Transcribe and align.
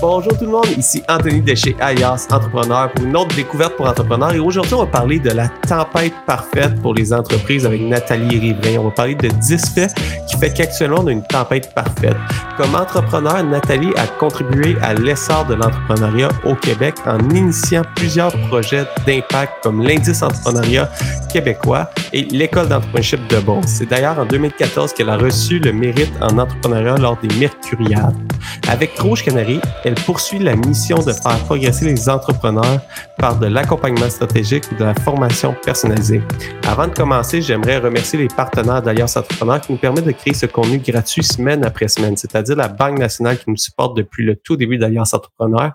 Bonjour 0.00 0.32
tout 0.38 0.46
le 0.46 0.52
monde, 0.52 0.66
ici 0.78 1.02
Anthony 1.10 1.42
de 1.42 1.54
chez 1.54 1.76
Alias 1.78 2.26
Entrepreneur 2.30 2.90
pour 2.90 3.04
une 3.04 3.14
autre 3.18 3.36
découverte 3.36 3.76
pour 3.76 3.86
entrepreneurs. 3.86 4.32
Et 4.32 4.38
aujourd'hui, 4.38 4.72
on 4.72 4.78
va 4.78 4.86
parler 4.86 5.18
de 5.18 5.28
la 5.28 5.48
tempête 5.48 6.14
parfaite 6.26 6.80
pour 6.80 6.94
les 6.94 7.12
entreprises 7.12 7.66
avec 7.66 7.82
Nathalie 7.82 8.38
Rivrain. 8.38 8.78
On 8.80 8.84
va 8.84 8.90
parler 8.92 9.14
de 9.14 9.28
10 9.28 9.74
faits 9.74 9.94
qui 10.26 10.38
fait 10.38 10.54
qu'actuellement, 10.54 11.00
on 11.00 11.08
a 11.08 11.12
une 11.12 11.22
tempête 11.24 11.74
parfaite. 11.74 12.16
Comme 12.56 12.74
entrepreneur, 12.74 13.44
Nathalie 13.44 13.92
a 13.96 14.06
contribué 14.06 14.74
à 14.80 14.94
l'essor 14.94 15.44
de 15.44 15.54
l'entrepreneuriat 15.54 16.30
au 16.44 16.54
Québec 16.54 16.94
en 17.04 17.18
initiant 17.30 17.82
plusieurs 17.94 18.32
projets 18.48 18.86
d'impact 19.06 19.52
comme 19.62 19.82
l'Indice 19.82 20.22
entrepreneuriat 20.22 20.88
québécois 21.30 21.90
et 22.12 22.22
l'École 22.22 22.68
d'entrepreneurship 22.68 23.26
de 23.28 23.38
Beauce. 23.40 23.66
C'est 23.66 23.86
d'ailleurs 23.86 24.18
en 24.18 24.24
2014 24.24 24.94
qu'elle 24.94 25.10
a 25.10 25.16
reçu 25.16 25.58
le 25.58 25.72
mérite 25.72 26.12
en 26.20 26.38
entrepreneuriat 26.38 26.96
lors 26.96 27.18
des 27.18 27.34
Mercuriades. 27.36 28.16
Avec 28.68 28.98
Rouge 28.98 29.24
Canary, 29.24 29.60
elle 29.90 30.04
poursuit 30.04 30.38
la 30.38 30.54
mission 30.54 30.98
de 30.98 31.12
faire 31.12 31.38
progresser 31.40 31.84
les 31.84 32.08
entrepreneurs 32.08 32.80
par 33.20 33.38
de 33.38 33.46
l'accompagnement 33.46 34.08
stratégique 34.08 34.64
ou 34.72 34.76
de 34.76 34.84
la 34.84 34.94
formation 34.94 35.54
personnalisée. 35.62 36.22
Avant 36.66 36.88
de 36.88 36.94
commencer, 36.94 37.42
j'aimerais 37.42 37.76
remercier 37.76 38.18
les 38.18 38.28
partenaires 38.28 38.80
d'Alliance 38.80 39.16
Entrepreneur 39.16 39.60
qui 39.60 39.72
nous 39.72 39.78
permettent 39.78 40.06
de 40.06 40.12
créer 40.12 40.32
ce 40.32 40.46
contenu 40.46 40.78
gratuit 40.78 41.22
semaine 41.22 41.62
après 41.62 41.88
semaine, 41.88 42.16
c'est-à-dire 42.16 42.56
la 42.56 42.68
Banque 42.68 42.98
nationale 42.98 43.38
qui 43.38 43.50
nous 43.50 43.58
supporte 43.58 43.94
depuis 43.94 44.24
le 44.24 44.36
tout 44.36 44.56
début 44.56 44.78
d'Alliance 44.78 45.12
Entrepreneur, 45.12 45.72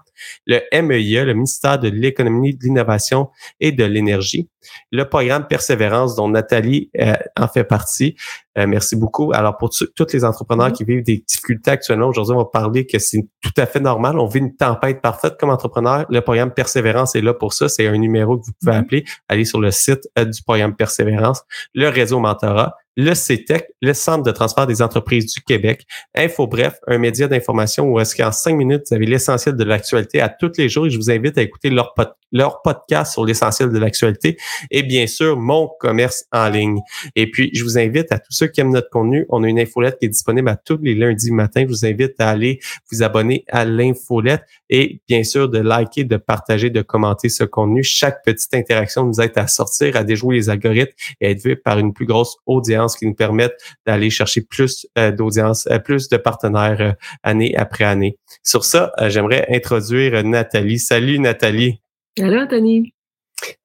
le 0.48 0.60
MEIA, 0.82 1.24
le 1.24 1.34
ministère 1.36 1.78
de 1.78 1.88
l'économie, 1.88 2.56
de 2.56 2.64
l'innovation 2.64 3.30
et 3.60 3.72
de 3.72 3.84
l'énergie, 3.84 4.50
le 4.92 5.08
programme 5.08 5.46
Persévérance 5.48 6.16
dont 6.16 6.30
Nathalie 6.30 6.90
euh, 7.00 7.14
en 7.40 7.48
fait 7.48 7.64
partie. 7.64 8.16
Euh, 8.58 8.68
merci 8.68 8.96
beaucoup. 8.96 9.32
Alors, 9.34 9.58
pour 9.58 9.70
tous 9.70 10.14
les 10.14 10.24
entrepreneurs 10.24 10.72
qui 10.72 10.84
vivent 10.84 11.04
des 11.04 11.24
difficultés 11.28 11.72
actuellement, 11.72 12.08
aujourd'hui, 12.08 12.34
on 12.34 12.40
va 12.40 12.46
parler 12.46 12.86
que 12.86 13.00
c'est 13.00 13.28
tout 13.42 13.52
à 13.58 13.66
fait 13.66 13.82
normal. 13.82 14.18
On 14.18 14.28
vit 14.28 14.40
une 14.40 14.56
tempête 14.56 15.02
parfaite 15.02 15.36
comme 15.40 15.50
entrepreneur. 15.50 16.06
Le 16.10 16.22
programme 16.22 16.52
Persévérance 16.52 17.16
est 17.16 17.22
là 17.22 17.34
pour 17.36 17.54
ça. 17.54 17.70
C'est 17.70 17.88
un 17.88 17.98
numéro 17.98 18.38
que 18.38 18.46
vous 18.46 18.54
pouvez 18.60 18.76
appeler. 18.76 19.06
Allez 19.28 19.46
sur 19.46 19.60
le 19.60 19.72
site 19.72 20.10
euh, 20.18 20.26
du 20.26 20.42
programme 20.42 20.76
Persévérance, 20.76 21.44
le 21.74 21.90
réseau 21.90 22.20
Mentorat 22.20 22.76
le 22.96 23.14
CETEC, 23.14 23.68
le 23.82 23.94
Centre 23.94 24.24
de 24.24 24.32
transfert 24.32 24.68
des 24.68 24.82
entreprises 24.82 25.34
du 25.34 25.42
Québec, 25.42 25.86
Info 26.16 26.48
Bref, 26.48 26.76
un 26.88 26.98
média 26.98 27.28
d'information 27.28 27.90
où 27.90 28.00
est-ce 28.00 28.16
qu'en 28.16 28.32
cinq 28.32 28.56
minutes, 28.56 28.84
vous 28.90 28.96
avez 28.96 29.06
l'essentiel 29.06 29.56
de 29.56 29.64
l'actualité 29.64 30.22
à 30.22 30.30
tous 30.30 30.54
les 30.58 30.70
jours 30.70 30.88
et 30.88 30.90
je 30.90 30.98
vous 30.98 31.12
invite 31.12 31.38
à 31.38 31.42
écouter 31.42 31.70
leur, 31.70 31.94
leur 32.32 32.62
podcast 32.62 33.14
sur 33.14 33.26
l'essentiel 33.26 33.70
de 33.70 33.78
l'actualité 33.78 34.38
et 34.72 34.84
bien 34.84 35.08
sûr, 35.08 35.38
mon 35.38 35.70
commerce 35.80 36.26
en 36.32 36.50
ligne. 36.50 36.80
Et 37.16 37.30
puis, 37.30 37.50
je 37.54 37.64
vous 37.64 37.78
invite 37.78 38.12
à 38.12 38.20
tous 38.20 38.32
ceux 38.32 38.48
qui 38.48 38.62
aiment 38.62 38.72
notre 38.74 38.90
contenu, 38.90 39.26
on 39.30 39.44
a 39.44 39.48
une 39.48 39.60
infolette 39.60 40.00
qui 40.00 40.06
est 40.06 40.10
disponible 40.10 40.48
à 40.48 40.56
tous 40.56 40.80
les 40.82 40.96
lundis 40.96 41.32
matin. 41.32 41.64
Je 41.64 41.68
vous 41.68 41.86
invite 41.86 42.20
à 42.20 42.30
aller 42.30 42.60
vous 42.92 43.04
abonner 43.04 43.44
à 43.50 43.66
l'infolette 43.66 44.44
et 44.70 45.02
bien 45.08 45.24
sûr 45.24 45.50
de 45.50 45.60
liker, 45.60 46.06
de 46.06 46.18
partager, 46.18 46.70
de 46.70 46.82
commenter 46.82 47.30
ce 47.30 47.44
contenu. 47.44 47.84
Chaque 47.84 48.24
petite 48.24 48.54
interaction 48.54 49.06
nous 49.06 49.20
aide 49.20 49.34
à 49.36 49.48
sortir, 49.48 49.96
à 49.96 50.04
déjouer 50.04 50.36
les 50.36 50.50
algorithmes 50.50 50.94
et 51.20 51.28
à 51.28 51.30
être 51.32 51.44
vu 51.44 51.58
par 51.58 51.78
une 51.80 51.94
plus 51.94 52.06
grosse 52.06 52.38
audience 52.46 52.85
qui 52.94 53.08
nous 53.08 53.16
permettent 53.16 53.58
d'aller 53.86 54.10
chercher 54.10 54.42
plus 54.42 54.86
euh, 54.98 55.12
d'audience, 55.12 55.68
euh, 55.72 55.80
plus 55.80 56.10
de 56.10 56.18
partenaires 56.18 56.78
euh, 56.80 56.92
année 57.24 57.56
après 57.56 57.86
année. 57.86 58.18
Sur 58.44 58.66
ça, 58.66 58.92
j'aimerais 59.08 59.48
introduire 59.50 60.24
Nathalie. 60.24 60.78
Salut 60.78 61.18
Nathalie. 61.20 61.82
Salut 62.18 62.40
Anthony. 62.40 62.92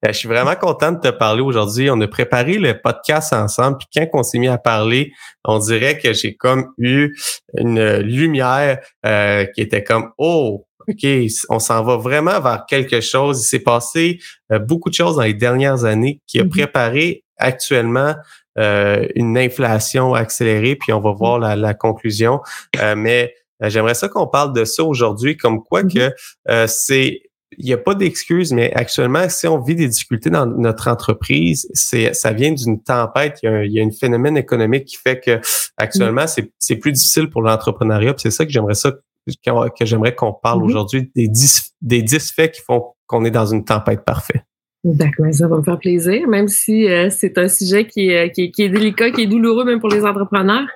Je 0.02 0.12
suis 0.12 0.28
vraiment 0.28 0.56
content 0.56 0.92
de 0.92 1.00
te 1.00 1.08
parler 1.08 1.42
aujourd'hui. 1.42 1.90
On 1.90 2.00
a 2.00 2.08
préparé 2.08 2.54
le 2.54 2.80
podcast 2.80 3.32
ensemble, 3.32 3.78
puis 3.78 3.88
quand 3.94 4.20
on 4.20 4.22
s'est 4.22 4.38
mis 4.38 4.48
à 4.48 4.58
parler, 4.58 5.12
on 5.44 5.58
dirait 5.58 5.98
que 5.98 6.12
j'ai 6.12 6.34
comme 6.34 6.72
eu 6.76 7.16
une 7.56 7.98
lumière 7.98 8.80
qui 9.04 9.60
était 9.60 9.84
comme 9.84 10.10
oh 10.18 10.66
OK, 10.88 11.06
on 11.50 11.58
s'en 11.60 11.84
va 11.84 11.96
vraiment 11.96 12.40
vers 12.40 12.64
quelque 12.68 13.00
chose. 13.00 13.42
Il 13.42 13.46
s'est 13.46 13.60
passé 13.60 14.18
beaucoup 14.62 14.90
de 14.90 14.94
choses 14.94 15.16
dans 15.16 15.22
les 15.22 15.34
dernières 15.34 15.84
années 15.84 16.20
qui 16.26 16.40
a 16.40 16.44
mm-hmm. 16.44 16.48
préparé 16.48 17.24
actuellement 17.40 18.14
euh, 18.58 19.06
une 19.14 19.38
inflation 19.38 20.14
accélérée, 20.14 20.76
puis 20.76 20.92
on 20.92 21.00
va 21.00 21.12
voir 21.12 21.38
la, 21.38 21.56
la 21.56 21.74
conclusion. 21.74 22.40
Euh, 22.80 22.94
mais 22.96 23.34
euh, 23.62 23.70
j'aimerais 23.70 23.94
ça 23.94 24.08
qu'on 24.08 24.26
parle 24.26 24.52
de 24.52 24.64
ça 24.64 24.84
aujourd'hui, 24.84 25.36
comme 25.36 25.62
quoi 25.62 25.82
mm-hmm. 25.82 26.10
que 26.46 26.66
c'est 26.66 27.22
il 27.58 27.64
n'y 27.64 27.72
a 27.72 27.78
pas 27.78 27.96
d'excuse, 27.96 28.52
mais 28.52 28.72
actuellement, 28.74 29.28
si 29.28 29.48
on 29.48 29.60
vit 29.60 29.74
des 29.74 29.88
difficultés 29.88 30.30
dans 30.30 30.46
notre 30.46 30.86
entreprise, 30.88 31.68
c'est 31.74 32.14
ça 32.14 32.32
vient 32.32 32.52
d'une 32.52 32.80
tempête. 32.80 33.40
Il 33.42 33.46
y, 33.46 33.48
a 33.48 33.52
un, 33.52 33.62
il 33.64 33.72
y 33.72 33.80
a 33.80 33.84
un 33.84 33.90
phénomène 33.90 34.36
économique 34.36 34.84
qui 34.84 34.96
fait 34.96 35.18
que 35.18 35.40
actuellement, 35.76 36.22
mm-hmm. 36.22 36.48
c'est 36.58 36.76
plus 36.76 36.92
difficile 36.92 37.28
pour 37.28 37.42
l'entrepreneuriat. 37.42 38.14
C'est 38.18 38.30
ça 38.30 38.46
que 38.46 38.52
j'aimerais 38.52 38.74
ça 38.74 38.92
que, 38.92 39.84
j'aimerais 39.84 40.14
qu'on 40.14 40.32
parle 40.32 40.60
mm-hmm. 40.60 40.64
aujourd'hui 40.64 41.10
des 41.14 41.28
dix, 41.28 41.72
des 41.80 42.02
dix 42.02 42.30
faits 42.30 42.54
qui 42.54 42.62
font 42.62 42.94
qu'on 43.06 43.24
est 43.24 43.30
dans 43.32 43.46
une 43.46 43.64
tempête 43.64 44.04
parfaite. 44.04 44.44
D'accord, 44.82 45.26
ça 45.32 45.46
va 45.46 45.58
me 45.58 45.62
faire 45.62 45.78
plaisir, 45.78 46.26
même 46.26 46.48
si 46.48 46.88
euh, 46.88 47.10
c'est 47.10 47.36
un 47.36 47.48
sujet 47.48 47.86
qui 47.86 48.08
est, 48.08 48.32
qui, 48.32 48.50
est, 48.62 48.68
délicat, 48.70 49.10
qui 49.10 49.22
est 49.22 49.26
douloureux 49.26 49.64
même 49.64 49.78
pour 49.78 49.90
les 49.90 50.06
entrepreneurs. 50.06 50.66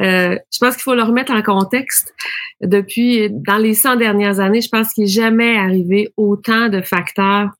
Euh, 0.00 0.36
je 0.52 0.58
pense 0.58 0.74
qu'il 0.74 0.82
faut 0.82 0.96
le 0.96 1.04
remettre 1.04 1.30
en 1.32 1.42
contexte. 1.42 2.12
Depuis, 2.60 3.30
dans 3.30 3.58
les 3.58 3.74
100 3.74 3.96
dernières 3.96 4.40
années, 4.40 4.60
je 4.60 4.68
pense 4.68 4.92
qu'il 4.92 5.04
n'est 5.04 5.10
jamais 5.10 5.56
arrivé 5.56 6.12
autant 6.16 6.68
de 6.68 6.80
facteurs 6.80 7.50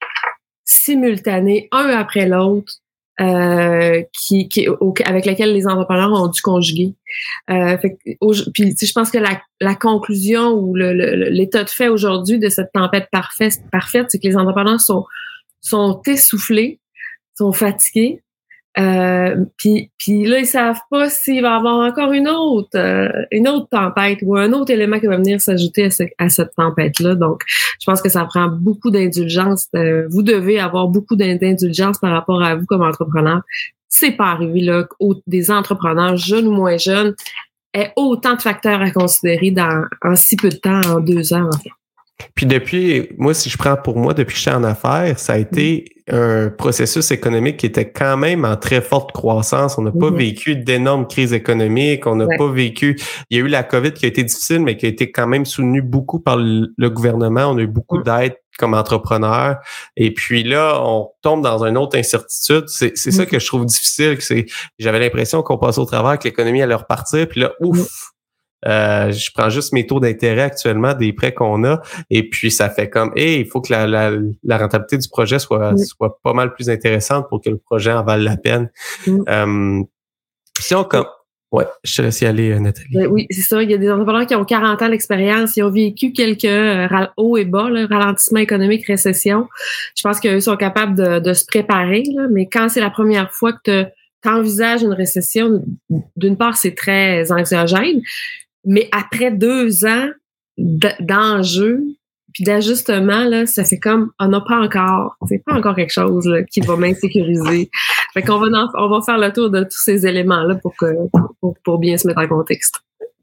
simultanés, 0.65 1.69
un 1.71 1.89
après 1.91 2.27
l'autre, 2.27 2.81
euh, 3.21 4.03
qui, 4.13 4.49
qui, 4.49 4.69
avec 5.05 5.25
lesquels 5.25 5.55
les 5.55 5.67
entrepreneurs 5.67 6.13
ont 6.13 6.27
dû 6.27 6.43
conjuguer. 6.43 6.95
Euh, 7.49 7.79
fait, 7.79 7.97
puis 8.53 8.75
je 8.79 8.93
pense 8.93 9.11
que 9.11 9.19
la, 9.19 9.41
la 9.61 9.75
conclusion 9.75 10.51
ou 10.51 10.75
l'état 10.75 11.65
de 11.65 11.71
fait 11.71 11.89
aujourd'hui 11.89 12.39
de 12.39 12.49
cette 12.49 12.73
tempête 12.73 13.09
parfaite, 13.11 13.61
parfaite 13.71 14.07
c'est 14.09 14.19
que 14.19 14.27
les 14.27 14.37
entrepreneurs 14.37 14.81
sont 14.81 15.07
sont 15.67 16.01
essoufflés, 16.07 16.81
sont 17.37 17.53
fatigués. 17.53 18.23
Euh, 18.79 19.47
puis, 19.57 19.91
là, 20.09 20.39
ils 20.39 20.47
savent 20.47 20.81
pas 20.91 21.09
s'il 21.09 21.41
va 21.41 21.55
y 21.55 21.57
avoir 21.57 21.79
encore 21.79 22.13
une 22.13 22.29
autre, 22.29 22.77
euh, 22.77 23.09
une 23.31 23.49
autre 23.49 23.69
tempête 23.71 24.19
ou 24.23 24.37
un 24.37 24.53
autre 24.53 24.71
élément 24.71 25.01
qui 25.01 25.07
va 25.07 25.17
venir 25.17 25.41
s'ajouter 25.41 25.89
à, 26.19 26.29
cette 26.29 26.55
tempête-là. 26.57 27.15
Donc, 27.15 27.43
je 27.47 27.87
pense 27.87 28.03
que 28.03 28.11
ça 28.11 28.25
prend 28.27 28.49
beaucoup 28.49 28.91
d'indulgence. 28.91 29.69
Euh, 29.75 30.07
vous 30.11 30.23
devez 30.23 30.61
avoir 30.61 30.89
beaucoup 30.89 31.17
d'indulgence 31.17 31.99
par 31.99 32.13
rapport 32.13 32.43
à 32.43 32.55
vous 32.55 32.67
comme 32.67 32.83
entrepreneur. 32.83 33.41
C'est 33.89 34.13
pas 34.13 34.27
arrivé 34.27 34.61
là 34.61 34.87
des 35.27 35.51
entrepreneurs 35.51 36.19
jeunes 36.19 36.49
ou 36.49 36.53
moins 36.53 36.77
jeunes 36.77 37.15
aient 37.73 37.93
autant 37.97 38.35
de 38.35 38.43
facteurs 38.43 38.83
à 38.83 38.91
considérer 38.91 39.53
dans 39.53 39.85
en 40.03 40.17
si 40.17 40.37
peu 40.37 40.51
de 40.51 40.57
temps, 40.57 40.81
en 40.83 41.01
deux 41.01 41.33
ans 41.33 41.49
en 41.49 41.59
fait. 41.59 41.71
Puis 42.35 42.47
depuis, 42.47 43.09
moi, 43.19 43.35
si 43.35 43.51
je 43.51 43.59
prends 43.59 43.77
pour 43.77 43.99
moi, 43.99 44.15
depuis 44.15 44.33
que 44.33 44.39
je 44.39 44.43
suis 44.43 44.51
en 44.51 44.65
affaires, 44.65 45.19
ça 45.19 45.35
a 45.35 45.39
été 45.39 45.85
un 46.09 46.51
processus 46.51 47.11
économique 47.11 47.57
qui 47.57 47.67
était 47.67 47.91
quand 47.91 48.17
même 48.17 48.45
en 48.45 48.57
très 48.57 48.81
forte 48.81 49.13
croissance. 49.13 49.77
On 49.77 49.83
n'a 49.83 49.91
pas 49.91 50.11
mm-hmm. 50.11 50.17
vécu 50.17 50.57
d'énormes 50.57 51.07
crises 51.07 51.33
économiques. 51.33 52.07
On 52.07 52.15
n'a 52.15 52.27
pas 52.39 52.51
vécu. 52.51 52.99
Il 53.31 53.39
y 53.39 53.41
a 53.41 53.45
eu 53.45 53.49
la 53.49 53.65
COVID 53.65 53.93
qui 53.93 54.05
a 54.05 54.09
été 54.09 54.23
difficile, 54.23 54.61
mais 54.61 54.77
qui 54.77 54.87
a 54.87 54.89
été 54.89 55.11
quand 55.11 55.27
même 55.27 55.45
soutenue 55.45 55.83
beaucoup 55.83 56.21
par 56.21 56.37
le 56.39 56.89
gouvernement. 56.89 57.47
On 57.51 57.59
a 57.59 57.63
eu 57.63 57.67
beaucoup 57.67 57.99
mm. 57.99 58.05
d'aide 58.05 58.37
comme 58.59 58.75
entrepreneur. 58.75 59.57
Et 59.97 60.15
puis 60.15 60.43
là, 60.43 60.81
on 60.83 61.11
tombe 61.23 61.43
dans 61.43 61.65
une 61.65 61.77
autre 61.77 61.99
incertitude. 61.99 62.65
C'est 62.69 62.97
ça 62.97 63.25
mm. 63.25 63.27
que 63.27 63.39
je 63.39 63.47
trouve 63.47 63.67
difficile. 63.67 64.17
C'est, 64.21 64.47
j'avais 64.79 65.01
l'impression 65.01 65.43
qu'on 65.43 65.59
passait 65.59 65.81
au 65.81 65.85
travers, 65.85 66.19
que 66.19 66.25
l'économie 66.25 66.63
allait 66.63 66.75
repartir. 66.75 67.29
Puis 67.29 67.41
là, 67.41 67.53
ouf, 67.61 67.79
mm. 67.79 67.85
Euh, 68.67 69.13
je 69.13 69.31
prends 69.35 69.49
juste 69.49 69.73
mes 69.73 69.87
taux 69.87 70.01
d'intérêt 70.01 70.43
actuellement 70.43 70.95
des 70.95 71.13
prêts 71.13 71.33
qu'on 71.33 71.65
a 71.65 71.81
et 72.11 72.29
puis 72.29 72.51
ça 72.51 72.69
fait 72.69 72.89
comme 72.91 73.13
et 73.15 73.41
il 73.41 73.47
faut 73.47 73.61
que 73.61 73.73
la, 73.73 73.87
la, 73.87 74.11
la, 74.43 74.59
rentabilité 74.59 74.99
du 74.99 75.09
projet 75.09 75.39
soit, 75.39 75.77
soit 75.79 76.19
pas 76.23 76.33
mal 76.33 76.53
plus 76.53 76.69
intéressante 76.69 77.29
pour 77.29 77.41
que 77.41 77.51
le 77.51 77.59
projet 77.59 77.93
en 77.93 78.03
vaille 78.03 78.25
la 78.25 78.37
peine. 78.37 78.71
Mm. 79.07 79.23
Euh, 79.29 79.83
si 80.59 80.75
on 80.75 80.85
comme 80.85 81.07
Ouais, 81.53 81.65
je 81.85 81.97
te 81.97 82.03
laisse 82.03 82.21
y 82.21 82.27
aller, 82.27 82.51
euh, 82.51 82.59
Nathalie. 82.59 82.89
Ben 82.93 83.07
oui, 83.07 83.27
c'est 83.31 83.43
ça. 83.43 83.63
Il 83.63 83.71
y 83.71 83.75
a 83.75 83.79
des 83.79 83.89
entrepreneurs 83.89 84.27
qui 84.27 84.35
ont 84.35 84.45
40 84.45 84.83
ans 84.83 84.89
d'expérience, 84.89 85.57
ils 85.57 85.63
ont 85.63 85.71
vécu 85.71 86.13
quelques 86.13 86.45
hauts 87.17 87.37
et 87.37 87.45
bas, 87.45 87.71
là, 87.71 87.87
ralentissement 87.87 88.41
économique, 88.41 88.85
récession. 88.85 89.47
Je 89.97 90.03
pense 90.03 90.19
qu'eux 90.19 90.41
sont 90.41 90.57
capables 90.57 90.97
de, 90.97 91.21
de 91.21 91.33
se 91.33 91.45
préparer, 91.47 92.03
là, 92.15 92.27
mais 92.31 92.47
quand 92.47 92.69
c'est 92.69 92.81
la 92.81 92.91
première 92.91 93.33
fois 93.33 93.53
que 93.53 93.85
tu 94.23 94.29
envisages 94.29 94.83
une 94.83 94.93
récession, 94.93 95.63
d'une 96.17 96.37
part, 96.37 96.57
c'est 96.57 96.75
très 96.75 97.31
anxiogène, 97.31 98.03
mais 98.67 98.89
après 98.93 99.31
deux 99.31 99.87
ans 99.87 100.09
d'enjeux, 100.59 101.83
puis 102.35 102.45
d'ajustement, 102.45 103.25
là, 103.25 103.47
ça 103.47 103.65
fait 103.65 103.79
comme 103.79 104.11
on 104.19 104.29
n'a 104.29 104.43
pas 104.43 104.59
encore, 104.59 105.17
c'est 105.27 105.43
pas 105.45 105.55
encore 105.55 105.75
quelque 105.75 105.93
chose 105.93 106.31
qui 106.53 106.61
va 106.61 106.77
m'insécuriser. 106.77 107.71
fait 108.13 108.23
qu'on 108.23 108.39
va, 108.39 108.49
on 108.75 108.89
va 108.91 109.01
faire 109.01 109.17
le 109.17 109.33
tour 109.33 109.49
de 109.49 109.63
tous 109.63 109.83
ces 109.83 110.07
éléments-là 110.07 110.57
pour, 110.57 110.75
que, 110.77 110.87
pour, 111.65 111.79
bien 111.79 111.97
se 111.97 112.07
mettre 112.07 112.21
en 112.21 112.29
contexte. 112.29 112.75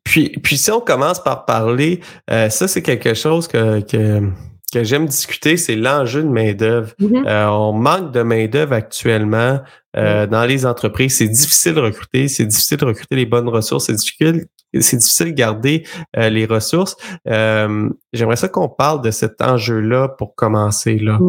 Puis, 0.04 0.30
puis 0.42 0.58
si 0.58 0.72
on 0.72 0.80
commence 0.80 1.24
par 1.24 1.46
parler, 1.46 2.00
euh, 2.32 2.50
ça 2.50 2.68
c'est 2.68 2.82
quelque 2.82 3.14
chose 3.14 3.48
que, 3.48 3.82
que 3.82 4.32
que 4.74 4.84
j'aime 4.84 5.06
discuter, 5.06 5.56
c'est 5.56 5.76
l'enjeu 5.76 6.24
de 6.24 6.30
main-d'œuvre. 6.30 6.94
Mm-hmm. 7.00 7.48
on 7.50 7.74
manque 7.74 8.12
de 8.12 8.24
main-d'œuvre 8.24 8.74
actuellement. 8.74 9.60
Euh, 9.96 10.28
dans 10.28 10.46
les 10.46 10.66
entreprises, 10.66 11.18
c'est 11.18 11.28
difficile 11.28 11.76
de 11.76 11.82
recruter, 11.82 12.28
c'est 12.28 12.46
difficile 12.46 12.78
de 12.78 12.86
recruter 12.86 13.16
les 13.16 13.26
bonnes 13.26 13.50
ressources, 13.50 13.86
c'est 13.86 13.94
difficile, 13.94 14.46
c'est 14.80 14.98
difficile 14.98 15.28
de 15.28 15.32
garder 15.32 15.84
euh, 16.18 16.30
les 16.30 16.46
ressources. 16.46 16.96
Euh, 17.28 17.90
j'aimerais 18.12 18.36
ça 18.36 18.48
qu'on 18.50 18.70
parle 18.70 19.02
de 19.02 19.12
cet 19.12 19.42
enjeu-là 19.42 20.10
pour 20.18 20.36
commencer. 20.36 20.98
Là. 20.98 21.20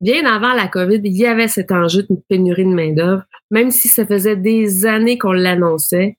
Bien 0.00 0.26
avant 0.26 0.52
la 0.52 0.68
COVID, 0.68 1.00
il 1.02 1.16
y 1.16 1.26
avait 1.26 1.48
cet 1.48 1.72
enjeu 1.72 2.02
de 2.02 2.16
pénurie 2.28 2.64
de 2.64 2.74
main-d'œuvre 2.74 3.24
même 3.50 3.70
si 3.70 3.88
ça 3.88 4.04
faisait 4.04 4.36
des 4.36 4.84
années 4.84 5.16
qu'on 5.16 5.32
l'annonçait, 5.32 6.18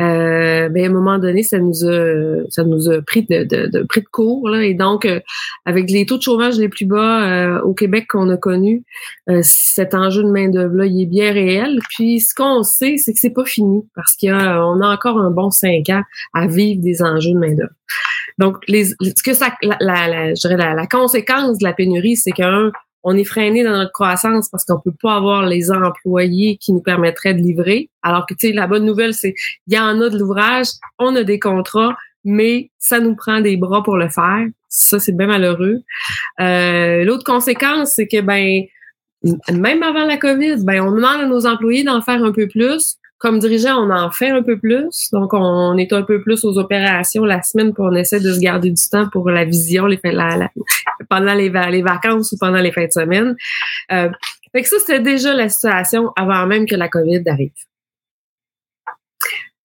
euh, 0.00 0.68
ben 0.68 0.84
à 0.84 0.86
un 0.86 0.92
moment 0.92 1.18
donné, 1.18 1.42
ça 1.42 1.58
nous 1.58 1.84
a, 1.84 2.44
ça 2.50 2.62
nous 2.62 2.88
a 2.88 3.02
pris 3.02 3.24
de, 3.24 3.42
de, 3.42 3.66
de 3.66 3.82
pris 3.82 4.02
de 4.02 4.06
court. 4.06 4.48
Là, 4.48 4.62
et 4.62 4.74
donc, 4.74 5.04
euh, 5.04 5.20
avec 5.64 5.90
les 5.90 6.06
taux 6.06 6.18
de 6.18 6.22
chômage 6.22 6.56
les 6.56 6.68
plus 6.68 6.86
bas 6.86 7.26
euh, 7.26 7.60
au 7.62 7.74
Québec 7.74 8.06
qu'on 8.08 8.28
a 8.30 8.36
connus, 8.36 8.84
euh, 9.28 9.40
cet 9.42 9.94
enjeu 9.94 10.22
de 10.22 10.30
main-d'œuvre-là, 10.68 10.86
il 10.86 11.02
est 11.02 11.06
bien 11.06 11.32
réel. 11.32 11.78
Puis 11.90 12.20
ce 12.20 12.34
qu'on 12.34 12.62
sait, 12.62 12.96
c'est 12.96 13.12
que 13.12 13.18
c'est 13.18 13.30
pas 13.30 13.44
fini 13.44 13.82
parce 13.94 14.16
qu'on 14.16 14.30
a, 14.30 14.92
encore 14.92 15.18
un 15.18 15.30
bon 15.30 15.50
cinq 15.50 15.88
ans 15.90 16.02
à 16.34 16.46
vivre 16.46 16.82
des 16.82 17.02
enjeux 17.02 17.32
de 17.32 17.38
main-d'œuvre. 17.38 17.72
Donc, 18.38 18.56
les, 18.68 18.84
ce 18.86 19.22
que 19.22 19.34
ça, 19.34 19.52
la, 19.62 20.34
je 20.34 20.48
dirais 20.48 20.56
la 20.56 20.86
conséquence 20.86 21.58
de 21.58 21.64
la 21.64 21.72
pénurie, 21.72 22.16
c'est 22.16 22.32
qu'un 22.32 22.70
on 23.04 23.16
est 23.16 23.24
freiné 23.24 23.62
dans 23.62 23.76
notre 23.76 23.92
croissance 23.92 24.48
parce 24.48 24.64
qu'on 24.64 24.80
peut 24.80 24.94
pas 25.00 25.16
avoir 25.16 25.46
les 25.46 25.70
employés 25.70 26.56
qui 26.58 26.72
nous 26.72 26.82
permettraient 26.82 27.34
de 27.34 27.40
livrer. 27.40 27.90
Alors 28.02 28.26
que, 28.26 28.34
tu 28.34 28.48
sais, 28.48 28.52
la 28.52 28.66
bonne 28.66 28.84
nouvelle, 28.84 29.14
c'est 29.14 29.34
il 29.66 29.74
y 29.74 29.78
en 29.78 30.00
a 30.00 30.08
de 30.08 30.18
l'ouvrage, 30.18 30.66
on 30.98 31.14
a 31.16 31.22
des 31.22 31.38
contrats, 31.38 31.96
mais 32.24 32.70
ça 32.78 33.00
nous 33.00 33.14
prend 33.14 33.40
des 33.40 33.56
bras 33.56 33.82
pour 33.82 33.96
le 33.96 34.08
faire. 34.08 34.46
Ça, 34.68 34.98
c'est 34.98 35.16
bien 35.16 35.28
malheureux. 35.28 35.82
Euh, 36.40 37.04
L'autre 37.04 37.24
conséquence, 37.24 37.92
c'est 37.94 38.06
que, 38.06 38.20
ben, 38.20 38.64
même 39.22 39.82
avant 39.82 40.04
la 40.04 40.16
COVID, 40.16 40.64
ben, 40.64 40.80
on 40.80 40.92
demande 40.92 41.20
à 41.20 41.26
nos 41.26 41.46
employés 41.46 41.84
d'en 41.84 42.00
faire 42.02 42.22
un 42.22 42.32
peu 42.32 42.46
plus, 42.46 42.98
comme 43.18 43.40
dirigeant, 43.40 43.84
on 43.84 43.90
en 43.90 44.10
fait 44.10 44.30
un 44.30 44.42
peu 44.42 44.58
plus. 44.58 45.08
Donc, 45.12 45.34
on 45.34 45.76
est 45.76 45.92
un 45.92 46.02
peu 46.02 46.22
plus 46.22 46.44
aux 46.44 46.56
opérations 46.56 47.24
la 47.24 47.42
semaine, 47.42 47.74
pour 47.74 47.86
on 47.86 47.94
essaie 47.94 48.20
de 48.20 48.32
se 48.32 48.38
garder 48.38 48.70
du 48.70 48.88
temps 48.90 49.08
pour 49.10 49.28
la 49.30 49.44
vision 49.44 49.86
les, 49.86 49.98
la, 50.04 50.50
pendant 51.10 51.34
les, 51.34 51.50
les, 51.50 51.82
vacances 51.82 52.32
ou 52.32 52.36
pendant 52.38 52.58
les 52.58 52.70
fins 52.70 52.86
de 52.86 52.92
semaine. 52.92 53.36
Euh, 53.92 54.08
fait 54.52 54.62
que 54.62 54.68
ça, 54.68 54.76
c'était 54.78 55.00
déjà 55.00 55.34
la 55.34 55.48
situation 55.48 56.12
avant 56.16 56.46
même 56.46 56.66
que 56.66 56.76
la 56.76 56.88
COVID 56.88 57.22
arrive. 57.26 57.50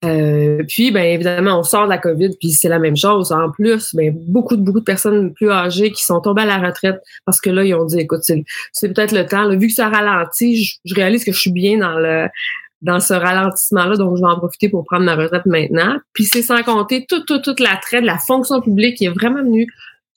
Euh, 0.04 0.64
puis, 0.68 0.92
ben 0.92 1.04
évidemment, 1.04 1.60
on 1.60 1.64
sort 1.64 1.86
de 1.86 1.90
la 1.90 1.98
COVID, 1.98 2.32
puis 2.40 2.52
c'est 2.52 2.70
la 2.70 2.80
même 2.80 2.98
chose. 2.98 3.32
En 3.32 3.52
plus, 3.52 3.94
ben, 3.96 4.14
beaucoup 4.28 4.58
beaucoup 4.58 4.80
de 4.80 4.86
personnes 4.86 5.34
plus 5.34 5.50
âgées 5.50 5.92
qui 5.92 6.04
sont 6.04 6.20
tombées 6.20 6.42
à 6.42 6.46
la 6.46 6.58
retraite 6.58 7.02
parce 7.26 7.40
que 7.40 7.50
là, 7.50 7.64
ils 7.64 7.74
ont 7.74 7.86
dit, 7.86 8.00
écoute, 8.00 8.22
c'est 8.24 8.94
peut-être 8.94 9.14
le 9.14 9.26
temps. 9.26 9.50
vu 9.50 9.68
que 9.68 9.74
ça 9.74 9.90
ralentit, 9.90 10.78
je, 10.84 10.96
réalise 10.96 11.24
que 11.24 11.32
je 11.32 11.40
suis 11.40 11.52
bien 11.52 11.78
dans 11.78 12.00
le 12.00 12.28
dans 12.82 13.00
ce 13.00 13.14
ralentissement-là, 13.14 13.96
donc 13.96 14.18
je 14.18 14.22
vais 14.22 14.28
en 14.28 14.38
profiter 14.38 14.68
pour 14.68 14.84
prendre 14.84 15.06
ma 15.06 15.16
retraite 15.16 15.46
maintenant. 15.46 15.96
Puis 16.12 16.26
c'est 16.26 16.42
sans 16.42 16.62
compter 16.64 17.06
toute, 17.08 17.26
toute, 17.26 17.42
toute 17.42 17.62
l'attrait 17.62 18.02
de 18.02 18.06
la 18.06 18.18
fonction 18.18 18.60
publique 18.60 18.98
qui 18.98 19.06
est 19.06 19.10
vraiment 19.10 19.42
venue, 19.42 19.68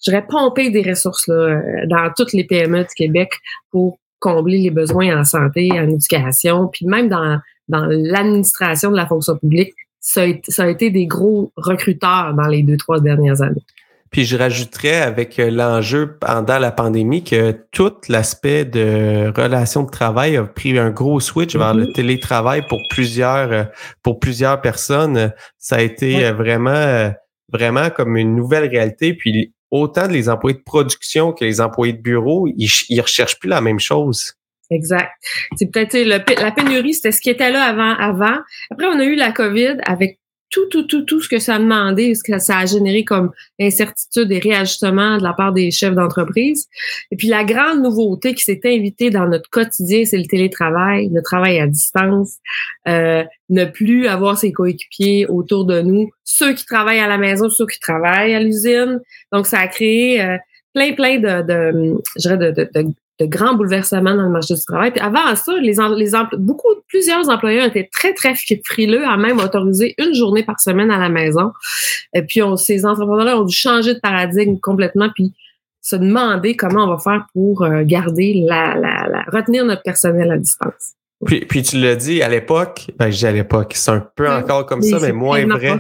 je 0.05 0.11
dirais, 0.11 0.25
pomper 0.29 0.71
des 0.71 0.83
ressources 0.83 1.29
là, 1.29 1.35
euh, 1.35 1.87
dans 1.87 2.11
toutes 2.17 2.33
les 2.33 2.43
PME 2.43 2.81
du 2.81 2.95
Québec 2.97 3.31
pour 3.71 4.01
combler 4.19 4.59
les 4.59 4.71
besoins 4.71 5.17
en 5.17 5.23
santé, 5.23 5.69
en 5.75 5.89
éducation, 5.89 6.67
puis 6.67 6.87
même 6.87 7.09
dans, 7.09 7.39
dans 7.69 7.87
l'administration 7.87 8.91
de 8.91 8.97
la 8.97 9.07
fonction 9.07 9.37
publique. 9.37 9.75
Ça 10.01 10.23
a, 10.23 10.27
ça 10.49 10.65
a 10.65 10.69
été 10.69 10.91
des 10.91 11.07
gros 11.07 11.53
recruteurs 11.57 12.35
dans 12.35 12.47
les 12.47 12.63
deux, 12.63 12.77
trois 12.77 13.01
dernières 13.01 13.43
années. 13.43 13.63
Puis 14.11 14.25
je 14.25 14.37
rajouterais 14.37 15.03
avec 15.03 15.39
euh, 15.39 15.51
l'enjeu 15.51 16.17
pendant 16.19 16.59
la 16.59 16.71
pandémie 16.71 17.25
que 17.25 17.53
tout 17.73 17.93
l'aspect 18.09 18.65
de 18.65 19.33
relation 19.37 19.83
de 19.83 19.91
travail 19.91 20.37
a 20.37 20.45
pris 20.45 20.79
un 20.79 20.91
gros 20.91 21.21
switch 21.21 21.57
vers 21.57 21.75
le 21.75 21.85
mm-hmm. 21.85 21.93
télétravail 21.93 22.63
pour 22.69 22.79
plusieurs 22.89 23.53
euh, 23.53 23.65
pour 24.03 24.21
plusieurs 24.21 24.61
personnes. 24.61 25.33
Ça 25.59 25.77
a 25.77 25.81
été 25.83 26.25
euh, 26.25 26.33
vraiment 26.33 27.13
vraiment 27.53 27.91
comme 27.91 28.17
une 28.17 28.35
nouvelle 28.35 28.71
réalité. 28.71 29.13
Puis 29.15 29.53
autant 29.71 30.07
les 30.07 30.29
employés 30.29 30.57
de 30.57 30.63
production 30.63 31.33
que 31.33 31.45
les 31.45 31.61
employés 31.61 31.93
de 31.93 32.01
bureau, 32.01 32.47
ils, 32.57 32.71
ils 32.89 33.01
recherchent 33.01 33.39
plus 33.39 33.51
la 33.51 33.61
même 33.61 33.81
chose. 33.81 34.35
Exact. 34.71 35.11
C'est 35.57 35.71
peut-être 35.71 35.97
la 35.97 36.51
pénurie, 36.51 36.95
c'était 36.95 37.13
ce 37.13 37.21
qui 37.21 37.31
était 37.31 37.51
là 37.51 37.65
avant. 37.65 37.95
Avant. 37.95 38.39
Après, 38.71 38.87
on 38.87 38.99
a 38.99 39.05
eu 39.05 39.15
la 39.15 39.33
COVID 39.33 39.77
avec 39.85 40.19
tout, 40.51 40.67
tout, 40.67 40.85
tout, 40.85 41.03
tout 41.03 41.21
ce 41.21 41.29
que 41.29 41.39
ça 41.39 41.57
a 41.57 41.59
demandé, 41.59 42.15
ce 42.15 42.23
que 42.23 42.39
ça 42.39 42.59
a 42.59 42.67
généré 42.67 43.05
comme 43.05 43.33
incertitude 43.61 44.31
et 44.31 44.39
réajustement 44.39 45.19
de 45.19 45.23
la 45.23 45.33
part 45.33 45.53
des 45.53 45.71
chefs 45.71 45.95
d'entreprise. 45.95 46.67
Et 47.11 47.17
puis 47.17 47.29
la 47.29 47.45
grande 47.45 47.83
nouveauté 47.83 48.35
qui 48.35 48.45
s'est 48.45 48.61
invitée 48.65 49.11
dans 49.11 49.27
notre 49.27 49.51
quotidien, 49.51 50.05
c'est 50.05 50.19
le 50.19 50.27
télétravail, 50.27 51.11
le 51.13 51.23
travail 51.23 51.59
à 51.59 51.67
distance, 51.67 52.37
euh, 52.87 53.25
ne 53.51 53.65
plus 53.65 54.07
avoir 54.07 54.39
ses 54.39 54.53
coéquipiers 54.53 55.27
autour 55.27 55.65
de 55.65 55.81
nous, 55.81 56.11
ceux 56.25 56.55
qui 56.55 56.65
travaillent 56.65 57.01
à 57.01 57.09
la 57.09 57.19
maison, 57.19 57.51
ceux 57.51 57.67
qui 57.67 57.81
travaillent 57.81 58.35
à 58.35 58.41
l'usine. 58.41 59.01
Donc 59.33 59.47
ça 59.47 59.59
a 59.59 59.69
créé 59.69 60.23
euh, 60.23 60.37
plein, 60.75 60.93
plein 60.93 61.19
de, 61.19 61.43
de, 61.43 62.03
je 62.17 62.21
dirais 62.21 62.37
de, 62.37 62.51
de, 62.53 62.71
de 62.83 62.95
grands 63.25 63.55
bouleversements 63.55 64.15
dans 64.15 64.25
le 64.25 64.31
marché 64.31 64.55
du 64.55 64.65
travail. 64.65 64.91
Puis 64.91 65.01
avant 65.01 65.35
ça, 65.35 65.55
les, 65.59 65.77
les 65.97 66.11
beaucoup, 66.37 66.69
plusieurs 66.89 67.29
employeurs 67.31 67.67
étaient 67.67 67.89
très, 67.91 68.13
très 68.13 68.35
frileux 68.65 69.07
à 69.07 69.17
même 69.17 69.39
autoriser 69.39 69.95
une 69.99 70.15
journée 70.15 70.43
par 70.43 70.61
semaine 70.61 70.91
à 70.91 70.99
la 70.99 71.09
maison. 71.09 71.53
Et 72.15 72.23
puis, 72.23 72.43
on, 72.43 72.57
ces 72.57 72.85
entrepreneurs 72.85 73.41
ont 73.41 73.45
dû 73.45 73.57
changer 73.57 73.95
de 73.95 74.01
paradigme 74.01 74.59
complètement, 74.61 75.09
puis 75.15 75.33
se 75.81 75.97
demander 75.97 76.57
comment 76.57 76.85
on 76.85 76.89
va 76.89 76.99
faire 76.99 77.27
pour 77.33 77.63
euh, 77.63 77.83
garder 77.85 78.45
la, 78.47 78.75
la, 78.75 79.09
la 79.09 79.25
retenir 79.33 79.65
notre 79.65 79.83
personnel 79.83 80.31
à 80.31 80.37
distance. 80.37 80.95
Puis, 81.25 81.47
puis 81.47 81.63
tu 81.63 81.79
l'as 81.79 81.97
dit 81.97 82.23
à 82.23 82.29
l'époque, 82.29 82.91
ben 82.99 83.11
je 83.11 83.17
dis 83.17 83.27
à 83.27 83.33
l'époque, 83.33 83.73
c'est 83.75 83.91
un 83.91 84.07
peu 84.15 84.29
encore 84.29 84.67
comme 84.67 84.83
ça, 84.83 84.99
mais 85.01 85.13
moins 85.13 85.47
vrai. 85.47 85.79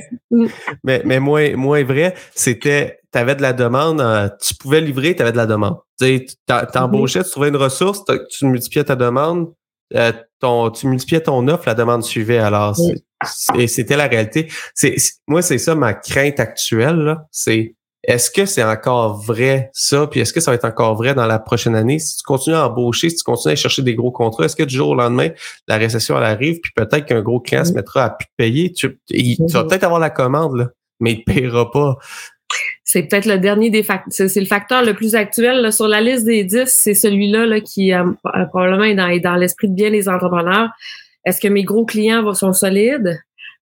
Mais, 0.82 1.02
mais 1.04 1.20
moins, 1.20 1.54
moins 1.56 1.84
vrai, 1.84 2.14
c'était 2.34 3.00
tu 3.16 3.20
avais 3.20 3.34
de 3.34 3.40
la 3.40 3.54
demande, 3.54 4.00
euh, 4.02 4.28
tu 4.42 4.54
pouvais 4.54 4.82
livrer, 4.82 5.16
tu 5.16 5.22
avais 5.22 5.32
de 5.32 5.38
la 5.38 5.46
demande. 5.46 5.78
Tu 5.98 6.26
t'embauchais, 6.46 7.24
tu 7.24 7.30
trouvais 7.30 7.48
une 7.48 7.56
ressource, 7.56 8.02
tu 8.30 8.44
multipliais 8.44 8.84
ta 8.84 8.94
demande, 8.94 9.52
euh, 9.94 10.12
ton, 10.38 10.70
tu 10.70 10.86
multipliais 10.86 11.22
ton 11.22 11.48
offre, 11.48 11.64
la 11.66 11.74
demande 11.74 12.02
suivait. 12.02 12.38
Alors, 12.38 12.76
c'était 13.24 13.96
la 13.96 14.06
réalité. 14.06 14.48
C'est, 14.74 14.96
moi, 15.26 15.40
c'est 15.40 15.56
ça 15.56 15.74
ma 15.74 15.94
crainte 15.94 16.40
actuelle. 16.40 17.16
C'est 17.30 17.74
est-ce 18.02 18.30
que 18.30 18.44
c'est 18.44 18.62
encore 18.62 19.22
vrai 19.22 19.70
ça? 19.72 20.06
Puis 20.06 20.20
est-ce 20.20 20.34
que 20.34 20.40
ça 20.40 20.50
va 20.50 20.56
être 20.56 20.66
encore 20.66 20.94
vrai 20.94 21.14
dans 21.14 21.26
la 21.26 21.38
prochaine 21.38 21.74
année? 21.74 21.98
Si 21.98 22.18
tu 22.18 22.22
continues 22.22 22.56
à 22.56 22.68
embaucher, 22.68 23.08
si 23.08 23.16
tu 23.16 23.24
continues 23.24 23.54
à 23.54 23.56
chercher 23.56 23.80
des 23.80 23.94
gros 23.94 24.12
contrats, 24.12 24.44
est-ce 24.44 24.56
que 24.56 24.62
du 24.62 24.76
jour 24.76 24.90
au 24.90 24.94
lendemain, 24.94 25.30
la 25.66 25.76
récession 25.76 26.18
elle 26.18 26.24
arrive, 26.24 26.60
puis 26.60 26.70
peut-être 26.76 27.06
qu'un 27.06 27.22
gros 27.22 27.40
client 27.40 27.64
se 27.64 27.72
mettra 27.72 28.04
à 28.04 28.10
plus 28.10 28.28
payer? 28.36 28.72
Tu, 28.72 29.00
tu 29.08 29.36
vas 29.48 29.64
peut-être 29.64 29.84
avoir 29.84 30.00
la 30.00 30.10
commande, 30.10 30.56
là, 30.56 30.68
mais 31.00 31.12
il 31.14 31.18
ne 31.26 31.34
paiera 31.34 31.70
pas 31.70 31.96
c'est 32.84 33.02
peut-être 33.02 33.26
le 33.26 33.38
dernier 33.38 33.70
des 33.70 33.82
facteurs, 33.82 34.28
c'est 34.28 34.40
le 34.40 34.46
facteur 34.46 34.84
le 34.84 34.94
plus 34.94 35.14
actuel 35.16 35.72
sur 35.72 35.88
la 35.88 36.00
liste 36.00 36.24
des 36.24 36.44
10, 36.44 36.66
c'est 36.66 36.94
celui-là 36.94 37.44
là, 37.44 37.60
qui 37.60 37.92
euh, 37.92 38.04
probablement 38.48 38.84
est 38.84 39.20
dans, 39.20 39.34
l'esprit 39.34 39.68
de 39.68 39.74
bien 39.74 39.90
des 39.90 40.08
entrepreneurs. 40.08 40.70
Est-ce 41.24 41.40
que 41.40 41.48
mes 41.48 41.64
gros 41.64 41.84
clients 41.84 42.32
sont 42.34 42.52
solides? 42.52 43.18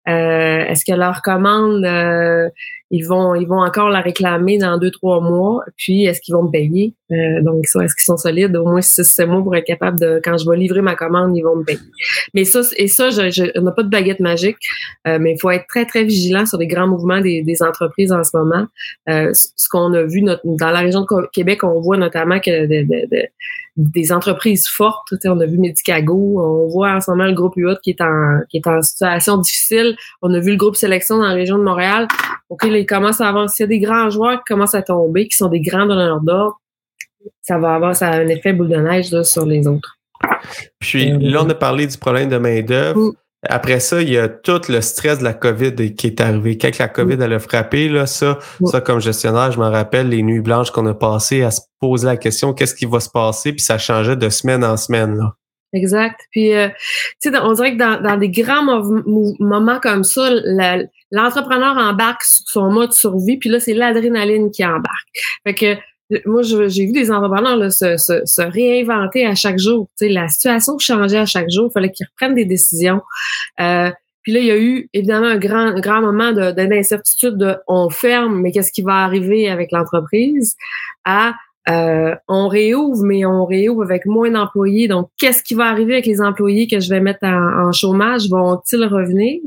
Euh, 0.09 0.65
est-ce 0.67 0.85
que 0.85 0.93
leur 0.93 1.23
commande, 1.23 1.85
euh, 1.85 2.49
ils 2.93 3.03
vont 3.03 3.35
ils 3.35 3.49
vont 3.49 3.61
encore 3.61 3.89
la 3.89 4.01
réclamer 4.01 4.59
dans 4.59 4.79
deux, 4.79 4.91
trois 4.91 5.21
mois? 5.21 5.65
Puis 5.77 6.05
est-ce 6.05 6.21
qu'ils 6.21 6.35
vont 6.35 6.45
me 6.45 6.51
payer? 6.51 6.95
Euh, 7.11 7.43
donc, 7.43 7.65
est-ce 7.65 7.95
qu'ils 7.95 8.05
sont 8.05 8.17
solides? 8.17 8.57
Au 8.57 8.65
moins 8.65 8.81
six, 8.81 9.05
sept 9.05 9.29
pour 9.29 9.57
être 9.57 9.67
capable 9.67 9.99
de, 9.99 10.21
quand 10.23 10.39
je 10.39 10.49
vais 10.49 10.57
livrer 10.57 10.81
ma 10.81 10.95
commande, 10.95 11.37
ils 11.37 11.43
vont 11.43 11.57
me 11.57 11.65
payer. 11.65 11.81
Mais 12.35 12.45
ça, 12.45 12.61
et 12.77 12.87
ça, 12.87 13.11
je, 13.11 13.31
je 13.31 13.45
on 13.59 13.63
n'a 13.63 13.73
pas 13.73 13.83
de 13.83 13.89
baguette 13.89 14.21
magique, 14.21 14.57
mais 15.07 15.33
il 15.33 15.39
faut 15.41 15.51
être 15.51 15.67
très, 15.67 15.85
très 15.85 16.05
vigilant 16.05 16.47
sur 16.47 16.59
les 16.59 16.67
grands 16.67 16.87
mouvements 16.87 17.21
des, 17.21 17.43
des 17.43 17.63
entreprises 17.63 18.13
en 18.13 18.25
ce 18.25 18.37
moment. 18.37 18.67
ce 19.07 19.69
qu'on 19.71 19.93
a 19.95 20.03
vu 20.05 20.23
notre, 20.23 20.43
dans 20.45 20.71
la 20.71 20.81
région 20.81 21.03
de 21.03 21.07
Québec, 21.33 21.65
on 21.65 21.81
voit 21.81 21.97
notamment 21.97 22.41
que 22.41 22.67
de, 22.67 23.29
des 23.77 24.13
entreprises 24.13 24.67
fortes. 24.69 25.15
On 25.25 25.41
a 25.41 25.47
vu 25.47 25.59
Medicago, 25.59 26.41
on 26.41 26.69
voit 26.69 26.93
en 26.93 27.01
ce 27.01 27.11
moment 27.11 27.25
le 27.25 27.33
groupe 27.33 27.57
UOT 27.57 27.77
qui 27.83 27.91
est 27.91 28.01
en 28.01 28.41
qui 28.51 28.59
est 28.59 28.67
en 28.67 28.83
situation 28.83 29.39
difficile. 29.39 29.97
On 30.21 30.33
a 30.35 30.41
vu 30.41 30.51
le 30.51 30.57
groupe 30.57 30.77
Sélection 30.77 31.17
dans 31.17 31.27
la 31.27 31.33
région 31.33 31.59
de 31.59 31.65
Montréal. 31.65 32.07
OK, 32.53 32.65
là, 32.65 32.77
il 32.77 32.85
commence 32.85 33.23
à 33.23 33.31
avoir, 33.31 33.49
s'il 33.49 33.63
y 33.63 33.65
a 33.65 33.67
des 33.69 33.79
grands 33.81 34.11
joueurs 34.11 34.37
qui 34.41 34.53
commencent 34.53 34.75
à 34.75 34.83
tomber, 34.83 35.27
qui 35.27 35.39
sont 35.39 35.49
des 35.49 35.63
grands 35.63 35.87
donneurs 35.87 36.21
d'ordre, 36.21 36.61
ça 37.41 37.57
va 37.57 37.75
avoir 37.75 37.97
ça 37.97 38.09
a 38.09 38.19
un 38.19 38.29
effet 38.29 38.53
boule 38.53 38.69
de 38.69 38.77
neige 38.77 39.23
sur 39.23 39.47
les 39.47 39.67
autres. 39.67 39.97
Puis 40.79 41.11
là, 41.19 41.45
on 41.45 41.49
a 41.49 41.55
parlé 41.55 41.87
du 41.87 41.97
problème 41.97 42.29
de 42.29 42.37
main-d'œuvre. 42.37 43.13
Après 43.49 43.81
ça, 43.81 44.03
il 44.03 44.11
y 44.11 44.19
a 44.19 44.29
tout 44.29 44.61
le 44.69 44.83
stress 44.83 45.21
de 45.21 45.25
la 45.25 45.33
COVID 45.33 45.95
qui 45.95 46.09
est 46.09 46.21
arrivé. 46.21 46.59
Quand 46.59 46.79
la 46.79 46.89
COVID 46.89 47.17
elle 47.23 47.33
a 47.33 47.39
frappé, 47.39 47.89
là, 47.89 48.05
ça, 48.05 48.39
ça, 48.67 48.83
comme 48.83 49.01
gestionnaire, 49.01 49.51
je 49.51 49.59
me 49.59 49.67
rappelle 49.67 50.11
les 50.11 50.23
nuits 50.23 50.43
blanches 50.43 50.71
qu'on 50.71 50.85
a 50.85 50.93
passées 50.95 51.43
à 51.43 51.51
se 51.51 51.63
poser 51.81 52.07
la 52.07 52.19
question 52.19 52.53
qu'est-ce 52.53 52.75
qui 52.75 52.85
va 52.85 53.01
se 53.01 53.09
passer, 53.09 53.53
puis 53.53 53.63
ça 53.63 53.79
changeait 53.79 54.15
de 54.15 54.29
semaine 54.29 54.63
en 54.63 54.77
semaine. 54.77 55.17
Là. 55.17 55.35
Exact. 55.73 56.21
Puis, 56.31 56.55
euh, 56.55 56.69
tu 57.21 57.31
sais, 57.31 57.39
on 57.39 57.53
dirait 57.55 57.73
que 57.73 57.79
dans, 57.79 58.01
dans 58.01 58.17
des 58.17 58.29
grands 58.29 58.63
moments 58.65 59.81
comme 59.81 60.05
ça, 60.05 60.29
l'entrepreneur 61.11 61.77
embarque 61.79 62.25
sur 62.25 62.45
son 62.47 62.71
mode 62.71 62.93
survie, 62.93 63.39
puis 63.39 63.49
là, 63.49 63.59
c'est 63.59 63.75
l'adrénaline 63.75 64.51
qui 64.51 64.65
embarque. 64.65 65.09
Fait 65.47 65.55
que 65.55 65.77
moi, 66.27 66.43
j'ai 66.43 66.87
vu 66.87 66.93
des 66.93 67.11
entrepreneurs 67.11 67.57
là, 67.57 67.71
se, 67.71 67.97
se, 67.97 68.43
réinventer 68.43 69.27
à 69.27 69.35
chaque 69.35 69.59
jour. 69.59 69.89
sais, 69.97 70.09
la 70.09 70.29
situation 70.29 70.79
changeait 70.79 71.19
à 71.19 71.27
chaque 71.27 71.51
jour. 71.51 71.69
Il 71.71 71.73
fallait 71.73 71.91
qu'ils 71.91 72.07
reprennent 72.07 72.35
des 72.35 72.45
décisions. 72.45 73.01
Euh, 73.61 73.91
puis 74.23 74.33
là, 74.33 74.41
il 74.41 74.47
y 74.47 74.51
a 74.51 74.59
eu 74.59 74.89
évidemment 74.93 75.27
un 75.27 75.39
grand, 75.39 75.79
grand 75.81 76.01
moment 76.01 76.33
d'incertitude 76.33 77.37
de, 77.37 77.57
on 77.67 77.89
ferme, 77.91 78.41
mais 78.41 78.53
qu'est-ce 78.53 78.73
qui 78.73 78.83
va 78.83 79.05
arriver 79.05 79.49
avec 79.49 79.73
l'entreprise 79.73 80.57
euh, 81.69 82.15
on 82.29 82.49
réouvre, 82.49 83.03
mais 83.05 83.25
on 83.25 83.45
réouvre 83.45 83.83
avec 83.83 84.07
moins 84.07 84.31
d'employés. 84.31 84.89
Donc, 84.89 85.11
qu'est-ce 85.19 85.43
qui 85.43 85.55
va 85.55 85.67
arriver 85.67 85.95
avec 85.95 86.07
les 86.07 86.21
employés 86.21 86.67
que 86.67 86.81
je 86.81 86.89
vais 86.89 87.01
mettre 87.01 87.25
en, 87.25 87.73
chômage? 87.73 88.29
Vont-ils 88.29 88.85
revenir? 88.85 89.41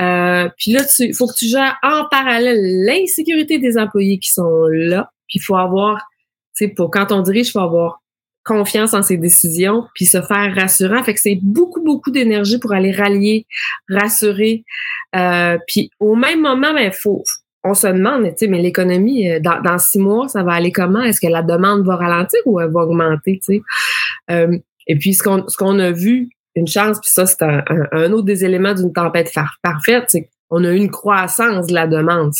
Euh, 0.00 0.48
puis 0.58 0.72
là, 0.72 0.82
il 0.98 1.14
faut 1.14 1.26
que 1.26 1.34
tu 1.34 1.46
gères 1.46 1.76
en 1.82 2.04
parallèle 2.10 2.84
l'insécurité 2.84 3.58
des 3.58 3.78
employés 3.78 4.18
qui 4.18 4.30
sont 4.30 4.66
là. 4.68 5.10
Puis 5.28 5.38
il 5.38 5.42
faut 5.42 5.56
avoir, 5.56 5.98
tu 6.56 6.66
sais, 6.66 6.68
pour 6.68 6.90
quand 6.90 7.12
on 7.12 7.22
dirige, 7.22 7.48
il 7.48 7.52
faut 7.52 7.60
avoir 7.60 8.00
confiance 8.44 8.94
en 8.94 9.02
ses 9.02 9.16
décisions, 9.16 9.86
puis 9.94 10.06
se 10.06 10.20
faire 10.22 10.54
rassurant. 10.54 11.02
Fait 11.04 11.14
que 11.14 11.20
c'est 11.20 11.38
beaucoup, 11.42 11.82
beaucoup 11.82 12.10
d'énergie 12.10 12.58
pour 12.58 12.72
aller 12.72 12.90
rallier, 12.90 13.46
rassurer. 13.88 14.64
Euh, 15.14 15.58
puis 15.66 15.90
au 16.00 16.16
même 16.16 16.40
moment, 16.40 16.72
ben, 16.72 16.90
faut, 16.90 17.22
on 17.62 17.74
se 17.74 17.86
demande, 17.86 18.24
tu 18.24 18.32
sais, 18.36 18.46
mais 18.46 18.60
l'économie, 18.60 19.30
euh, 19.30 19.40
dans, 19.40 19.78
six 19.78 19.98
mois, 19.98 20.28
ça 20.28 20.42
va 20.42 20.52
aller 20.52 20.72
comment? 20.72 21.02
Est-ce 21.02 21.20
que 21.20 21.26
la 21.26 21.42
demande 21.42 21.84
va 21.84 21.96
ralentir 21.96 22.40
ou 22.46 22.60
elle 22.60 22.70
va 22.70 22.80
augmenter, 22.80 23.40
tu 23.44 23.56
sais? 23.56 23.62
Euh, 24.30 24.58
et 24.86 24.96
puis, 24.96 25.14
ce 25.14 25.22
qu'on, 25.22 25.46
ce 25.46 25.56
qu'on 25.56 25.78
a 25.78 25.90
vu, 25.90 26.30
une 26.54 26.66
chance, 26.66 26.98
puis 27.00 27.10
ça, 27.12 27.26
c'est 27.26 27.42
un, 27.42 27.62
un, 27.92 28.12
autre 28.12 28.24
des 28.24 28.44
éléments 28.44 28.74
d'une 28.74 28.92
tempête 28.92 29.32
parfaite, 29.62 30.04
c'est 30.08 30.30
qu'on 30.48 30.64
a 30.64 30.72
eu 30.72 30.76
une 30.76 30.90
croissance 30.90 31.66
de 31.66 31.74
la 31.74 31.86
demande. 31.86 32.32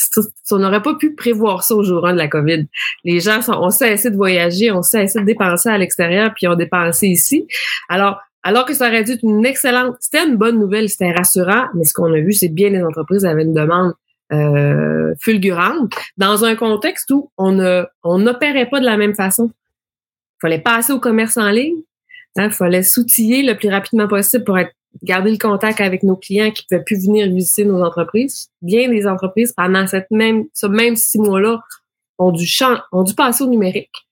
On 0.51 0.57
n'aurait 0.57 0.81
pas 0.81 0.95
pu 0.95 1.15
prévoir 1.15 1.63
ça 1.63 1.75
au 1.75 1.83
jour 1.83 2.05
1 2.05 2.13
de 2.13 2.17
la 2.17 2.27
COVID. 2.27 2.67
Les 3.05 3.19
gens 3.21 3.41
sont, 3.41 3.53
ont 3.53 3.69
cessé 3.69 4.09
de 4.11 4.17
voyager, 4.17 4.69
ont 4.71 4.81
cessé 4.81 5.19
de 5.19 5.25
dépenser 5.25 5.69
à 5.69 5.77
l'extérieur, 5.77 6.31
puis 6.35 6.47
ont 6.47 6.55
dépensé 6.55 7.07
ici. 7.07 7.47
Alors, 7.87 8.19
alors 8.43 8.65
que 8.65 8.73
ça 8.73 8.87
aurait 8.87 9.03
dû 9.03 9.11
être 9.11 9.23
une 9.23 9.45
excellente, 9.45 9.95
c'était 9.99 10.25
une 10.25 10.35
bonne 10.35 10.59
nouvelle, 10.59 10.89
c'était 10.89 11.11
rassurant, 11.11 11.67
mais 11.75 11.83
ce 11.83 11.93
qu'on 11.93 12.11
a 12.11 12.19
vu, 12.19 12.33
c'est 12.33 12.49
bien 12.49 12.69
les 12.69 12.83
entreprises 12.83 13.23
avaient 13.23 13.43
une 13.43 13.53
demande 13.53 13.93
euh, 14.33 15.13
fulgurante 15.19 15.93
dans 16.17 16.45
un 16.45 16.55
contexte 16.55 17.11
où 17.11 17.31
on 17.37 17.51
ne 17.51 17.83
on 18.03 18.19
n'opérait 18.19 18.69
pas 18.69 18.79
de 18.79 18.85
la 18.85 18.97
même 18.97 19.15
façon. 19.15 19.51
Il 20.37 20.41
fallait 20.41 20.59
passer 20.59 20.93
au 20.93 20.99
commerce 20.99 21.37
en 21.37 21.49
ligne. 21.49 21.81
Il 22.35 22.43
hein, 22.43 22.49
fallait 22.49 22.83
s'outiller 22.83 23.43
le 23.43 23.57
plus 23.57 23.69
rapidement 23.69 24.07
possible 24.07 24.45
pour 24.45 24.57
garder 25.03 25.31
le 25.31 25.37
contact 25.37 25.81
avec 25.81 26.03
nos 26.03 26.15
clients 26.15 26.51
qui 26.51 26.63
ne 26.63 26.77
pouvaient 26.77 26.85
plus 26.85 27.05
venir 27.05 27.27
visiter 27.27 27.65
nos 27.65 27.83
entreprises. 27.83 28.49
Bien 28.61 28.89
des 28.89 29.05
entreprises, 29.05 29.53
pendant 29.53 29.85
cette 29.85 30.09
même, 30.11 30.45
ce 30.53 30.65
même 30.65 30.95
six 30.95 31.19
mois-là, 31.19 31.59
ont 32.17 32.31
dû, 32.31 32.47
ont 32.91 33.03
passer 33.15 33.43
au 33.43 33.47
numérique. 33.47 34.07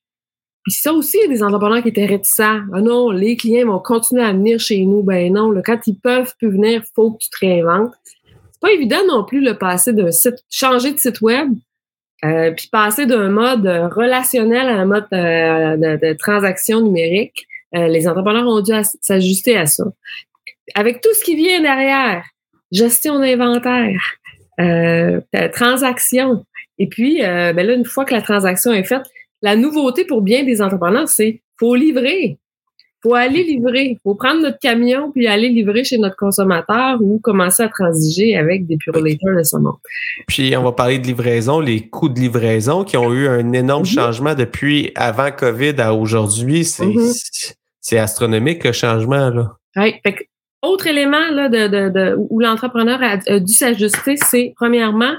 Puis 0.64 0.74
ça 0.74 0.92
aussi, 0.94 1.18
il 1.18 1.22
y 1.22 1.26
a 1.26 1.34
des 1.34 1.44
entrepreneurs 1.44 1.82
qui 1.82 1.90
étaient 1.90 2.06
réticents. 2.06 2.62
Ah 2.74 2.82
non, 2.82 3.12
les 3.12 3.38
clients 3.38 3.68
vont 3.68 3.80
continuer 3.80 4.24
à 4.24 4.34
venir 4.34 4.60
chez 4.60 4.84
nous. 4.84 5.04
Ben 5.04 5.32
non, 5.32 5.54
quand 5.66 5.88
ils 5.88 5.98
peuvent 5.98 6.34
plus 6.38 6.52
venir, 6.52 6.82
il 6.84 6.90
faut 6.94 7.12
que 7.12 7.20
tu 7.20 7.30
te 7.30 7.38
réinventes 7.40 7.94
pas 8.60 8.72
évident 8.72 9.06
non 9.08 9.24
plus 9.24 9.42
le 9.42 9.58
passer 9.58 9.94
d'un 9.94 10.12
site, 10.12 10.44
changer 10.50 10.94
de 10.94 11.00
site 11.00 11.22
web, 11.22 11.50
euh, 12.26 12.52
puis 12.52 12.68
passer 12.68 13.06
d'un 13.06 13.30
mode 13.30 13.66
relationnel 13.66 14.68
à 14.68 14.80
un 14.80 14.86
mode 14.86 15.08
euh, 15.14 15.78
de, 15.78 16.14
transaction 16.14 16.82
numérique. 16.82 17.48
Euh, 17.76 17.88
les 17.88 18.08
entrepreneurs 18.08 18.48
ont 18.48 18.62
dû 18.62 18.74
s'ajuster 19.02 19.58
à 19.58 19.66
ça. 19.66 19.86
Avec 20.76 21.02
tout 21.02 21.14
ce 21.14 21.24
qui 21.24 21.36
vient 21.36 21.62
derrière, 21.62 22.26
gestion 22.72 23.20
d'inventaire, 23.20 24.16
euh, 24.60 25.22
transaction, 25.54 26.46
et 26.78 26.88
puis 26.88 27.20
ben 27.22 27.66
là, 27.66 27.74
une 27.74 27.86
fois 27.86 28.06
que 28.06 28.14
la 28.14 28.22
transaction 28.22 28.72
est 28.72 28.84
faite, 28.84 29.04
la 29.42 29.56
nouveauté 29.56 30.06
pour 30.06 30.22
bien 30.22 30.44
des 30.44 30.62
entrepreneurs, 30.62 31.10
c'est 31.10 31.42
faut 31.58 31.76
livrer 31.76 32.38
faut 33.02 33.16
aller 33.16 33.44
livrer. 33.44 33.98
faut 34.04 34.16
prendre 34.16 34.42
notre 34.42 34.60
camion 34.60 35.12
puis 35.12 35.28
aller 35.28 35.50
livrer 35.50 35.84
chez 35.84 35.98
notre 35.98 36.16
consommateur 36.16 37.02
ou 37.02 37.20
commencer 37.20 37.64
à 37.64 37.70
transiger 37.70 38.36
avec 38.36 38.66
des 38.68 38.78
purulators 38.78 39.38
de 39.38 39.44
saumon. 39.44 39.74
Puis 40.28 40.56
on 40.58 40.64
va 40.64 40.72
parler 40.72 41.00
de 41.00 41.08
livraison, 41.08 41.60
les 41.60 41.88
coûts 41.88 42.10
de 42.10 42.20
livraison 42.20 42.84
qui 42.84 42.98
ont 42.98 43.14
eu 43.14 43.28
un 43.28 43.54
énorme 43.54 43.84
mhm. 43.84 43.88
changement 43.88 44.36
depuis 44.36 44.92
avant 44.96 45.32
COVID 45.32 45.76
à 45.80 45.94
aujourd'hui. 45.94 46.68
Mhm. 46.80 47.12
C'est 47.82 47.98
astronomique 47.98 48.64
le 48.64 48.72
changement. 48.72 49.30
Là. 49.30 49.52
Autre 50.62 50.88
élément 50.88 51.30
là, 51.32 51.50
de, 51.50 51.68
de, 51.68 51.90
de 51.90 52.16
où 52.30 52.40
l'entrepreneur 52.40 53.00
a, 53.02 53.40
dû 53.40 53.54
s'ajuster, 53.54 54.18
c'est 54.18 54.54
premièrement, 54.56 55.14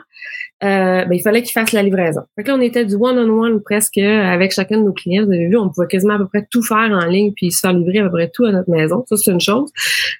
euh, 0.62 1.04
ben, 1.06 1.12
il 1.12 1.22
fallait 1.22 1.42
qu'il 1.42 1.52
fasse 1.52 1.72
la 1.72 1.82
livraison. 1.82 2.20
Fait 2.36 2.42
que 2.42 2.48
là, 2.48 2.56
on 2.56 2.60
était 2.60 2.84
du 2.84 2.94
one-on-one 2.94 3.62
presque 3.62 3.96
avec 3.96 4.52
chacun 4.52 4.78
de 4.78 4.84
nos 4.84 4.92
clients. 4.92 5.24
Vous 5.24 5.32
avez 5.32 5.48
vu, 5.48 5.56
on 5.56 5.70
pouvait 5.70 5.86
quasiment 5.86 6.14
à 6.14 6.18
peu 6.18 6.26
près 6.26 6.46
tout 6.50 6.62
faire 6.62 6.90
en 6.90 7.06
ligne 7.06 7.32
puis 7.34 7.50
se 7.50 7.60
faire 7.60 7.72
livrer 7.72 8.00
à 8.00 8.04
peu 8.04 8.10
près 8.10 8.30
tout 8.32 8.44
à 8.44 8.52
notre 8.52 8.70
maison. 8.70 9.04
Ça, 9.08 9.16
c'est 9.16 9.30
une 9.30 9.40
chose. 9.40 9.70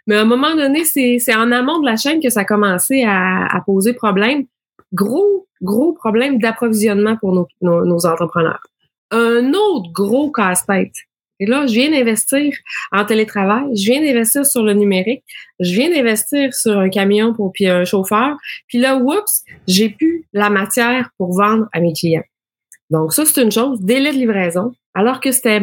Mais 0.07 0.17
à 0.17 0.23
un 0.23 0.25
moment 0.25 0.55
donné, 0.55 0.85
c'est 0.85 1.35
en 1.35 1.53
amont 1.53 1.81
de 1.81 1.87
la 1.87 1.97
chaîne 1.97 2.23
que 2.23 2.31
ça 2.31 2.41
a 2.41 2.45
commencé 2.45 3.05
à, 3.07 3.45
à 3.55 3.61
poser 3.61 3.93
problème. 3.93 4.45
Gros, 4.95 5.47
gros 5.63 5.93
problème 5.93 6.39
d'approvisionnement 6.39 7.17
pour 7.17 7.35
nos, 7.35 7.47
nos, 7.61 7.85
nos 7.85 8.07
entrepreneurs. 8.07 8.63
Un 9.11 9.53
autre 9.53 9.91
gros 9.93 10.31
casse-tête, 10.31 10.95
et 11.41 11.47
là, 11.47 11.67
je 11.67 11.73
viens 11.73 11.91
d'investir 11.91 12.53
en 12.93 13.05
télétravail, 13.05 13.75
je 13.75 13.91
viens 13.91 14.03
d'investir 14.03 14.45
sur 14.45 14.63
le 14.63 14.75
numérique, 14.75 15.25
je 15.59 15.73
viens 15.73 15.91
d'investir 15.91 16.55
sur 16.55 16.79
un 16.79 16.91
camion 16.91 17.33
pour 17.33 17.53
puis 17.53 17.67
un 17.67 17.85
chauffeur. 17.85 18.37
Puis 18.69 18.79
là, 18.79 18.97
oups, 18.97 19.43
j'ai 19.67 19.89
plus 19.89 20.27
la 20.35 20.51
matière 20.51 21.11
pour 21.17 21.35
vendre 21.35 21.67
à 21.73 21.81
mes 21.81 21.95
clients. 21.95 22.23
Donc 22.91 23.15
ça, 23.15 23.25
c'est 23.25 23.43
une 23.43 23.51
chose, 23.51 23.81
délai 23.81 24.13
de 24.13 24.19
livraison, 24.19 24.73
alors 24.95 25.21
que 25.21 25.33
c'était 25.33 25.63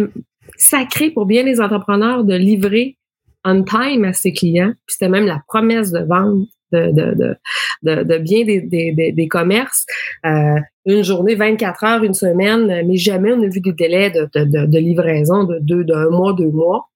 sacré 0.57 1.11
pour 1.11 1.25
bien 1.25 1.43
les 1.43 1.61
entrepreneurs 1.61 2.23
de 2.23 2.35
livrer 2.35 2.97
on 3.45 3.63
time 3.63 4.03
à 4.03 4.13
ses 4.13 4.33
clients. 4.33 4.71
Puis 4.87 4.95
c'était 4.95 5.09
même 5.09 5.25
la 5.25 5.41
promesse 5.47 5.91
de 5.91 5.99
vente 5.99 6.47
de, 6.71 6.91
de, 6.91 7.37
de, 7.83 8.03
de, 8.03 8.17
bien 8.17 8.43
des, 8.43 8.61
des, 8.61 9.11
des, 9.11 9.27
commerces. 9.27 9.85
Euh, 10.25 10.59
une 10.85 11.03
journée, 11.03 11.35
24 11.35 11.83
heures, 11.83 12.03
une 12.03 12.13
semaine, 12.13 12.67
mais 12.87 12.97
jamais 12.97 13.33
on 13.33 13.41
a 13.43 13.47
vu 13.47 13.59
des 13.59 13.73
délais 13.73 14.11
de, 14.11 14.29
de, 14.33 14.65
de 14.65 14.77
livraison 14.77 15.43
de 15.43 15.59
deux, 15.59 15.83
d'un 15.83 16.09
mois, 16.09 16.33
deux 16.33 16.49
mois. 16.49 16.89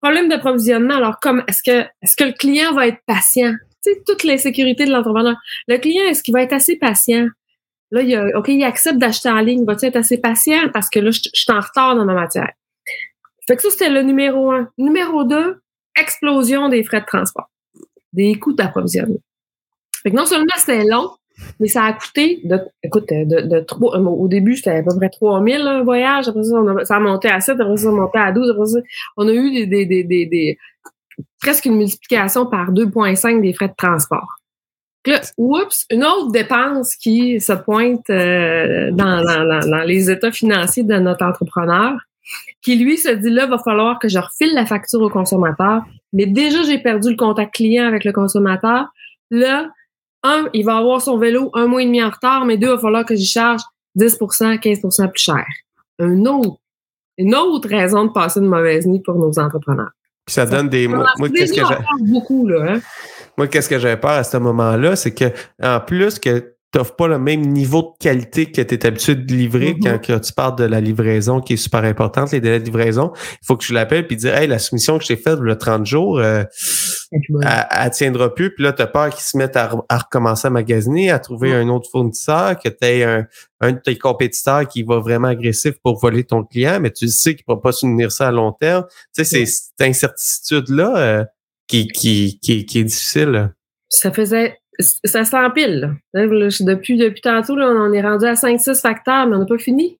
Problème 0.00 0.28
d'approvisionnement. 0.28 0.94
Alors, 0.96 1.18
comme 1.20 1.42
est-ce 1.48 1.62
que 1.62 1.86
est-ce 2.02 2.16
que 2.16 2.24
le 2.24 2.32
client 2.32 2.72
va 2.74 2.86
être 2.86 3.00
patient? 3.06 3.54
Sais, 3.82 4.02
toute 4.06 4.24
l'insécurité 4.24 4.84
de 4.84 4.90
l'entrepreneur. 4.90 5.36
Le 5.68 5.78
client, 5.78 6.02
est-ce 6.08 6.22
qu'il 6.22 6.34
va 6.34 6.42
être 6.42 6.52
assez 6.52 6.76
patient? 6.76 7.28
Là, 7.92 8.02
il 8.02 8.14
a, 8.14 8.38
OK, 8.38 8.48
il 8.48 8.62
accepte 8.64 8.98
d'acheter 8.98 9.30
en 9.30 9.38
ligne. 9.38 9.64
Va-t-il 9.64 9.88
être 9.88 9.96
assez 9.96 10.18
patient? 10.18 10.68
Parce 10.72 10.90
que 10.90 10.98
là, 10.98 11.10
je, 11.10 11.20
je 11.22 11.40
suis 11.40 11.52
en 11.52 11.60
retard 11.60 11.96
dans 11.96 12.04
ma 12.04 12.14
matière. 12.14 12.50
Fait 13.46 13.56
que 13.56 13.62
ça, 13.62 13.70
c'était 13.70 13.90
le 13.90 14.02
numéro 14.02 14.50
un. 14.50 14.68
Numéro 14.76 15.24
deux, 15.24 15.60
explosion 15.98 16.68
des 16.68 16.82
frais 16.82 17.00
de 17.00 17.06
transport 17.06 17.48
des 18.16 18.38
coûts 18.38 18.54
d'approvisionnement. 18.54 19.20
Fait 20.02 20.10
que 20.10 20.16
non 20.16 20.26
seulement 20.26 20.54
c'était 20.56 20.84
long, 20.84 21.10
mais 21.60 21.68
ça 21.68 21.84
a 21.84 21.92
coûté, 21.92 22.42
écoute, 22.82 23.08
de, 23.08 23.54
euh, 23.54 23.98
au 24.04 24.28
début, 24.28 24.56
c'était 24.56 24.70
à 24.70 24.82
peu 24.82 24.96
près 24.96 25.10
3000 25.10 25.60
un 25.60 25.84
voyage, 25.84 26.28
après 26.28 26.42
ça, 26.44 26.56
ça 26.84 26.96
a 26.96 27.00
monté 27.00 27.28
à 27.28 27.40
7, 27.40 27.60
après 27.60 27.76
ça, 27.76 27.88
a 27.88 27.92
monté 27.92 28.18
à 28.18 28.32
12, 28.32 28.50
après 28.50 28.66
ça, 28.66 28.78
on 29.16 29.28
a 29.28 29.32
eu 29.32 30.08
presque 31.40 31.66
une 31.66 31.76
multiplication 31.76 32.46
par 32.46 32.72
2,5 32.72 33.40
des 33.42 33.52
frais 33.52 33.68
de 33.68 33.74
transport. 33.76 34.36
Une 35.06 36.04
autre 36.04 36.32
dépense 36.32 36.96
qui 36.96 37.40
se 37.40 37.52
pointe 37.52 38.10
euh, 38.10 38.90
dans, 38.90 39.22
dans, 39.22 39.68
dans, 39.68 39.84
les 39.84 40.10
états 40.10 40.32
financiers 40.32 40.82
de 40.82 40.96
notre 40.96 41.24
entrepreneur, 41.24 41.96
qui 42.62 42.76
lui 42.76 42.96
se 42.96 43.10
dit 43.10 43.30
là, 43.30 43.46
va 43.46 43.58
falloir 43.58 44.00
que 44.00 44.08
je 44.08 44.18
refile 44.18 44.52
la 44.54 44.66
facture 44.66 45.00
au 45.00 45.10
consommateur. 45.10 45.82
Mais 46.16 46.24
déjà, 46.24 46.62
j'ai 46.62 46.78
perdu 46.78 47.10
le 47.10 47.16
contact 47.16 47.54
client 47.54 47.86
avec 47.86 48.04
le 48.04 48.12
consommateur. 48.12 48.86
Là, 49.30 49.68
un, 50.22 50.48
il 50.54 50.64
va 50.64 50.78
avoir 50.78 51.02
son 51.02 51.18
vélo 51.18 51.50
un 51.52 51.66
mois 51.66 51.82
et 51.82 51.84
demi 51.84 52.02
en 52.02 52.08
retard, 52.08 52.46
mais 52.46 52.56
deux, 52.56 52.68
il 52.68 52.74
va 52.74 52.78
falloir 52.78 53.04
que 53.04 53.14
j'y 53.14 53.26
charge 53.26 53.60
10% 53.98 54.58
15% 54.58 55.10
plus 55.10 55.22
cher. 55.22 55.44
Un 55.98 56.24
autre, 56.24 56.58
une 57.18 57.34
autre 57.34 57.68
raison 57.68 58.06
de 58.06 58.12
passer 58.12 58.40
une 58.40 58.46
mauvaise 58.46 58.86
nuit 58.86 59.00
pour 59.00 59.16
nos 59.16 59.38
entrepreneurs. 59.38 59.90
ça 60.26 60.46
donne 60.46 60.70
des. 60.70 60.88
Moi, 60.88 61.04
qu'est-ce 61.34 61.52
que 61.52 61.66
j'ai. 61.66 62.10
beaucoup, 62.10 62.48
là. 62.48 62.72
Hein? 62.72 62.80
Moi, 63.36 63.46
qu'est-ce 63.48 63.68
que 63.68 63.78
j'avais 63.78 63.98
peur 63.98 64.12
à 64.12 64.24
ce 64.24 64.38
moment-là, 64.38 64.96
c'est 64.96 65.12
que, 65.12 65.26
en 65.62 65.80
plus 65.80 66.18
que 66.18 66.55
t'offres 66.76 66.94
pas 66.94 67.08
le 67.08 67.18
même 67.18 67.40
niveau 67.40 67.80
de 67.80 68.04
qualité 68.04 68.52
que 68.52 68.60
tu 68.60 68.74
es 68.74 68.86
habitué 68.86 69.14
de 69.14 69.32
livrer 69.32 69.72
mm-hmm. 69.72 70.06
quand, 70.06 70.20
tu 70.20 70.32
parles 70.34 70.56
de 70.56 70.64
la 70.64 70.78
livraison 70.78 71.40
qui 71.40 71.54
est 71.54 71.56
super 71.56 71.84
importante, 71.84 72.32
les 72.32 72.40
délais 72.40 72.60
de 72.60 72.66
livraison. 72.66 73.12
Il 73.14 73.46
faut 73.46 73.56
que 73.56 73.64
je 73.64 73.72
l'appelle 73.72 74.06
puis 74.06 74.16
dire 74.16 74.36
Hey, 74.36 74.46
la 74.46 74.58
soumission 74.58 74.98
que 74.98 75.04
j'ai 75.04 75.16
faite 75.16 75.38
le 75.38 75.56
30 75.56 75.86
jours, 75.86 76.18
euh, 76.18 76.44
elle, 77.12 77.90
tiendra 77.92 78.34
plus. 78.34 78.54
Puis 78.54 78.62
là, 78.62 78.74
tu 78.74 78.82
as 78.82 78.86
peur 78.86 79.08
qu'ils 79.08 79.24
se 79.24 79.38
mettent 79.38 79.56
à, 79.56 79.68
recommencer 79.90 80.48
à 80.48 80.50
magasiner, 80.50 81.10
à 81.10 81.18
trouver 81.18 81.54
un 81.54 81.66
autre 81.68 81.88
fournisseur, 81.90 82.58
que 82.58 82.68
tu 82.68 82.76
aies 82.82 83.04
un, 83.04 83.26
un 83.62 83.72
de 83.72 83.78
tes 83.78 83.96
compétiteurs 83.96 84.68
qui 84.68 84.82
va 84.82 84.98
vraiment 84.98 85.28
agressif 85.28 85.76
pour 85.82 85.98
voler 85.98 86.24
ton 86.24 86.44
client, 86.44 86.78
mais 86.78 86.90
tu 86.90 87.08
sais 87.08 87.34
qu'il 87.34 87.44
ne 87.48 87.54
va 87.54 87.60
pas 87.60 87.72
soutenir 87.72 88.12
ça 88.12 88.28
à 88.28 88.32
long 88.32 88.52
terme. 88.52 88.84
Tu 89.14 89.24
sais, 89.24 89.24
c'est 89.24 89.46
cette 89.46 89.80
incertitude-là 89.80 90.96
euh, 90.96 91.24
qui, 91.68 91.88
qui, 91.88 92.38
qui, 92.42 92.66
qui 92.66 92.80
est 92.80 92.84
difficile. 92.84 93.54
Ça 93.88 94.12
faisait 94.12 94.58
ça 94.78 95.24
s'empile. 95.24 95.94
Depuis, 96.14 96.96
depuis 96.96 97.20
tantôt, 97.20 97.54
on 97.54 97.92
est 97.92 98.02
rendu 98.02 98.26
à 98.26 98.34
5-6 98.34 98.80
facteurs, 98.80 99.26
mais 99.26 99.36
on 99.36 99.40
n'a 99.40 99.46
pas 99.46 99.58
fini. 99.58 99.98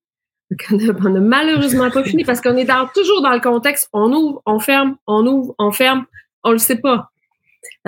On 0.70 1.10
n'a 1.10 1.20
malheureusement 1.20 1.90
pas 1.90 2.04
fini 2.04 2.24
parce 2.24 2.40
qu'on 2.40 2.56
est 2.56 2.68
toujours 2.94 3.20
dans 3.22 3.32
le 3.32 3.40
contexte, 3.40 3.88
on 3.92 4.12
ouvre, 4.12 4.42
on 4.46 4.60
ferme, 4.60 4.96
on 5.06 5.26
ouvre, 5.26 5.54
on 5.58 5.72
ferme, 5.72 6.04
on 6.44 6.52
le 6.52 6.58
sait 6.58 6.76
pas. 6.76 7.10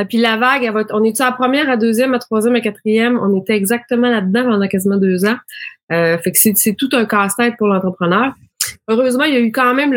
Et 0.00 0.04
puis 0.04 0.18
la 0.18 0.36
vague, 0.36 0.70
on 0.90 1.04
est-tu 1.04 1.22
à 1.22 1.32
première, 1.32 1.70
à 1.70 1.76
deuxième, 1.76 2.14
à 2.14 2.18
troisième, 2.18 2.56
à 2.56 2.60
quatrième? 2.60 3.18
On 3.18 3.40
était 3.40 3.54
exactement 3.54 4.08
là-dedans 4.08 4.44
pendant 4.44 4.66
quasiment 4.68 4.96
deux 4.96 5.24
ans. 5.24 5.36
Euh, 5.92 6.18
fait 6.18 6.32
que 6.32 6.38
c'est, 6.38 6.74
tout 6.74 6.88
un 6.92 7.04
casse-tête 7.04 7.54
pour 7.58 7.68
l'entrepreneur. 7.68 8.34
Heureusement, 8.88 9.24
il 9.24 9.34
y 9.34 9.36
a 9.36 9.40
eu 9.40 9.52
quand 9.52 9.74
même 9.74 9.92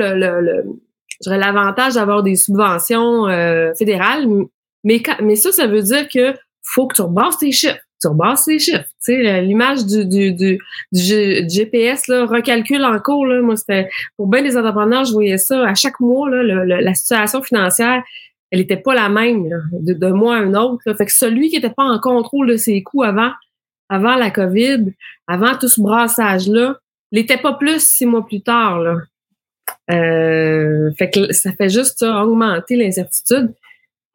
l'avantage 1.26 1.96
d'avoir 1.96 2.24
des 2.24 2.36
subventions 2.36 3.28
euh, 3.28 3.74
fédérales, 3.74 4.28
mais 4.84 5.36
ça, 5.36 5.52
ça 5.52 5.68
veut 5.68 5.82
dire 5.82 6.08
que 6.08 6.34
faut 6.74 6.88
que 6.88 6.96
tu 6.96 7.02
rebasses 7.02 7.38
tes 7.38 7.52
chiffres 7.52 7.80
tu 8.02 8.08
rebasses 8.08 8.48
les 8.48 8.60
chiffres. 8.60 8.84
Tu 9.06 9.14
sais, 9.14 9.42
l'image 9.42 9.86
du, 9.86 10.06
du, 10.06 10.34
du, 10.34 10.60
du, 10.92 11.02
GPS 11.02 12.08
là, 12.08 12.26
recalcule 12.26 12.84
en 12.84 13.00
cours. 13.00 13.28
Là, 13.28 13.42
moi, 13.42 13.56
c'était 13.56 13.90
pour 14.18 14.28
bien 14.28 14.42
des 14.42 14.58
entrepreneurs, 14.58 15.06
je 15.06 15.14
voyais 15.14 15.38
ça 15.38 15.68
à 15.68 15.76
chaque 15.76 16.00
mois. 16.00 16.30
Là, 16.30 16.66
la 16.66 16.94
situation 16.94 17.42
financière, 17.44 18.04
elle 18.50 18.60
n'était 18.60 18.78
pas 18.78 18.96
la 18.96 19.08
même 19.08 19.50
de, 19.72 19.94
de 19.94 20.08
mois 20.08 20.36
à 20.36 20.40
un 20.40 20.54
autre. 20.56 20.82
Là. 20.86 20.96
Fait 20.96 21.06
que 21.06 21.14
celui 21.14 21.50
qui 21.50 21.56
n'était 21.56 21.74
pas 21.74 21.84
en 21.84 22.00
contrôle 22.00 22.48
de 22.48 22.58
ses 22.58 22.82
coûts 22.82 23.04
avant, 23.04 23.32
avant 23.88 24.16
la 24.16 24.32
COVID, 24.32 24.94
avant 25.28 25.56
tout 25.58 25.68
ce 25.68 25.80
brassage-là, 25.80 26.78
l'était 27.12 27.38
pas 27.38 27.54
plus 27.54 27.82
six 27.86 28.06
mois 28.06 28.26
plus 28.26 28.42
tard. 28.42 28.80
Là. 28.80 28.98
Euh, 29.92 30.92
fait 30.98 31.10
que 31.10 31.32
ça 31.34 31.52
fait 31.54 31.70
juste 31.70 32.00
ça, 32.00 32.24
augmenter 32.24 32.76
l'incertitude 32.76 33.54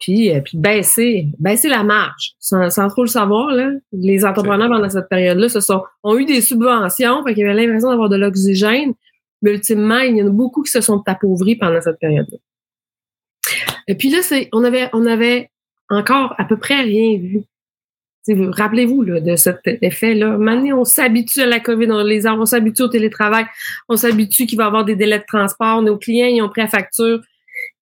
puis, 0.00 0.30
euh, 0.30 0.40
puis 0.40 0.58
baisser, 0.58 1.28
baisser 1.38 1.68
la 1.68 1.82
marge. 1.82 2.34
Sans, 2.38 2.88
trop 2.88 3.02
le 3.02 3.08
savoir, 3.08 3.50
là, 3.50 3.70
les 3.92 4.24
entrepreneurs 4.24 4.68
pendant 4.68 4.90
cette 4.90 5.08
période-là 5.08 5.48
se 5.48 5.60
sont, 5.60 5.82
ont 6.02 6.18
eu 6.18 6.24
des 6.24 6.40
subventions, 6.40 7.24
fait 7.24 7.34
qu'ils 7.34 7.44
avaient 7.44 7.66
l'impression 7.66 7.90
d'avoir 7.90 8.08
de 8.08 8.16
l'oxygène, 8.16 8.92
mais 9.42 9.52
ultimement, 9.52 9.98
il 9.98 10.16
y 10.16 10.22
en 10.22 10.26
a 10.26 10.30
beaucoup 10.30 10.62
qui 10.62 10.70
se 10.70 10.80
sont 10.80 11.02
appauvris 11.06 11.56
pendant 11.56 11.80
cette 11.80 11.98
période-là. 11.98 12.38
Et 13.88 13.94
puis 13.94 14.10
là, 14.10 14.18
c'est, 14.22 14.48
on 14.52 14.64
avait, 14.64 14.90
on 14.92 15.06
avait 15.06 15.50
encore 15.88 16.34
à 16.38 16.44
peu 16.44 16.58
près 16.58 16.82
rien 16.82 17.18
vu. 17.18 17.42
Rappelez-vous 18.28 19.02
là, 19.02 19.20
de 19.20 19.36
cet 19.36 19.60
effet-là. 19.64 20.36
Maintenant, 20.36 20.80
on 20.80 20.84
s'habitue 20.84 21.42
à 21.42 21.46
la 21.46 21.60
COVID, 21.60 21.92
on, 21.92 22.02
les, 22.02 22.26
on 22.26 22.44
s'habitue 22.44 22.82
au 22.82 22.88
télétravail, 22.88 23.46
on 23.88 23.96
s'habitue 23.96 24.46
qu'il 24.46 24.58
va 24.58 24.64
y 24.64 24.66
avoir 24.66 24.84
des 24.84 24.96
délais 24.96 25.20
de 25.20 25.24
transport, 25.28 25.80
nos 25.80 25.96
clients, 25.96 26.26
ils 26.26 26.42
ont 26.42 26.48
pris 26.48 26.62
la 26.62 26.66
facture 26.66 27.20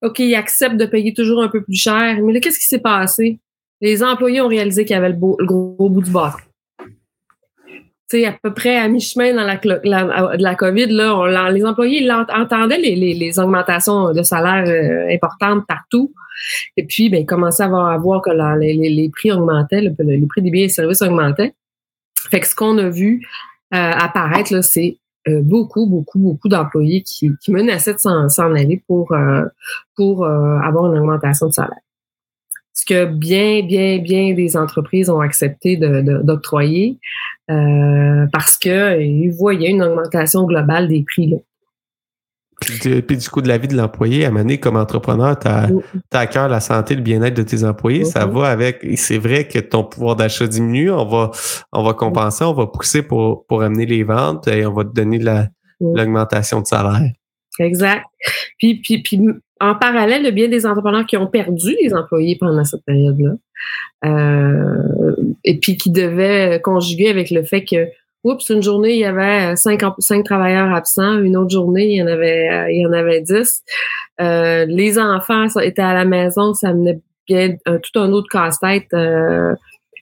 OK, 0.04 0.18
ils 0.20 0.34
acceptent 0.34 0.76
de 0.76 0.86
payer 0.86 1.12
toujours 1.14 1.42
un 1.42 1.48
peu 1.48 1.62
plus 1.62 1.76
cher. 1.76 2.18
Mais 2.22 2.32
là, 2.32 2.40
qu'est-ce 2.40 2.58
qui 2.58 2.66
s'est 2.66 2.80
passé? 2.80 3.38
Les 3.80 4.02
employés 4.02 4.40
ont 4.40 4.48
réalisé 4.48 4.84
qu'il 4.84 4.94
y 4.94 4.98
avait 4.98 5.10
le, 5.10 5.16
gros, 5.16 5.88
bout 5.88 6.02
du 6.02 6.10
bâton. 6.10 6.38
Tu 8.10 8.20
sais, 8.20 8.26
à 8.26 8.36
peu 8.42 8.52
près 8.52 8.76
à 8.76 8.86
mi-chemin 8.86 9.34
dans 9.34 9.44
la, 9.44 9.56
de 9.56 10.42
la 10.42 10.54
COVID, 10.54 10.86
là, 10.86 11.50
les 11.50 11.64
employés 11.64 12.08
entendaient 12.10 12.78
les, 12.78 13.38
augmentations 13.38 14.12
de 14.12 14.22
salaire 14.22 14.68
euh, 14.68 15.12
importantes 15.12 15.64
partout. 15.66 16.12
Et 16.76 16.84
puis, 16.84 17.08
ben, 17.08 17.22
ils 17.22 17.26
commençaient 17.26 17.62
à 17.62 17.96
voir, 17.98 18.20
que 18.22 18.30
les, 18.60 19.10
prix 19.10 19.32
augmentaient, 19.32 19.80
les 19.80 20.26
prix 20.28 20.42
des 20.42 20.50
biens 20.50 20.64
et 20.64 20.68
services 20.68 21.02
augmentaient. 21.02 21.54
Fait 22.30 22.40
que 22.40 22.46
ce 22.46 22.54
qu'on 22.54 22.78
a 22.78 22.88
vu 22.88 23.26
euh, 23.74 23.76
apparaître, 23.76 24.62
c'est 24.62 24.98
euh, 25.26 25.40
beaucoup, 25.42 25.86
beaucoup, 25.86 26.18
beaucoup 26.18 26.48
d'employés 26.48 27.02
qui, 27.02 27.30
qui, 27.42 27.50
menaçaient 27.50 27.94
de 27.94 27.98
s'en 27.98 28.54
aller 28.54 28.82
pour, 28.86 29.12
euh, 29.12 29.44
pour 29.96 30.24
euh, 30.24 30.58
avoir 30.58 30.92
une 30.92 30.98
augmentation 30.98 31.46
de 31.48 31.52
salaire. 31.52 31.78
Ce 32.74 32.84
que 32.84 33.06
bien, 33.06 33.62
bien, 33.62 34.00
bien 34.00 34.34
des 34.34 34.56
entreprises 34.56 35.08
ont 35.08 35.20
accepté 35.20 35.76
d'octroyer 35.76 36.98
de, 37.48 38.28
parce 38.32 38.58
qu'ils 38.58 39.32
voyaient 39.32 39.70
une 39.70 39.82
augmentation 39.82 40.44
globale 40.44 40.88
des 40.88 41.04
prix. 41.04 41.28
Là. 41.28 41.38
Puis, 42.60 43.16
du 43.16 43.28
coup, 43.28 43.42
de 43.42 43.48
la 43.48 43.58
vie 43.58 43.68
de 43.68 43.76
l'employé, 43.76 44.24
à 44.24 44.30
mener 44.30 44.58
comme 44.58 44.76
entrepreneur, 44.76 45.38
tu 45.38 45.48
as, 45.48 45.68
à 46.12 46.26
cœur 46.26 46.48
la 46.48 46.60
santé, 46.60 46.94
le 46.94 47.02
bien-être 47.02 47.34
de 47.34 47.42
tes 47.42 47.64
employés. 47.64 48.04
Ça 48.04 48.26
va 48.26 48.48
avec. 48.48 48.84
C'est 48.96 49.18
vrai 49.18 49.46
que 49.46 49.58
ton 49.58 49.84
pouvoir 49.84 50.16
d'achat 50.16 50.46
diminue. 50.46 50.90
On 50.90 51.04
va, 51.04 51.30
on 51.72 51.82
va 51.82 51.92
compenser, 51.94 52.44
on 52.44 52.54
va 52.54 52.66
pousser 52.66 53.02
pour, 53.02 53.46
pour 53.46 53.62
amener 53.62 53.86
les 53.86 54.02
ventes 54.02 54.48
et 54.48 54.64
on 54.66 54.72
va 54.72 54.84
te 54.84 54.92
donner 54.92 55.20
l'augmentation 55.80 56.60
de 56.60 56.66
salaire. 56.66 57.10
Exact. 57.58 58.04
Puis, 58.58 58.80
puis, 58.80 59.02
puis, 59.02 59.20
en 59.60 59.74
parallèle, 59.76 60.22
il 60.22 60.24
y 60.26 60.28
a 60.28 60.32
bien 60.32 60.48
des 60.48 60.66
entrepreneurs 60.66 61.06
qui 61.06 61.16
ont 61.16 61.26
perdu 61.26 61.76
les 61.80 61.94
employés 61.94 62.36
pendant 62.38 62.64
cette 62.64 62.84
période-là. 62.84 63.34
Euh, 64.04 65.14
et 65.44 65.58
puis 65.58 65.76
qui 65.76 65.90
devaient 65.90 66.60
conjuguer 66.62 67.08
avec 67.08 67.30
le 67.30 67.44
fait 67.44 67.64
que 67.64 67.88
oups, 68.24 68.48
une 68.48 68.62
journée, 68.62 68.94
il 68.94 69.00
y 69.00 69.04
avait 69.04 69.52
euh, 69.52 69.56
cinq, 69.56 69.82
cinq 69.98 70.24
travailleurs 70.24 70.74
absents. 70.74 71.20
Une 71.20 71.36
autre 71.36 71.50
journée, 71.50 71.86
il 71.86 71.96
y 71.96 72.02
en 72.02 72.06
avait, 72.06 72.48
euh, 72.50 72.70
il 72.70 72.80
y 72.80 72.86
en 72.86 72.92
avait 72.92 73.20
dix. 73.20 73.62
Euh, 74.20 74.64
les 74.66 74.98
enfants 74.98 75.46
étaient 75.60 75.82
à 75.82 75.94
la 75.94 76.04
maison, 76.04 76.54
ça 76.54 76.72
menait 76.72 77.00
bien 77.26 77.56
tout 77.64 77.98
un 77.98 78.12
autre 78.12 78.28
casse-tête 78.30 78.94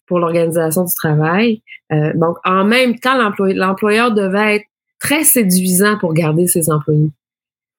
pour 0.07 0.19
l'organisation 0.19 0.85
du 0.85 0.95
travail. 0.95 1.63
donc, 2.15 2.37
en 2.45 2.65
même 2.65 2.99
temps, 2.99 3.17
l'employeur 3.39 4.13
devait 4.13 4.57
être 4.57 4.67
très 4.99 5.23
séduisant 5.23 5.99
pour 5.99 6.15
garder 6.15 6.49
ses 6.49 6.69
employés. 6.69 7.11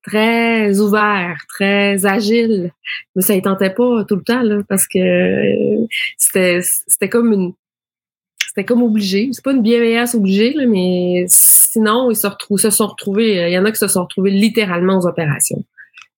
Très 0.04 0.80
ouvert, 0.80 1.38
très 1.50 2.06
agile. 2.06 2.72
Mais 3.16 3.22
ça 3.22 3.36
ne 3.36 3.42
tentait 3.42 3.70
pas 3.70 4.06
tout 4.06 4.16
le 4.16 4.24
temps, 4.24 4.42
là, 4.42 4.60
parce 4.70 4.88
que 4.88 5.86
c'était, 6.18 6.60
c'était 6.62 7.10
comme 7.10 7.34
une, 7.34 7.54
c'était 8.54 8.66
comme 8.66 8.84
obligé. 8.84 9.30
C'est 9.32 9.44
pas 9.44 9.52
une 9.52 9.64
bienveillance 9.64 10.14
obligée, 10.14 10.54
là, 10.54 10.68
mais 10.68 11.26
sinon, 11.28 12.12
ils 12.12 12.16
se, 12.16 12.28
se 12.58 12.70
sont 12.70 12.88
retrouvés, 12.88 13.48
il 13.50 13.52
y 13.52 13.58
en 13.58 13.66
a 13.66 13.72
qui 13.72 13.80
se 13.80 13.88
sont 13.88 14.04
retrouvés 14.04 14.30
littéralement 14.30 15.00
aux 15.00 15.08
opérations. 15.08 15.64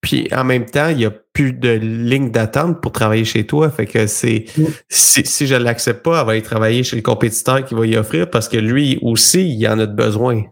Puis 0.02 0.28
en 0.34 0.44
même 0.44 0.66
temps, 0.66 0.90
il 0.90 0.98
n'y 0.98 1.06
a 1.06 1.12
plus 1.12 1.54
de 1.54 1.70
ligne 1.70 2.30
d'attente 2.30 2.82
pour 2.82 2.92
travailler 2.92 3.24
chez 3.24 3.46
toi. 3.48 3.70
Fait 3.70 3.86
que 3.86 4.06
c'est 4.06 4.46
mm. 4.58 4.66
si, 4.90 5.48
je 5.48 5.56
ne 5.56 5.64
l'accepte 5.64 6.04
pas, 6.04 6.20
elle 6.20 6.26
va 6.26 6.32
aller 6.34 6.42
travailler 6.42 6.84
chez 6.84 6.98
le 6.98 7.02
compétiteur 7.02 7.64
qui 7.64 7.74
va 7.74 7.86
y 7.88 7.96
offrir 7.96 8.30
parce 8.30 8.50
que 8.50 8.58
lui 8.58 9.00
aussi, 9.02 9.50
il 9.50 9.68
en 9.68 9.80
a 9.80 9.86
de 9.86 9.96
besoin. 9.96 10.44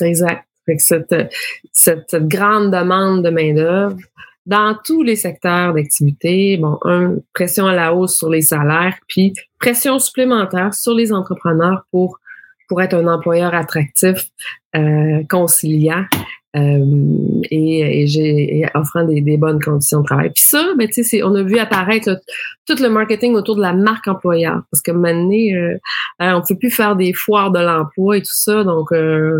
Exact. 0.00 0.44
Fait 0.66 0.76
que 0.76 0.82
cette, 0.82 1.14
cette, 1.72 2.04
cette 2.08 2.28
grande 2.28 2.72
demande 2.72 3.24
de 3.24 3.30
main-d'œuvre, 3.30 3.96
dans 4.48 4.74
tous 4.82 5.02
les 5.02 5.14
secteurs 5.14 5.74
d'activité. 5.74 6.56
Bon, 6.56 6.78
un, 6.82 7.16
pression 7.34 7.66
à 7.66 7.74
la 7.74 7.94
hausse 7.94 8.16
sur 8.16 8.30
les 8.30 8.40
salaires, 8.40 8.96
puis 9.06 9.34
pression 9.60 9.98
supplémentaire 9.98 10.74
sur 10.74 10.94
les 10.94 11.12
entrepreneurs 11.12 11.84
pour, 11.92 12.18
pour 12.66 12.80
être 12.80 12.94
un 12.94 13.06
employeur 13.06 13.54
attractif, 13.54 14.30
euh, 14.74 15.22
conciliant 15.28 16.04
euh, 16.56 16.82
et, 17.50 18.64
offrant 18.74 19.04
des, 19.04 19.36
bonnes 19.36 19.60
conditions 19.60 20.00
de 20.00 20.06
travail. 20.06 20.30
Puis 20.34 20.44
ça, 20.44 20.72
ben, 20.78 20.88
on 21.24 21.34
a 21.34 21.42
vu 21.42 21.58
apparaître 21.58 22.18
tout 22.66 22.76
le 22.80 22.88
marketing 22.88 23.34
autour 23.34 23.56
de 23.56 23.60
la 23.60 23.74
marque 23.74 24.08
employeur. 24.08 24.62
Parce 24.70 24.80
que 24.80 24.92
maintenant, 24.92 25.30
euh, 25.30 25.76
on 26.20 26.38
ne 26.38 26.48
peut 26.48 26.58
plus 26.58 26.70
faire 26.70 26.96
des 26.96 27.12
foires 27.12 27.50
de 27.50 27.60
l'emploi 27.60 28.16
et 28.16 28.22
tout 28.22 28.32
ça. 28.32 28.64
Donc, 28.64 28.92
là, 28.92 29.30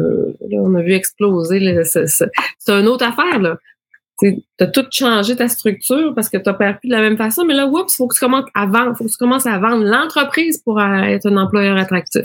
on 0.53 0.75
a 0.75 0.83
vu 0.83 0.93
exploser. 0.93 1.83
C'est 1.85 2.29
une 2.69 2.89
autre 2.89 3.07
affaire. 3.07 3.39
Là 3.39 3.57
tu 4.19 4.43
as 4.61 4.67
tout 4.67 4.85
changé 4.91 5.37
ta 5.37 5.49
structure 5.49 6.13
parce 6.15 6.29
que 6.29 6.37
tu 6.39 6.51
n'as 6.51 6.55
plus 6.55 6.89
de 6.89 6.95
la 6.95 7.01
même 7.01 7.17
façon, 7.17 7.45
mais 7.45 7.55
là, 7.55 7.67
oups, 7.67 7.95
faut 7.95 8.09
que 8.09 8.15
tu 8.15 8.21
commences 8.21 8.49
à 8.55 8.67
vendre, 8.67 8.97
faut 8.97 9.05
que 9.05 9.11
tu 9.11 9.17
commences 9.17 9.47
à 9.47 9.59
vendre 9.59 9.85
l'entreprise 9.85 10.59
pour 10.59 10.81
euh, 10.81 11.03
être 11.03 11.27
un 11.27 11.37
employeur 11.37 11.77
attractif. 11.77 12.25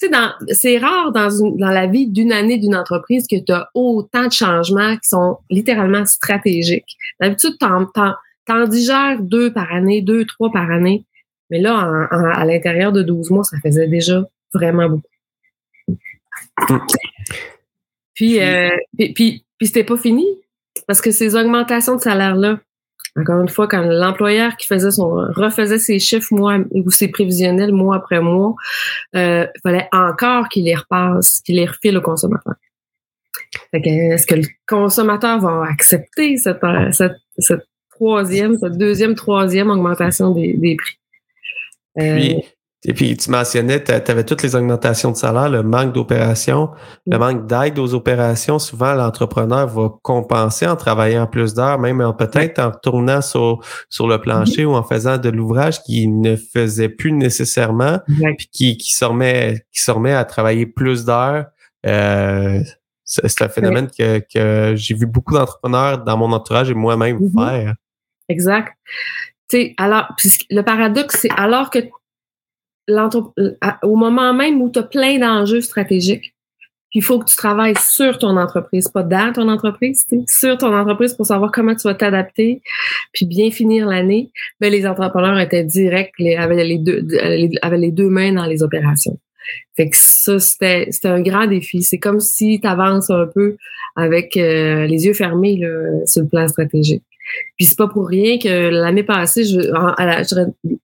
Tu 0.00 0.08
sais, 0.08 0.54
c'est 0.54 0.78
rare 0.78 1.12
dans, 1.12 1.30
une, 1.30 1.56
dans 1.56 1.70
la 1.70 1.86
vie 1.86 2.08
d'une 2.08 2.32
année 2.32 2.58
d'une 2.58 2.74
entreprise 2.74 3.26
que 3.28 3.36
tu 3.36 3.52
as 3.52 3.68
autant 3.74 4.26
de 4.26 4.32
changements 4.32 4.96
qui 4.96 5.08
sont 5.08 5.38
littéralement 5.48 6.04
stratégiques. 6.04 6.96
D'habitude, 7.20 7.54
tu 7.60 7.66
en, 7.66 8.66
digères 8.66 9.20
deux 9.20 9.52
par 9.52 9.72
année, 9.72 10.02
deux, 10.02 10.24
trois 10.24 10.50
par 10.50 10.70
année. 10.70 11.04
Mais 11.50 11.60
là, 11.60 12.08
à 12.10 12.44
l'intérieur 12.44 12.92
de 12.92 13.02
12 13.02 13.30
mois, 13.30 13.44
ça 13.44 13.58
faisait 13.62 13.86
déjà 13.86 14.24
vraiment 14.52 14.88
beaucoup. 14.88 15.08
Puis, 18.14 18.40
euh, 18.40 18.70
puis, 18.96 19.12
puis, 19.12 19.44
puis 19.58 19.66
c'était 19.66 19.84
pas 19.84 19.96
fini. 19.96 20.26
Parce 20.86 21.00
que 21.00 21.10
ces 21.10 21.36
augmentations 21.36 21.96
de 21.96 22.00
salaire-là, 22.00 22.58
encore 23.16 23.42
une 23.42 23.48
fois, 23.48 23.68
quand 23.68 23.82
l'employeur 23.82 24.56
qui 24.56 24.66
faisait 24.66 24.90
son 24.90 25.10
refaisait 25.10 25.78
ses 25.78 25.98
chiffres 25.98 26.32
mois 26.34 26.58
ou 26.70 26.90
ses 26.90 27.08
prévisionnels 27.08 27.72
mois 27.72 27.96
après 27.96 28.20
mois, 28.20 28.54
euh, 29.14 29.46
il 29.54 29.60
fallait 29.60 29.88
encore 29.92 30.48
qu'il 30.48 30.64
les 30.64 30.74
repasse, 30.74 31.40
qu'il 31.40 31.56
les 31.56 31.66
refile 31.66 31.98
au 31.98 32.00
consommateur. 32.00 32.54
Est-ce 33.72 34.26
que 34.26 34.36
le 34.36 34.46
consommateur 34.66 35.40
va 35.40 35.66
accepter 35.70 36.36
cette, 36.38 36.60
cette, 37.38 37.66
troisième, 37.90 38.58
cette 38.58 38.78
deuxième, 38.78 39.14
troisième 39.14 39.70
augmentation 39.70 40.30
des, 40.30 40.54
des 40.54 40.76
prix? 40.76 40.98
Euh, 41.98 42.40
et 42.84 42.94
puis, 42.94 43.16
tu 43.16 43.30
mentionnais, 43.30 43.82
tu 43.84 43.92
avais 43.92 44.24
toutes 44.24 44.42
les 44.42 44.56
augmentations 44.56 45.12
de 45.12 45.16
salaire, 45.16 45.48
le 45.48 45.62
manque 45.62 45.92
d'opérations, 45.92 46.70
le 47.06 47.16
manque 47.16 47.46
d'aide 47.46 47.78
aux 47.78 47.94
opérations. 47.94 48.58
Souvent, 48.58 48.94
l'entrepreneur 48.94 49.68
va 49.68 49.90
compenser 50.02 50.66
en 50.66 50.74
travaillant 50.74 51.28
plus 51.28 51.54
d'heures, 51.54 51.78
même 51.78 52.02
peut-être 52.18 52.58
en 52.58 52.72
tournant 52.72 53.22
sur, 53.22 53.60
sur 53.88 54.08
le 54.08 54.20
plancher 54.20 54.64
ou 54.64 54.74
en 54.74 54.82
faisant 54.82 55.16
de 55.16 55.28
l'ouvrage 55.28 55.80
qu'il 55.84 56.20
ne 56.20 56.34
faisait 56.34 56.88
plus 56.88 57.12
nécessairement, 57.12 58.00
puis 58.36 58.48
qui, 58.50 58.76
qui, 58.76 58.92
se 58.92 59.04
remet, 59.04 59.64
qui 59.72 59.80
se 59.80 59.90
remet 59.92 60.12
à 60.12 60.24
travailler 60.24 60.66
plus 60.66 61.04
d'heures. 61.04 61.46
Euh, 61.86 62.60
C'est 63.04 63.42
un 63.42 63.48
phénomène 63.48 63.88
que, 63.96 64.22
que 64.32 64.74
j'ai 64.74 64.94
vu 64.94 65.06
beaucoup 65.06 65.34
d'entrepreneurs 65.34 65.98
dans 66.02 66.16
mon 66.16 66.32
entourage 66.32 66.70
et 66.70 66.74
moi-même 66.74 67.18
mm-hmm. 67.18 67.50
faire. 67.50 67.74
Exact. 68.28 68.72
Tu 69.48 69.56
sais, 69.56 69.74
alors, 69.76 70.08
le 70.50 70.62
paradoxe, 70.62 71.18
c'est 71.20 71.30
alors 71.36 71.70
que 71.70 71.78
au 72.88 73.96
moment 73.96 74.34
même 74.34 74.60
où 74.60 74.70
tu 74.70 74.78
as 74.78 74.82
plein 74.82 75.18
d'enjeux 75.18 75.60
stratégiques, 75.60 76.34
il 76.94 77.02
faut 77.02 77.18
que 77.18 77.24
tu 77.24 77.36
travailles 77.36 77.76
sur 77.80 78.18
ton 78.18 78.36
entreprise, 78.36 78.88
pas 78.88 79.02
dans 79.02 79.32
ton 79.32 79.48
entreprise, 79.48 80.06
sur 80.26 80.58
ton 80.58 80.74
entreprise 80.74 81.14
pour 81.14 81.24
savoir 81.24 81.50
comment 81.50 81.74
tu 81.74 81.84
vas 81.84 81.94
t'adapter, 81.94 82.60
puis 83.12 83.24
bien 83.24 83.50
finir 83.50 83.86
l'année. 83.86 84.30
Ben, 84.60 84.70
les 84.70 84.86
entrepreneurs 84.86 85.38
étaient 85.38 85.64
directs, 85.64 86.12
les, 86.18 86.36
avaient, 86.36 86.64
les 86.64 86.78
deux, 86.78 87.06
avaient 87.62 87.78
les 87.78 87.92
deux 87.92 88.10
mains 88.10 88.32
dans 88.32 88.44
les 88.44 88.62
opérations. 88.62 89.18
Fait 89.74 89.88
que 89.88 89.96
ça, 89.96 90.38
c'était, 90.38 90.88
c'était 90.90 91.08
un 91.08 91.22
grand 91.22 91.46
défi. 91.46 91.82
C'est 91.82 91.98
comme 91.98 92.20
si 92.20 92.60
tu 92.60 92.68
avances 92.68 93.10
un 93.10 93.26
peu 93.26 93.56
avec 93.96 94.36
euh, 94.36 94.86
les 94.86 95.06
yeux 95.06 95.14
fermés 95.14 95.56
là, 95.56 96.06
sur 96.06 96.22
le 96.22 96.28
plan 96.28 96.46
stratégique. 96.46 97.02
Puis 97.56 97.66
c'est 97.66 97.78
pas 97.78 97.88
pour 97.88 98.06
rien 98.08 98.38
que 98.38 98.68
l'année 98.68 99.02
passée, 99.02 99.44
je, 99.44 99.58
la, 99.58 100.22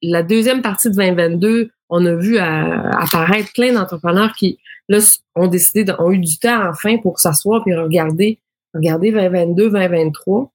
la, 0.02 0.22
deuxième 0.22 0.62
partie 0.62 0.88
de 0.88 0.94
2022, 0.94 1.70
on 1.90 2.04
a 2.04 2.14
vu 2.14 2.38
apparaître 2.38 3.52
plein 3.54 3.72
d'entrepreneurs 3.72 4.34
qui 4.34 4.58
là 4.88 4.98
ont 5.34 5.46
décidé, 5.46 5.84
ont 5.98 6.10
eu 6.10 6.18
du 6.18 6.38
temps 6.38 6.68
enfin 6.68 6.98
pour 6.98 7.18
s'asseoir 7.18 7.62
puis 7.64 7.74
regarder, 7.74 8.38
regarder 8.74 9.10
2022, 9.12 9.70
2023. 9.70 10.52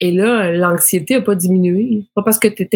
Et 0.00 0.10
là, 0.10 0.50
l'anxiété 0.50 1.14
n'a 1.14 1.22
pas 1.22 1.34
diminué. 1.34 2.04
Pas 2.14 2.22
parce 2.22 2.38
que 2.38 2.48
tu 2.48 2.68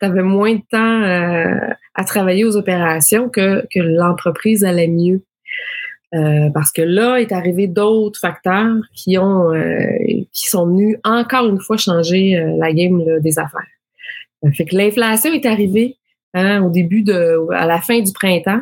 avais 0.00 0.22
moins 0.22 0.54
de 0.54 0.62
temps 0.70 1.02
euh, 1.02 1.72
à 1.94 2.04
travailler 2.04 2.44
aux 2.44 2.56
opérations 2.56 3.28
que, 3.28 3.64
l'entreprise 3.76 4.64
allait 4.64 4.88
mieux. 4.88 5.22
Euh, 6.12 6.50
parce 6.52 6.72
que 6.72 6.82
là 6.82 7.20
est 7.20 7.30
arrivé 7.30 7.68
d'autres 7.68 8.18
facteurs 8.18 8.74
qui 8.96 9.16
ont 9.16 9.54
euh, 9.54 9.86
qui 10.32 10.48
sont 10.48 10.66
venus 10.66 10.96
encore 11.04 11.48
une 11.48 11.60
fois 11.60 11.76
changer 11.76 12.34
la 12.58 12.72
game 12.72 13.20
des 13.20 13.38
affaires. 13.38 13.60
fait 14.52 14.64
que 14.64 14.74
l'inflation 14.74 15.32
est 15.32 15.46
arrivée 15.46 15.98
hein, 16.34 16.62
au 16.62 16.70
début 16.70 17.02
de 17.02 17.38
à 17.52 17.66
la 17.66 17.80
fin 17.80 18.00
du 18.00 18.12
printemps. 18.12 18.60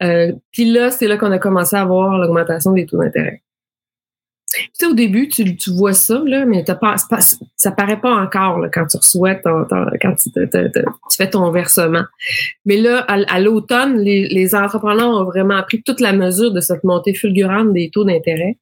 Puis 0.00 0.64
là, 0.64 0.90
c'est 0.90 1.06
là 1.06 1.18
qu'on 1.18 1.30
a 1.30 1.38
commencé 1.38 1.76
à 1.76 1.84
voir 1.84 2.18
l'augmentation 2.18 2.72
des 2.72 2.86
taux 2.86 2.98
d'intérêt. 2.98 3.42
Tu 4.52 4.68
sais, 4.72 4.86
au 4.86 4.94
début, 4.94 5.28
tu, 5.28 5.56
tu 5.56 5.70
vois 5.70 5.92
ça, 5.92 6.20
là, 6.24 6.44
mais 6.44 6.64
pas, 6.64 6.96
pas, 7.08 7.20
ça 7.56 7.70
paraît 7.70 8.00
pas 8.00 8.12
encore 8.12 8.58
là, 8.58 8.68
quand 8.68 8.86
tu 8.86 8.96
reçois 8.96 9.36
ton, 9.36 9.64
quand 10.00 10.14
tu, 10.16 10.30
tu, 10.32 11.16
fais 11.16 11.30
ton 11.30 11.50
versement. 11.52 12.02
Mais 12.64 12.76
là, 12.76 12.98
à, 13.08 13.40
l'automne, 13.40 13.98
les, 13.98 14.28
les, 14.28 14.54
entrepreneurs 14.56 15.10
ont 15.10 15.24
vraiment 15.24 15.62
pris 15.62 15.82
toute 15.82 16.00
la 16.00 16.12
mesure 16.12 16.50
de 16.50 16.60
cette 16.60 16.82
montée 16.82 17.14
fulgurante 17.14 17.72
des 17.72 17.90
taux 17.90 18.04
d'intérêt, 18.04 18.58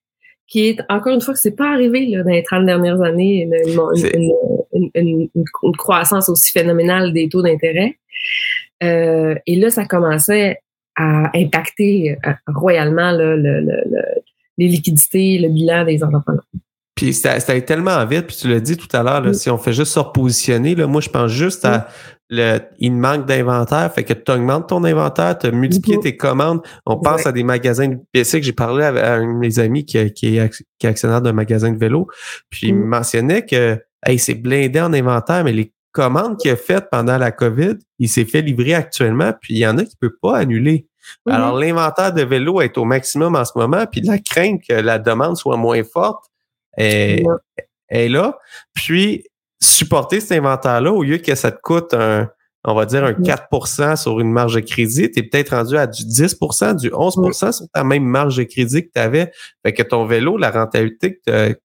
qui 0.48 0.68
est, 0.68 0.80
encore 0.88 1.14
une 1.14 1.20
fois, 1.20 1.34
que 1.34 1.40
c'est 1.40 1.56
pas 1.56 1.72
arrivé 1.72 2.06
là, 2.06 2.22
dans 2.22 2.30
les 2.30 2.42
30 2.42 2.64
dernières 2.66 3.02
années, 3.02 3.48
une, 3.66 4.90
une, 4.94 5.28
une 5.34 5.76
croissance 5.76 6.28
aussi 6.28 6.50
phénoménale 6.52 7.12
des 7.12 7.28
taux 7.28 7.42
d'intérêt. 7.42 7.98
Euh, 8.82 9.34
et 9.46 9.56
là, 9.56 9.70
ça 9.70 9.84
commençait 9.84 10.58
à 10.96 11.30
impacter 11.36 12.16
euh, 12.26 12.32
royalement 12.46 13.10
là, 13.10 13.36
le, 13.36 13.60
le, 13.60 14.02
les 14.56 14.68
liquidités, 14.68 15.38
le 15.38 15.48
bilan 15.48 15.84
des 15.84 16.02
entrepreneurs. 16.02 16.44
Puis 16.94 17.12
ça, 17.14 17.38
ça 17.38 17.60
tellement 17.60 18.04
vite, 18.06 18.26
puis 18.26 18.36
tu 18.36 18.48
l'as 18.48 18.58
dit 18.58 18.76
tout 18.76 18.88
à 18.96 19.04
l'heure, 19.04 19.32
si 19.34 19.48
on 19.50 19.58
fait 19.58 19.72
juste 19.72 19.92
se 19.92 20.00
repositionner, 20.00 20.74
là, 20.74 20.88
moi 20.88 21.00
je 21.00 21.08
pense 21.08 21.30
juste 21.30 21.64
à 21.64 21.86
le, 22.30 22.58
il 22.78 22.94
manque 22.94 23.26
d'inventaire, 23.26 23.92
fait 23.92 24.04
que 24.04 24.12
tu 24.12 24.30
augmentes 24.30 24.68
ton 24.68 24.84
inventaire, 24.84 25.38
tu 25.38 25.46
as 25.46 25.50
multiplié 25.50 25.98
tes 25.98 26.16
commandes. 26.16 26.60
On 26.84 26.98
pense 26.98 27.26
à 27.26 27.32
des 27.32 27.42
magasins 27.42 27.88
de 27.88 27.98
PC 28.12 28.40
que 28.40 28.46
j'ai 28.46 28.52
parlé 28.52 28.84
avec 28.84 29.02
un 29.02 29.20
de 29.20 29.38
mes 29.38 29.58
amis 29.58 29.84
qui, 29.86 30.12
qui, 30.12 30.36
est, 30.36 30.50
qui 30.78 30.86
est 30.86 30.90
actionnaire 30.90 31.22
d'un 31.22 31.32
magasin 31.32 31.70
de 31.70 31.78
vélo, 31.78 32.06
puis 32.50 32.68
il 32.68 32.74
me 32.74 32.84
mentionnait 32.84 33.46
que 33.46 33.80
hey, 34.06 34.18
c'est 34.18 34.34
blindé 34.34 34.80
en 34.80 34.92
inventaire, 34.92 35.44
mais 35.44 35.52
les 35.52 35.72
commandes 35.92 36.36
qu'il 36.38 36.50
a 36.50 36.56
faites 36.56 36.88
pendant 36.90 37.18
la 37.18 37.32
COVID, 37.32 37.74
il 37.98 38.08
s'est 38.08 38.24
fait 38.24 38.42
livrer 38.42 38.74
actuellement, 38.74 39.32
puis 39.40 39.54
il 39.54 39.58
y 39.58 39.66
en 39.66 39.78
a 39.78 39.84
qui 39.84 39.96
ne 40.00 40.08
peut 40.08 40.16
pas 40.20 40.38
annuler. 40.38 40.86
Alors, 41.26 41.58
l'inventaire 41.58 42.12
de 42.12 42.22
vélo 42.22 42.60
est 42.60 42.76
au 42.78 42.84
maximum 42.84 43.34
en 43.34 43.44
ce 43.44 43.52
moment, 43.56 43.86
puis 43.90 44.02
la 44.02 44.18
crainte 44.18 44.62
que 44.68 44.74
la 44.74 44.98
demande 44.98 45.36
soit 45.36 45.56
moins 45.56 45.82
forte 45.82 46.26
est, 46.76 47.24
là. 47.90 48.38
Puis, 48.74 49.24
supporter 49.60 50.20
cet 50.20 50.38
inventaire-là, 50.38 50.92
au 50.92 51.02
lieu 51.02 51.18
que 51.18 51.34
ça 51.34 51.50
te 51.50 51.60
coûte 51.60 51.94
un, 51.94 52.28
on 52.64 52.74
va 52.74 52.86
dire 52.86 53.04
un 53.04 53.12
4% 53.12 53.96
sur 53.96 54.20
une 54.20 54.30
marge 54.30 54.54
de 54.54 54.60
crédit, 54.60 55.10
tu 55.10 55.20
es 55.20 55.22
peut-être 55.22 55.50
rendu 55.50 55.76
à 55.76 55.86
du 55.86 56.02
10% 56.02 56.76
du 56.76 56.90
11% 56.90 57.52
sur 57.52 57.66
ta 57.72 57.84
même 57.84 58.04
marge 58.04 58.36
de 58.36 58.42
crédit 58.44 58.84
que 58.84 58.90
tu 58.94 59.00
avais. 59.00 59.32
Fait 59.64 59.72
que 59.72 59.82
ton 59.82 60.04
vélo, 60.06 60.36
la 60.36 60.50
rentabilité 60.50 61.20
que, 61.26 61.56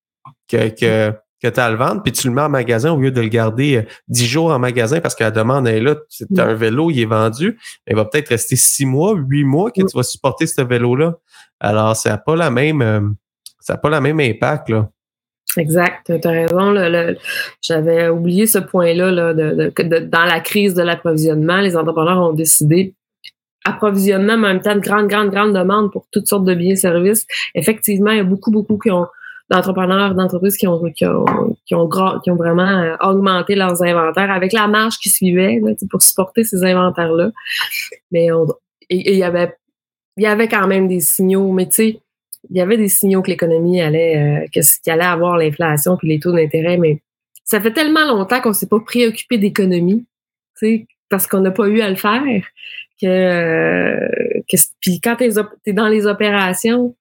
que, 0.47 1.13
que 1.41 1.47
tu 1.49 1.59
as 1.59 1.65
à 1.65 1.71
le 1.71 1.77
vendre, 1.77 2.01
puis 2.03 2.13
tu 2.13 2.27
le 2.27 2.33
mets 2.33 2.41
en 2.41 2.49
magasin 2.49 2.93
au 2.93 2.97
lieu 2.97 3.11
de 3.11 3.21
le 3.21 3.27
garder 3.27 3.85
10 4.07 4.23
euh, 4.23 4.27
jours 4.27 4.51
en 4.51 4.59
magasin 4.59 5.01
parce 5.01 5.13
que 5.13 5.23
la 5.23 5.31
demande 5.31 5.67
est 5.67 5.81
là. 5.81 5.95
C'est 6.09 6.39
un 6.39 6.53
vélo, 6.53 6.89
il 6.89 7.01
est 7.01 7.05
vendu. 7.05 7.59
Il 7.87 7.95
va 7.95 8.05
peut-être 8.05 8.29
rester 8.29 8.55
6 8.55 8.85
mois, 8.85 9.13
8 9.13 9.43
mois 9.43 9.71
que 9.71 9.81
tu 9.81 9.97
vas 9.97 10.03
supporter 10.03 10.47
ce 10.47 10.61
vélo-là. 10.61 11.17
Alors, 11.59 11.95
ça 11.95 12.11
n'a 12.11 12.17
pas 12.17 12.35
la 12.35 12.49
même 12.49 12.81
euh, 12.81 13.01
ça 13.59 13.77
pas 13.77 13.89
la 13.89 14.01
même 14.01 14.19
impact. 14.19 14.69
Là. 14.69 14.89
Exact, 15.57 16.05
tu 16.05 16.27
as 16.27 16.31
raison. 16.31 16.73
J'avais 17.61 18.09
oublié 18.09 18.47
ce 18.47 18.59
point-là 18.59 19.11
là, 19.11 19.33
de, 19.33 19.71
dans 19.99 20.25
la 20.25 20.39
crise 20.39 20.73
de 20.73 20.81
l'approvisionnement. 20.81 21.61
Les 21.61 21.75
entrepreneurs 21.75 22.19
ont 22.19 22.33
décidé 22.33 22.93
approvisionnement, 23.65 24.37
mais 24.37 24.47
en 24.47 24.53
même 24.53 24.61
temps, 24.61 24.75
de 24.75 24.79
grande, 24.79 25.07
grande, 25.07 25.29
grande 25.29 25.53
demande 25.53 25.91
pour 25.91 26.05
toutes 26.11 26.27
sortes 26.27 26.45
de 26.45 26.53
biens 26.53 26.73
et 26.73 26.75
services. 26.75 27.25
Effectivement, 27.55 28.11
il 28.11 28.17
y 28.17 28.21
a 28.21 28.25
beaucoup, 28.25 28.51
beaucoup 28.51 28.77
qui 28.77 28.91
ont 28.91 29.07
d'entrepreneurs, 29.49 30.15
d'entreprises 30.15 30.57
qui 30.57 30.67
ont, 30.67 30.81
qui 30.91 31.05
ont, 31.05 31.25
qui 31.65 31.75
ont, 31.75 31.89
qui 32.23 32.31
ont 32.31 32.35
vraiment 32.35 32.67
euh, 32.67 32.95
augmenté 33.01 33.55
leurs 33.55 33.81
inventaires 33.83 34.31
avec 34.31 34.53
la 34.53 34.67
marge 34.67 34.97
qui 34.97 35.09
suivait 35.09 35.59
là, 35.61 35.73
pour 35.89 36.01
supporter 36.01 36.43
ces 36.43 36.63
inventaires-là. 36.63 37.31
Mais 38.11 38.29
il 38.89 39.15
y 39.15 39.23
avait 39.23 39.53
il 40.17 40.23
y 40.23 40.27
avait 40.27 40.47
quand 40.47 40.67
même 40.67 40.87
des 40.87 40.99
signaux, 40.99 41.51
mais 41.51 41.65
tu 41.67 41.75
sais, 41.75 41.99
il 42.49 42.57
y 42.57 42.61
avait 42.61 42.77
des 42.77 42.89
signaux 42.89 43.21
que 43.21 43.29
l'économie 43.29 43.81
allait, 43.81 44.45
euh, 44.45 44.47
qu'il 44.51 44.91
allait 44.91 45.03
avoir 45.03 45.37
l'inflation 45.37 45.97
puis 45.97 46.07
les 46.07 46.19
taux 46.19 46.31
d'intérêt, 46.31 46.77
mais 46.77 47.01
ça 47.45 47.59
fait 47.59 47.73
tellement 47.73 48.05
longtemps 48.05 48.41
qu'on 48.41 48.53
s'est 48.53 48.67
pas 48.67 48.79
préoccupé 48.79 49.37
d'économie, 49.37 50.05
parce 51.09 51.27
qu'on 51.27 51.41
n'a 51.41 51.51
pas 51.51 51.67
eu 51.67 51.81
à 51.81 51.89
le 51.89 51.95
faire, 51.95 52.43
que, 53.01 53.05
euh, 53.05 54.41
puis 54.79 54.99
quand 55.01 55.17
tu 55.17 55.25
es, 55.65 55.73
dans 55.73 55.87
les 55.87 56.05
opérations, 56.05 56.95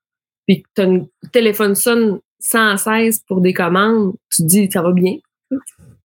puis 0.46 0.62
que 0.62 0.68
ton 0.74 1.08
téléphone 1.32 1.74
sonne 1.74 2.20
sans 2.40 2.76
cesse 2.76 3.20
pour 3.20 3.40
des 3.40 3.52
commandes, 3.52 4.14
tu 4.30 4.42
te 4.42 4.48
dis 4.48 4.70
ça 4.70 4.82
va 4.82 4.92
bien. 4.92 5.16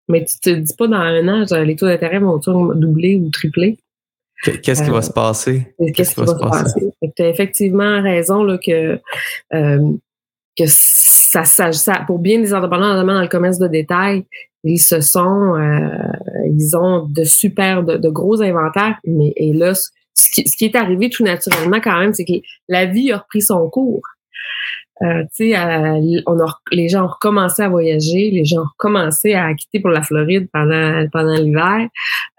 Mais 0.07 0.23
tu 0.23 0.39
te 0.39 0.49
dis 0.51 0.73
pas 0.77 0.87
dans 0.87 0.97
un 0.97 1.27
an, 1.27 1.45
les 1.63 1.75
taux 1.75 1.87
d'intérêt 1.87 2.19
vont 2.19 2.37
doubler 2.37 3.15
ou 3.15 3.29
tripler. 3.29 3.77
Qu'est-ce 4.43 4.83
qui 4.83 4.89
va 4.89 5.01
se 5.01 5.11
passer? 5.11 5.73
Qu'est-ce 5.93 6.13
qui 6.13 6.21
va, 6.21 6.27
se 6.27 6.35
passer? 6.35 6.81
Tu 7.15 7.23
as 7.23 7.29
effectivement 7.29 8.01
raison 8.01 8.43
là, 8.43 8.57
que, 8.57 8.99
euh, 9.53 9.91
que 10.57 10.65
ça, 10.67 11.43
ça, 11.43 12.03
pour 12.05 12.19
bien 12.19 12.39
des 12.39 12.53
entrepreneurs, 12.53 12.93
notamment 12.93 13.15
dans 13.15 13.21
le 13.21 13.27
commerce 13.27 13.57
de 13.57 13.67
détail, 13.67 14.25
ils 14.63 14.79
se 14.79 15.01
sont, 15.01 15.55
euh, 15.55 15.89
ils 16.45 16.75
ont 16.77 17.07
de 17.07 17.23
super, 17.23 17.83
de, 17.83 18.09
gros 18.09 18.41
inventaires, 18.41 18.97
mais 19.05 19.33
et 19.35 19.53
là, 19.53 19.73
ce 19.73 20.31
qui, 20.31 20.47
ce 20.47 20.57
qui, 20.57 20.65
est 20.65 20.75
arrivé 20.75 21.09
tout 21.09 21.23
naturellement 21.23 21.79
quand 21.81 21.99
même, 21.99 22.13
c'est 22.13 22.25
que 22.25 22.33
la 22.67 22.85
vie 22.85 23.11
a 23.11 23.17
repris 23.17 23.41
son 23.41 23.69
cours. 23.69 24.01
Euh, 25.03 25.23
tu 25.35 25.51
sais, 25.51 26.23
on 26.25 26.39
a, 26.39 26.59
les 26.71 26.89
gens 26.89 27.05
ont 27.05 27.07
recommencé 27.07 27.61
à 27.61 27.69
voyager, 27.69 28.31
les 28.31 28.45
gens 28.45 28.61
ont 28.61 28.69
recommencé 28.73 29.33
à 29.33 29.53
quitter 29.53 29.79
pour 29.79 29.91
la 29.91 30.01
Floride 30.01 30.47
pendant 30.51 31.07
pendant 31.11 31.35
l'hiver. 31.35 31.87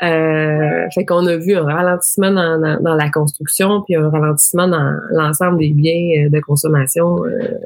Euh, 0.02 0.86
fait 0.94 1.04
qu'on 1.04 1.26
a 1.26 1.36
vu 1.36 1.56
un 1.56 1.64
ralentissement 1.64 2.30
dans, 2.30 2.80
dans, 2.80 2.94
la 2.94 3.10
construction, 3.10 3.82
puis 3.82 3.96
un 3.96 4.08
ralentissement 4.10 4.68
dans 4.68 4.96
l'ensemble 5.10 5.58
des 5.58 5.70
biens 5.70 6.26
euh, 6.26 6.28
de 6.28 6.40
consommation 6.40 7.24
euh, 7.24 7.58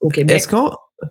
au 0.00 0.08
Québec. 0.08 0.42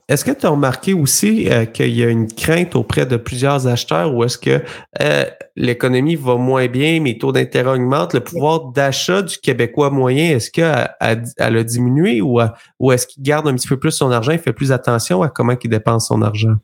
Est-ce 0.08 0.25
que 0.25 0.32
tu 0.32 0.45
as 0.45 0.49
remarqué 0.49 0.93
aussi 0.93 1.49
euh, 1.49 1.65
qu'il 1.65 1.95
y 1.95 2.03
a 2.03 2.10
une 2.10 2.27
crainte 2.27 2.75
auprès 2.75 3.06
de 3.06 3.17
plusieurs 3.17 3.67
acheteurs 3.67 4.13
ou 4.13 4.23
est-ce 4.23 4.38
que 4.38 4.62
euh, 5.01 5.25
l'économie 5.56 6.15
va 6.15 6.36
moins 6.36 6.67
bien, 6.67 6.99
mes 6.99 7.17
taux 7.17 7.32
d'intérêt 7.32 7.71
augmentent, 7.71 8.13
le 8.13 8.21
pouvoir 8.21 8.71
d'achat 8.71 9.21
du 9.21 9.38
Québécois 9.38 9.89
moyen, 9.89 10.36
est-ce 10.36 10.51
qu'elle 10.51 11.58
a 11.58 11.63
diminué 11.63 12.21
ou, 12.21 12.39
ou 12.79 12.91
est-ce 12.91 13.08
qu'il 13.08 13.23
garde 13.23 13.47
un 13.47 13.56
petit 13.56 13.67
peu 13.67 13.77
plus 13.77 13.91
son 13.91 14.12
argent, 14.12 14.32
il 14.32 14.39
fait 14.39 14.53
plus 14.53 14.71
attention 14.71 15.21
à 15.21 15.29
comment 15.29 15.56
il 15.62 15.69
dépense 15.69 16.08
son 16.08 16.21
argent? 16.21 16.56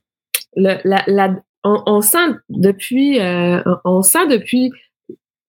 on, 1.64 2.02
sent 2.02 2.36
depuis, 2.50 3.20
euh, 3.20 3.62
on 3.86 4.02
sent 4.02 4.28
depuis, 4.28 4.72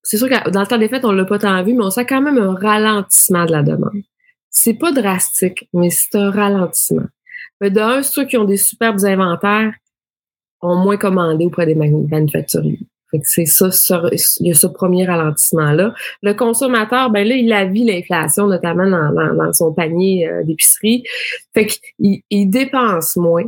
c'est 0.03 0.17
sûr 0.17 0.29
que 0.29 0.51
dans 0.51 0.61
le 0.61 0.67
temps 0.67 0.79
des 0.79 0.89
fêtes, 0.89 1.05
on 1.05 1.13
l'a 1.13 1.25
pas 1.25 1.39
tant 1.39 1.63
vu, 1.63 1.75
mais 1.75 1.85
on 1.85 1.91
sent 1.91 2.07
quand 2.07 2.21
même 2.21 2.39
un 2.39 2.55
ralentissement 2.55 3.45
de 3.45 3.53
la 3.53 3.63
demande. 3.63 4.03
C'est 4.51 4.75
pas 4.75 4.93
drastique, 4.93 5.69
mais 5.73 5.91
c'est 5.91 6.17
un 6.17 6.31
ralentissement. 6.31 7.07
D'un, 7.61 8.03
ceux 8.03 8.25
qui 8.25 8.37
ont 8.37 8.45
des 8.45 8.57
superbes 8.57 9.05
inventaires 9.05 9.75
ont 10.63 10.77
moins 10.77 10.97
commandé 10.97 11.45
auprès 11.45 11.67
des 11.67 11.75
manufacturiers. 11.75 12.87
Fait 13.11 13.19
que 13.19 13.27
c'est 13.27 13.47
ça, 13.47 13.69
il 14.41 14.47
y 14.47 14.53
a 14.53 14.55
ce 14.55 14.69
premier 14.69 15.05
ralentissement-là. 15.05 15.95
Le 16.23 16.33
consommateur, 16.35 17.11
ben 17.11 17.27
là, 17.27 17.35
il 17.35 17.53
a 17.53 17.65
vu 17.65 17.85
l'inflation, 17.85 18.47
notamment 18.47 18.89
dans, 18.89 19.53
son 19.53 19.73
panier 19.73 20.29
euh, 20.29 20.45
d'épicerie. 20.45 21.03
Fait 21.53 21.67
qu'il 21.67 22.21
il 22.31 22.47
dépense 22.47 23.17
moins, 23.17 23.47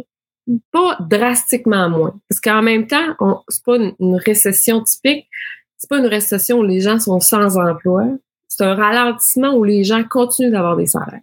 pas 0.73 0.97
drastiquement 1.09 1.89
moins. 1.89 2.15
Parce 2.29 2.41
qu'en 2.41 2.63
même 2.63 2.87
temps, 2.87 3.17
c'est 3.49 3.65
pas 3.65 3.77
une, 3.77 4.17
récession 4.17 4.83
typique, 4.83 5.29
c'est 5.77 5.89
pas 5.89 5.99
une 5.99 6.07
récession 6.07 6.59
où 6.59 6.65
les 6.65 6.81
gens 6.81 6.99
sont 6.99 7.21
sans 7.21 7.57
emploi, 7.57 8.05
c'est 8.49 8.65
un 8.65 8.75
ralentissement 8.75 9.55
où 9.55 9.65
les 9.65 9.85
gens 9.85 10.03
continuent 10.05 10.51
d'avoir 10.51 10.77
des 10.77 10.87
salaires. 10.87 11.21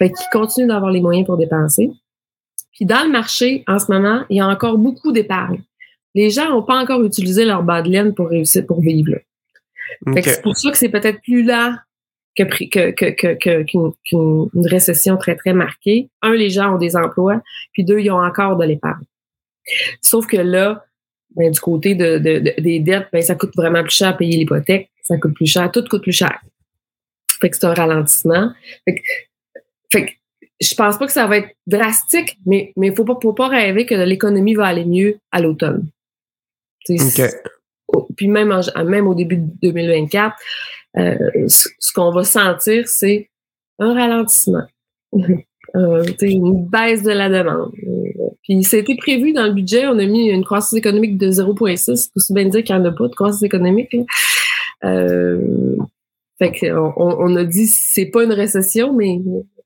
Fait 0.00 0.10
qu'ils 0.10 0.26
continuent 0.32 0.68
d'avoir 0.68 0.90
les 0.90 1.00
moyens 1.00 1.26
pour 1.26 1.36
dépenser. 1.36 1.90
Puis 2.72 2.86
dans 2.86 3.04
le 3.04 3.10
marché, 3.10 3.62
en 3.68 3.78
ce 3.78 3.92
moment, 3.92 4.24
il 4.30 4.38
y 4.38 4.40
a 4.40 4.48
encore 4.48 4.78
beaucoup 4.78 5.12
d'épargne. 5.12 5.62
Les 6.14 6.30
gens 6.30 6.48
n'ont 6.48 6.62
pas 6.62 6.80
encore 6.80 7.04
utilisé 7.04 7.44
leur 7.44 7.62
bas 7.62 7.82
de 7.82 7.90
laine 7.90 8.14
pour 8.14 8.28
réussir, 8.28 8.66
pour 8.66 8.80
vivre. 8.80 9.18
C'est 10.22 10.42
pour 10.42 10.56
ça 10.56 10.70
que 10.70 10.78
c'est 10.78 10.88
peut-être 10.88 11.20
plus 11.22 11.42
lent 11.42 11.74
que, 12.36 12.44
qu'une 14.02 14.66
récession 14.66 15.16
très, 15.18 15.36
très 15.36 15.52
marquée. 15.52 16.08
Un, 16.22 16.32
les 16.32 16.48
gens 16.48 16.74
ont 16.74 16.78
des 16.78 16.96
emplois, 16.96 17.42
puis 17.72 17.84
deux, 17.84 17.98
ils 17.98 18.10
ont 18.10 18.22
encore 18.22 18.56
de 18.56 18.64
l'épargne. 18.64 19.04
Sauf 20.00 20.26
que 20.26 20.38
là, 20.38 20.84
ben, 21.36 21.50
du 21.50 21.60
côté 21.60 21.94
de, 21.94 22.18
des 22.18 22.80
dettes, 22.80 23.08
ben, 23.12 23.22
ça 23.22 23.34
coûte 23.34 23.54
vraiment 23.54 23.82
plus 23.82 23.94
cher 23.94 24.08
à 24.08 24.12
payer 24.14 24.38
l'hypothèque, 24.38 24.90
ça 25.02 25.18
coûte 25.18 25.34
plus 25.34 25.46
cher, 25.46 25.70
tout 25.70 25.84
coûte 25.88 26.02
plus 26.02 26.12
cher. 26.12 26.40
Fait 27.40 27.50
que 27.50 27.56
c'est 27.56 27.66
un 27.66 27.74
ralentissement. 27.74 28.52
Fait 28.84 28.94
que, 28.94 29.00
fait 29.90 30.06
que 30.06 30.10
je 30.60 30.74
pense 30.74 30.98
pas 30.98 31.06
que 31.06 31.12
ça 31.12 31.26
va 31.26 31.38
être 31.38 31.48
drastique, 31.66 32.38
mais 32.46 32.72
il 32.76 32.94
faut 32.94 33.04
pas, 33.04 33.18
faut 33.20 33.32
pas 33.32 33.48
rêver 33.48 33.86
que 33.86 33.94
l'économie 33.94 34.54
va 34.54 34.66
aller 34.66 34.84
mieux 34.84 35.18
à 35.32 35.40
l'automne. 35.40 35.88
Puis 36.84 38.28
même, 38.28 38.60
même 38.86 39.06
au 39.06 39.14
début 39.14 39.36
de 39.36 39.48
2024, 39.62 40.36
euh, 40.98 41.16
ce, 41.48 41.92
qu'on 41.94 42.10
va 42.10 42.24
sentir, 42.24 42.86
c'est 42.88 43.30
un 43.78 43.94
ralentissement. 43.94 44.66
euh, 45.76 46.04
une 46.20 46.66
baisse 46.66 47.02
de 47.02 47.12
la 47.12 47.28
demande. 47.28 47.72
Puis 48.42 48.64
c'était 48.64 48.96
prévu 48.96 49.32
dans 49.32 49.46
le 49.46 49.52
budget, 49.52 49.86
on 49.86 49.98
a 49.98 50.06
mis 50.06 50.28
une 50.28 50.44
croissance 50.44 50.74
économique 50.74 51.16
de 51.16 51.30
0,6, 51.30 52.10
pour 52.12 52.22
se 52.22 52.32
bien 52.32 52.46
dire 52.46 52.64
qu'il 52.64 52.76
n'y 52.76 52.82
en 52.82 52.84
a 52.84 52.92
pas 52.92 53.08
de 53.08 53.14
croissance 53.14 53.42
économique. 53.42 53.94
Euh, 54.84 55.76
fait 56.38 56.52
qu'on 56.52 56.92
on 56.96 57.36
a 57.36 57.44
dit 57.44 57.66
c'est 57.66 58.06
pas 58.06 58.24
une 58.24 58.32
récession, 58.32 58.94
mais 58.94 59.20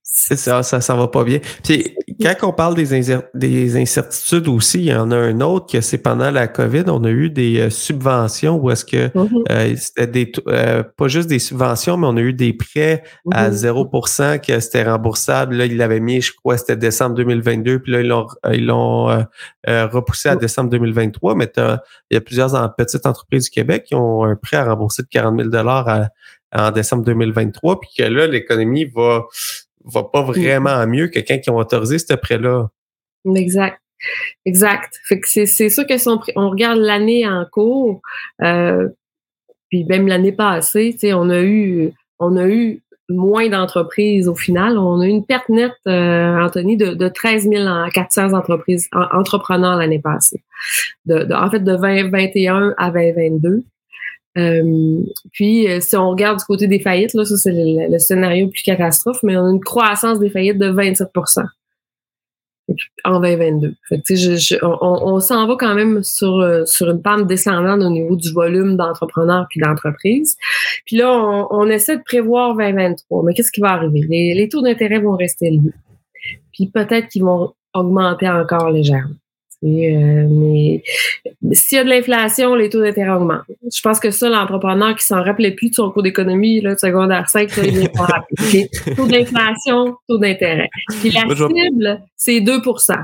c'est 0.06 0.36
ça, 0.36 0.62
ça 0.62 0.82
ça 0.82 0.94
va 0.94 1.08
pas 1.08 1.24
bien. 1.24 1.40
Puis 1.62 1.96
quand 2.20 2.34
on 2.42 2.52
parle 2.52 2.74
des, 2.74 3.02
des 3.32 3.76
incertitudes 3.76 4.48
aussi, 4.48 4.78
il 4.78 4.84
y 4.84 4.94
en 4.94 5.10
a 5.10 5.16
un 5.16 5.40
autre 5.40 5.72
que 5.72 5.80
c'est 5.80 5.98
pendant 5.98 6.30
la 6.30 6.46
COVID, 6.46 6.84
on 6.88 7.02
a 7.04 7.10
eu 7.10 7.30
des 7.30 7.58
euh, 7.58 7.70
subventions 7.70 8.56
où 8.56 8.70
est-ce 8.70 8.84
que 8.84 9.08
mm-hmm. 9.08 9.44
euh, 9.50 9.74
c'était 9.76 10.06
des 10.06 10.32
euh, 10.46 10.82
pas 10.82 11.08
juste 11.08 11.28
des 11.28 11.38
subventions, 11.38 11.96
mais 11.96 12.06
on 12.06 12.18
a 12.18 12.20
eu 12.20 12.34
des 12.34 12.52
prêts 12.52 13.02
à 13.32 13.50
0 13.50 13.86
mm-hmm. 13.86 14.40
que 14.40 14.60
c'était 14.60 14.84
remboursable. 14.84 15.56
Là, 15.56 15.64
ils 15.64 15.76
l'avaient 15.78 16.00
mis, 16.00 16.20
je 16.20 16.34
crois, 16.34 16.58
c'était 16.58 16.76
décembre 16.76 17.14
2022, 17.16 17.78
puis 17.78 17.92
là, 17.92 18.00
ils 18.02 18.08
l'ont 18.08 18.26
ils 18.52 18.66
l'ont 18.66 19.24
repoussé 19.66 20.28
à 20.28 20.36
mm. 20.36 20.38
décembre 20.38 20.70
2023. 20.70 21.34
Mais 21.34 21.50
il 21.56 22.14
y 22.14 22.16
a 22.16 22.20
plusieurs 22.20 22.76
petites 22.76 23.06
entreprises 23.06 23.44
du 23.44 23.50
Québec 23.50 23.84
qui 23.84 23.94
ont 23.94 24.24
un 24.24 24.36
prêt 24.36 24.58
à 24.58 24.64
rembourser 24.64 25.02
de 25.02 25.08
40 25.08 25.38
000 25.38 25.48
dollars 25.48 26.08
en 26.52 26.70
décembre 26.70 27.04
2023, 27.04 27.80
puis 27.80 27.90
que 27.96 28.04
là, 28.04 28.26
l'économie 28.26 28.84
va 28.84 29.24
va 29.84 30.04
pas 30.04 30.22
mm. 30.22 30.32
vraiment 30.32 30.86
mieux 30.86 31.08
que 31.08 31.14
quelqu'un 31.14 31.38
qui 31.38 31.50
ont 31.50 31.56
autorisé 31.56 31.98
ce 31.98 32.14
prêt-là. 32.14 32.68
Exact. 33.34 33.80
Exact. 34.44 35.00
Fait 35.04 35.20
que 35.20 35.28
c'est, 35.28 35.46
c'est 35.46 35.70
sûr 35.70 35.86
que 35.86 35.96
si 35.96 36.08
on, 36.08 36.50
regarde 36.50 36.78
l'année 36.78 37.26
en 37.26 37.46
cours, 37.50 38.02
euh, 38.42 38.88
puis 39.70 39.84
même 39.84 40.06
l'année 40.06 40.32
passée, 40.32 40.96
on 41.14 41.30
a 41.30 41.40
eu 41.40 41.92
on 42.18 42.36
a 42.36 42.46
eu 42.46 42.82
moins 43.08 43.48
d'entreprises 43.48 44.28
au 44.28 44.34
final. 44.34 44.78
On 44.78 45.00
a 45.00 45.06
eu 45.06 45.10
une 45.10 45.26
perte 45.26 45.48
nette, 45.48 45.72
euh, 45.86 46.38
Anthony, 46.38 46.76
de, 46.76 46.94
de 46.94 47.08
13 47.08 47.48
400 47.92 48.32
entreprises, 48.32 48.88
entrepreneurs 48.92 49.76
l'année 49.76 50.00
passée. 50.00 50.42
De, 51.06 51.32
en 51.34 51.50
fait, 51.50 51.60
de 51.60 51.76
2021 51.76 52.74
à 52.78 52.90
2022. 52.90 53.64
Euh, 54.36 55.00
puis, 55.32 55.68
euh, 55.68 55.80
si 55.80 55.96
on 55.96 56.10
regarde 56.10 56.38
du 56.38 56.44
côté 56.44 56.66
des 56.66 56.80
faillites, 56.80 57.14
là, 57.14 57.24
ça, 57.24 57.36
c'est 57.36 57.52
le, 57.52 57.98
scénario 57.98 58.48
plus 58.48 58.62
catastrophe, 58.62 59.22
mais 59.22 59.36
on 59.36 59.46
a 59.46 59.50
une 59.50 59.60
croissance 59.60 60.18
des 60.18 60.30
faillites 60.30 60.58
de 60.58 60.70
27% 60.70 61.44
en 63.04 63.20
2022. 63.20 63.74
Fait 63.88 64.00
que, 64.00 64.16
je, 64.16 64.36
je, 64.36 64.56
on, 64.62 65.14
on 65.14 65.20
s'en 65.20 65.46
va 65.46 65.54
quand 65.58 65.74
même 65.74 66.02
sur, 66.02 66.40
euh, 66.40 66.64
sur 66.64 66.90
une 66.90 67.02
pente 67.02 67.26
descendante 67.26 67.82
au 67.82 67.90
niveau 67.90 68.16
du 68.16 68.32
volume 68.32 68.76
d'entrepreneurs 68.76 69.46
puis 69.50 69.60
d'entreprises. 69.60 70.36
Puis 70.86 70.96
là, 70.96 71.12
on, 71.12 71.46
on, 71.50 71.66
essaie 71.68 71.98
de 71.98 72.02
prévoir 72.02 72.56
2023. 72.56 73.22
Mais 73.24 73.34
qu'est-ce 73.34 73.52
qui 73.52 73.60
va 73.60 73.72
arriver? 73.72 74.00
Les, 74.08 74.34
les 74.34 74.48
taux 74.48 74.62
d'intérêt 74.62 74.98
vont 74.98 75.16
rester 75.16 75.46
élevés. 75.48 75.72
Puis 76.52 76.68
peut-être 76.68 77.08
qu'ils 77.08 77.24
vont 77.24 77.52
augmenter 77.74 78.28
encore 78.28 78.70
légèrement. 78.70 79.14
Euh, 79.64 80.26
mais 80.28 80.82
s'il 81.52 81.78
y 81.78 81.80
a 81.80 81.84
de 81.84 81.88
l'inflation, 81.88 82.54
les 82.54 82.68
taux 82.68 82.80
d'intérêt 82.80 83.10
augmentent. 83.10 83.44
Je 83.62 83.80
pense 83.80 83.98
que 83.98 84.10
ça, 84.10 84.28
l'entrepreneur 84.28 84.94
qui 84.94 85.04
s'en 85.04 85.22
rappelait 85.22 85.52
plus 85.52 85.70
de 85.70 85.74
son 85.74 85.90
cours 85.90 86.02
d'économie, 86.02 86.60
là, 86.60 86.74
de 86.74 86.78
secondaire 86.78 87.28
5, 87.28 87.50
ça, 87.50 87.64
il 87.64 87.78
est 87.78 87.98
rappeler. 87.98 88.68
Taux 88.96 89.06
d'inflation, 89.06 89.96
taux 90.06 90.18
d'intérêt. 90.18 90.68
Puis 91.00 91.10
la 91.10 91.22
cible, 91.34 92.02
c'est 92.16 92.40
2% 92.40 92.96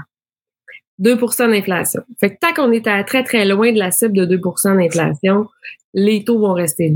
2% 1.01 1.51
d'inflation. 1.51 2.03
Fait 2.19 2.35
que 2.35 2.39
tant 2.39 2.53
qu'on 2.53 2.73
est 2.73 2.87
à 2.87 3.03
très, 3.05 3.25
très 3.25 3.47
loin 3.47 3.73
de 3.73 3.79
la 3.79 3.91
cible 3.91 4.13
de 4.13 4.37
2% 4.37 4.77
d'inflation, 4.77 5.47
les 5.95 6.25
taux 6.25 6.39
vont 6.39 6.53
rester 6.53 6.93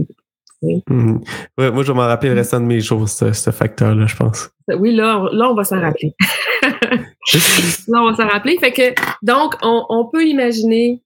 Mhm. 0.89 1.21
moi, 1.59 1.83
je 1.83 1.93
vais 1.93 1.95
m'en 1.95 2.07
rappeler 2.07 2.31
le 2.31 2.37
restant 2.37 2.61
de 2.61 2.67
mes 2.67 2.81
jours, 2.81 3.09
ce, 3.09 3.51
facteur-là, 3.51 4.07
je 4.07 4.17
pense. 4.17 4.51
Oui, 4.69 4.95
là, 4.95 5.29
là 5.33 5.51
on 5.51 5.55
va 5.55 5.65
s'en 5.65 5.81
rappeler. 5.81 6.15
là, 6.63 8.03
on 8.03 8.11
va 8.11 8.17
s'en 8.17 8.29
rappeler. 8.29 8.57
Fait 8.59 8.73
que, 8.73 8.95
donc, 9.23 9.55
on, 9.63 10.09
peut 10.13 10.25
imaginer 10.25 11.01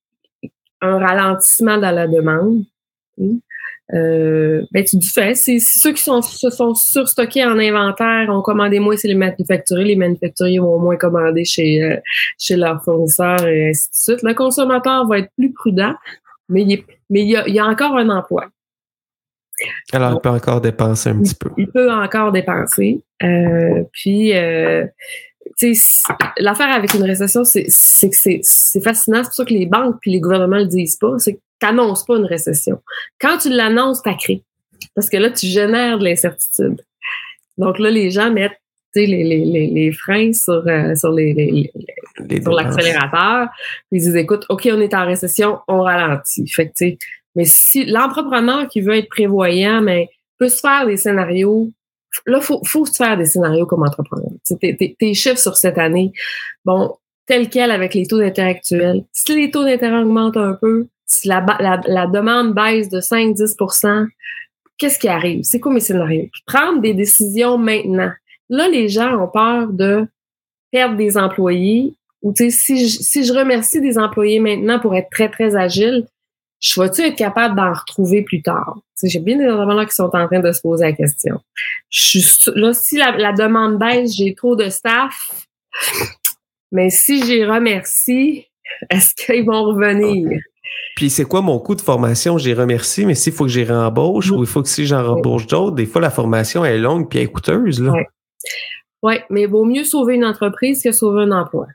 un 0.81 0.99
ralentissement 0.99 1.79
dans 1.79 1.91
la 1.91 2.07
demande. 2.07 2.65
Euh, 3.95 4.63
ben, 4.71 4.85
tu 4.85 4.97
dis 4.97 5.09
fait, 5.09 5.35
c'est 5.35 5.59
ceux 5.61 5.93
qui 5.93 6.03
sont, 6.03 6.21
se 6.21 6.51
sont 6.51 6.75
surstockés 6.75 7.45
en 7.45 7.59
inventaire, 7.59 8.29
ont 8.29 8.43
commandé 8.43 8.81
moins, 8.81 8.97
c'est 8.97 9.09
les 9.09 9.15
manufacturiers. 9.15 9.87
Les 9.87 9.97
manufacturiers 9.97 10.59
vont 10.59 10.79
moins 10.79 10.97
commander 10.97 11.45
chez, 11.45 11.83
euh, 11.83 11.97
chez 12.39 12.57
leurs 12.57 12.83
fournisseurs 12.85 13.47
et 13.47 13.71
ainsi 13.71 13.89
de 13.89 13.95
suite. 13.95 14.23
Le 14.23 14.35
consommateur 14.35 15.07
va 15.07 15.19
être 15.19 15.31
plus 15.37 15.53
prudent, 15.53 15.95
mais 16.49 16.63
il, 16.63 16.83
mais 17.09 17.23
il, 17.23 17.31
y, 17.31 17.37
a, 17.37 17.49
il 17.49 17.55
y 17.55 17.59
a 17.59 17.67
encore 17.67 17.97
un 17.97 18.11
emploi. 18.11 18.47
Alors, 19.93 20.15
il 20.15 20.21
peut 20.21 20.29
encore 20.29 20.61
dépenser 20.61 21.11
un 21.11 21.21
petit 21.21 21.35
peu. 21.35 21.51
Il 21.57 21.69
peut 21.69 21.91
encore 21.91 22.33
dépenser. 22.33 23.03
Euh, 23.23 23.83
puis, 23.93 24.37
euh, 24.37 24.85
l'affaire 26.39 26.73
avec 26.73 26.95
une 26.95 27.03
récession, 27.03 27.45
c'est 27.45 27.65
que 27.65 28.41
c'est 28.43 28.81
fascinant. 28.83 29.19
C'est 29.19 29.29
pour 29.29 29.35
ça 29.35 29.45
que 29.45 29.55
les 29.55 29.67
banques 29.67 29.97
puis 30.01 30.11
les 30.11 30.21
gouvernements 30.21 30.59
le 30.59 30.67
disent 30.67 30.97
pas. 30.97 31.19
C'est 31.19 31.35
que 31.35 31.41
tu 31.61 31.67
n'annonces 31.67 32.05
pas 32.05 32.17
une 32.17 32.27
récession. 32.27 32.81
Quand 33.21 33.39
tu 33.39 33.51
l'annonces, 33.51 34.03
tu 34.03 34.15
crées. 34.17 34.43
Parce 34.95 35.11
que 35.11 35.17
là, 35.17 35.31
tu 35.31 35.47
génères 35.47 35.99
de 35.99 36.05
l'incertitude. 36.05 36.81
Donc 37.57 37.79
là, 37.79 37.91
les 37.91 38.11
gens 38.11 38.31
mettent 38.31 38.61
les, 38.95 39.25
les, 39.25 39.67
les, 39.67 39.93
freins 39.93 40.33
sur, 40.33 40.65
euh, 40.67 40.95
sur 40.95 41.13
les, 41.13 41.71
sur 42.43 42.53
l'accélérateur. 42.53 43.49
Ils 43.93 44.01
disent 44.01 44.17
écoute, 44.17 44.45
OK, 44.49 44.69
on 44.73 44.81
est 44.81 44.95
en 44.95 45.07
récession, 45.07 45.59
on 45.69 45.83
ralentit. 45.83 46.47
Fait 46.49 46.69
que, 46.69 46.97
mais 47.35 47.45
si 47.45 47.85
l'entrepreneur 47.85 48.69
qui 48.69 48.81
veut 48.81 48.97
être 48.97 49.09
prévoyant, 49.09 49.81
mais 49.81 50.09
peut 50.39 50.49
se 50.49 50.61
faire 50.61 50.87
des 50.87 50.97
scénarios. 50.97 51.69
Là, 52.27 52.41
faut, 52.41 52.63
faut 52.65 52.87
se 52.87 52.97
faire 52.97 53.19
des 53.19 53.27
scénarios 53.27 53.67
comme 53.67 53.83
entrepreneur. 53.83 54.31
Tes, 54.61 54.97
tes, 54.99 55.15
chiffres 55.15 55.39
sur 55.39 55.57
cette 55.57 55.79
année, 55.79 56.13
bon, 56.65 56.95
tel 57.27 57.49
quel 57.51 57.71
avec 57.71 57.95
les 57.95 58.07
taux 58.07 58.19
d'intérêt 58.19 58.51
actuels. 58.51 59.05
Si 59.13 59.35
les 59.35 59.51
taux 59.51 59.65
d'intérêt 59.65 60.01
augmentent 60.03 60.37
un 60.37 60.55
peu, 60.55 60.89
si 61.07 61.29
la, 61.29 61.45
la, 61.87 62.07
demande 62.07 62.55
baisse 62.55 62.89
de 62.89 63.01
5-10% 63.01 64.07
qu'est-ce 64.79 64.99
qui 64.99 65.09
arrive? 65.09 65.43
C'est 65.43 65.61
quoi 65.61 65.73
mes 65.73 65.81
scénarios? 65.81 66.29
prendre 66.47 66.81
des 66.81 66.95
décisions 66.95 67.59
maintenant. 67.59 68.13
Là, 68.49 68.69
les 68.69 68.89
gens 68.89 69.23
ont 69.23 69.29
peur 69.29 69.69
de 69.69 70.07
perdre 70.71 70.97
des 70.97 71.19
employés 71.19 71.95
ou 72.23 72.33
si 72.37 72.89
je, 72.89 72.99
si 73.01 73.25
je 73.25 73.33
remercie 73.33 73.81
des 73.81 73.99
employés 73.99 74.41
maintenant 74.41 74.79
pour 74.79 74.95
être 74.95 75.11
très, 75.11 75.29
très 75.29 75.57
agile, 75.57 76.07
je 76.61 76.81
vais-tu 76.81 77.03
être 77.03 77.17
capable 77.17 77.55
d'en 77.55 77.73
retrouver 77.73 78.23
plus 78.23 78.43
tard? 78.43 78.79
J'ai 79.03 79.21
bien 79.21 79.37
des 79.37 79.49
entrepreneurs 79.49 79.87
qui 79.87 79.95
sont 79.95 80.11
en 80.13 80.27
train 80.27 80.41
de 80.41 80.53
se 80.53 80.61
poser 80.61 80.87
la 80.87 80.93
question. 80.93 81.41
Je 81.89 82.19
suis, 82.19 82.51
là, 82.55 82.73
si 82.73 82.97
la, 82.97 83.33
demande 83.33 83.79
baisse, 83.79 84.17
j'ai 84.17 84.35
trop 84.35 84.57
de 84.57 84.69
staff, 84.69 85.15
mais 86.73 86.91
si 86.91 87.25
j'ai 87.25 87.45
remercie, 87.45 88.47
est-ce 88.91 89.15
qu'ils 89.15 89.45
vont 89.45 89.65
revenir? 89.65 90.41
Puis 90.97 91.11
c'est 91.11 91.25
quoi 91.25 91.43
mon 91.43 91.61
coût 91.61 91.77
de 91.77 91.81
formation? 91.81 92.39
J'ai 92.39 92.55
remercié, 92.55 93.07
mais 93.07 93.15
s'il 93.15 93.33
faut 93.33 93.45
que 93.45 93.51
j'y 93.51 93.65
rembauche 93.65 94.31
ou 94.31 94.41
il 94.41 94.47
faut 94.47 94.63
que 94.63 94.69
si 94.69 94.85
j'en 94.85 95.05
rembauche 95.05 95.47
d'autres, 95.47 95.77
des 95.77 95.87
fois 95.87 96.01
la 96.01 96.11
formation 96.11 96.65
est 96.65 96.79
longue 96.79 97.09
puis 97.09 97.21
elle 97.21 97.27
est 97.27 97.33
coûteuse. 97.33 97.81
Oui, 97.81 98.01
ouais, 99.03 99.25
mais 99.31 99.43
il 99.43 99.49
vaut 99.49 99.65
mieux 99.65 99.85
sauver 99.85 100.17
une 100.17 100.25
entreprise 100.25 100.83
que 100.83 100.91
sauver 100.91 101.23
un 101.23 101.31
emploi. 101.31 101.69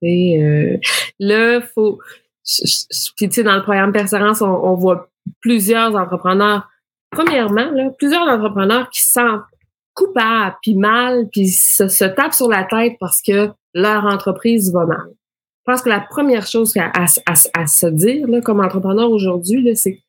Et 0.00 0.42
euh, 0.42 0.78
là, 1.20 1.60
faut 1.60 2.00
puis 2.44 3.28
tu 3.28 3.32
sais, 3.32 3.42
dans 3.42 3.56
le 3.56 3.62
programme 3.62 3.92
Persévérance, 3.92 4.42
on, 4.42 4.74
voit 4.74 5.08
plusieurs 5.40 5.94
entrepreneurs. 5.94 6.68
Premièrement, 7.10 7.90
plusieurs 7.98 8.26
entrepreneurs 8.26 8.90
qui 8.90 9.04
se 9.04 9.12
sentent 9.12 9.42
coupables, 9.94 10.56
puis 10.62 10.74
mal, 10.74 11.28
puis 11.30 11.48
se, 11.48 12.04
tapent 12.04 12.32
sur 12.32 12.48
la 12.48 12.64
tête 12.64 12.94
parce 12.98 13.20
que 13.22 13.50
leur 13.74 14.04
entreprise 14.06 14.72
va 14.72 14.86
mal. 14.86 15.06
Je 15.10 15.72
pense 15.72 15.82
que 15.82 15.88
la 15.88 16.00
première 16.00 16.46
chose 16.46 16.74
à, 16.76 17.66
se 17.66 17.86
dire 17.86 18.26
là, 18.26 18.40
comme 18.40 18.60
entrepreneur 18.60 19.10
aujourd'hui, 19.10 19.76
c'est 19.76 20.00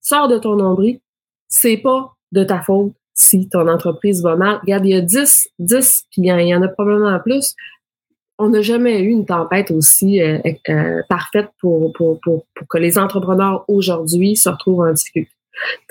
sors 0.00 0.28
de 0.28 0.38
ton 0.38 0.56
nombril, 0.56 1.00
c'est 1.48 1.76
pas 1.78 2.14
de 2.32 2.44
ta 2.44 2.60
faute 2.60 2.92
si 3.12 3.48
ton 3.48 3.68
entreprise 3.68 4.22
va 4.22 4.36
mal. 4.36 4.60
Regarde, 4.62 4.86
il 4.86 4.92
y 4.92 4.94
a 4.94 5.00
10, 5.00 5.48
10, 5.58 6.06
puis 6.10 6.22
il 6.22 6.26
y 6.26 6.54
en 6.54 6.62
a 6.62 6.68
probablement 6.68 7.18
plus. 7.18 7.54
On 8.42 8.48
n'a 8.48 8.62
jamais 8.62 9.00
eu 9.00 9.10
une 9.10 9.26
tempête 9.26 9.70
aussi 9.70 10.22
euh, 10.22 10.38
euh, 10.70 11.02
parfaite 11.08 11.48
pour, 11.60 11.92
pour, 11.92 12.18
pour, 12.20 12.46
pour, 12.54 12.68
que 12.68 12.78
les 12.78 12.96
entrepreneurs 12.96 13.64
aujourd'hui 13.68 14.34
se 14.34 14.48
retrouvent 14.48 14.80
en 14.80 14.92
difficulté. 14.92 15.30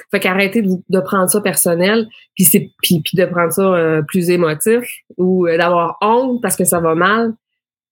Fait 0.10 0.20
qu'arrêtez 0.20 0.64
de, 0.64 1.00
prendre 1.00 1.30
ça 1.30 1.42
personnel, 1.42 2.08
puis, 2.34 2.46
c'est, 2.46 2.72
puis, 2.82 3.04
de 3.14 3.26
prendre 3.26 3.54
ça 3.54 3.62
euh, 3.62 4.02
plus 4.02 4.32
émotif 4.32 4.82
ou 5.18 5.48
d'avoir 5.48 5.98
honte 6.02 6.42
parce 6.42 6.56
que 6.56 6.66
ça 6.66 6.80
va 6.80 6.96
mal, 6.96 7.36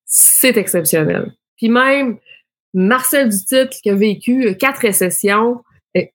c'est 0.05 0.57
exceptionnel. 0.57 1.33
Puis 1.57 1.69
même 1.69 2.17
Marcel 2.73 3.29
Dutit 3.29 3.69
qui 3.69 3.89
a 3.91 3.95
vécu 3.95 4.55
quatre 4.57 4.79
récessions, 4.79 5.57
euh, 5.57 5.61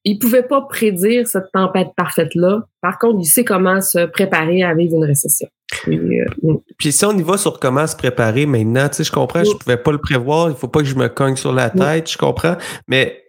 il 0.04 0.18
pouvait 0.18 0.42
pas 0.42 0.62
prédire 0.62 1.26
cette 1.26 1.50
tempête 1.52 1.88
parfaite-là. 1.96 2.62
Par 2.80 2.98
contre, 2.98 3.18
il 3.20 3.26
sait 3.26 3.44
comment 3.44 3.80
se 3.80 4.06
préparer 4.06 4.62
à 4.62 4.74
vivre 4.74 4.96
une 4.96 5.04
récession. 5.04 5.48
Puis, 5.82 6.20
euh, 6.20 6.54
si 6.80 7.04
on 7.04 7.16
y 7.16 7.22
va 7.22 7.38
sur 7.38 7.58
comment 7.58 7.86
se 7.86 7.96
préparer 7.96 8.46
maintenant, 8.46 8.88
tu 8.88 8.96
sais, 8.96 9.04
je 9.04 9.12
comprends, 9.12 9.42
je 9.42 9.56
pouvais 9.56 9.78
pas 9.78 9.92
le 9.92 9.98
prévoir, 9.98 10.50
il 10.50 10.56
faut 10.56 10.68
pas 10.68 10.80
que 10.80 10.86
je 10.86 10.94
me 10.94 11.08
cogne 11.08 11.36
sur 11.36 11.52
la 11.52 11.70
tête, 11.70 12.10
je 12.10 12.18
comprends, 12.18 12.56
mais 12.86 13.22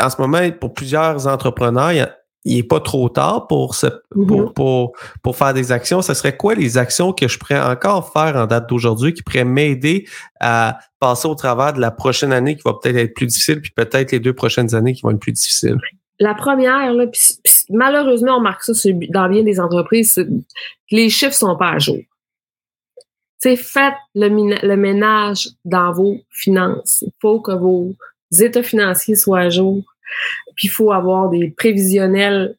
en 0.00 0.10
ce 0.10 0.20
moment, 0.20 0.38
pour 0.60 0.74
plusieurs 0.74 1.26
entrepreneurs, 1.26 2.08
il 2.48 2.56
n'est 2.56 2.62
pas 2.62 2.80
trop 2.80 3.08
tard 3.10 3.46
pour, 3.46 3.74
mm-hmm. 3.74 4.52
pour, 4.54 4.92
pour, 5.22 5.36
faire 5.36 5.52
des 5.52 5.70
actions. 5.70 6.00
Ce 6.00 6.14
serait 6.14 6.36
quoi 6.36 6.54
les 6.54 6.78
actions 6.78 7.12
que 7.12 7.28
je 7.28 7.38
pourrais 7.38 7.60
encore 7.60 8.10
faire 8.12 8.36
en 8.36 8.46
date 8.46 8.68
d'aujourd'hui 8.68 9.12
qui 9.12 9.22
pourraient 9.22 9.44
m'aider 9.44 10.08
à 10.40 10.78
passer 10.98 11.28
au 11.28 11.34
travers 11.34 11.74
de 11.74 11.80
la 11.80 11.90
prochaine 11.90 12.32
année 12.32 12.56
qui 12.56 12.62
va 12.64 12.72
peut-être 12.72 12.96
être 12.96 13.14
plus 13.14 13.26
difficile, 13.26 13.60
puis 13.60 13.70
peut-être 13.70 14.12
les 14.12 14.20
deux 14.20 14.32
prochaines 14.32 14.74
années 14.74 14.94
qui 14.94 15.02
vont 15.02 15.10
être 15.10 15.20
plus 15.20 15.32
difficiles? 15.32 15.76
La 16.20 16.34
première, 16.34 16.94
là, 16.94 17.04
malheureusement, 17.68 18.38
on 18.38 18.40
marque 18.40 18.64
ça 18.64 18.72
dans 19.10 19.28
bien 19.28 19.42
des 19.42 19.60
entreprises, 19.60 20.18
les 20.90 21.10
chiffres 21.10 21.34
sont 21.34 21.56
pas 21.56 21.72
à 21.72 21.78
jour. 21.78 21.98
C'est 23.40 23.56
faites 23.56 23.94
le, 24.14 24.28
le 24.66 24.76
ménage 24.76 25.50
dans 25.64 25.92
vos 25.92 26.16
finances. 26.30 27.04
Il 27.06 27.12
faut 27.20 27.40
que 27.40 27.52
vos 27.52 27.94
états 28.36 28.64
financiers 28.64 29.14
soient 29.14 29.40
à 29.40 29.48
jour 29.48 29.84
puis 30.58 30.66
il 30.66 30.70
faut 30.70 30.90
avoir 30.90 31.30
des 31.30 31.50
prévisionnels 31.56 32.56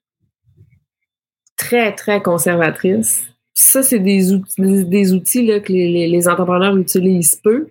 très, 1.58 1.94
très 1.94 2.24
conservatrices. 2.24 3.28
ça, 3.54 3.84
c'est 3.84 4.00
des 4.00 4.32
outils, 4.32 4.86
des 4.86 5.14
outils 5.14 5.46
là, 5.46 5.60
que 5.60 5.74
les, 5.74 6.28
entrepreneurs 6.30 6.78
utilisent 6.78 7.36
peu. 7.36 7.68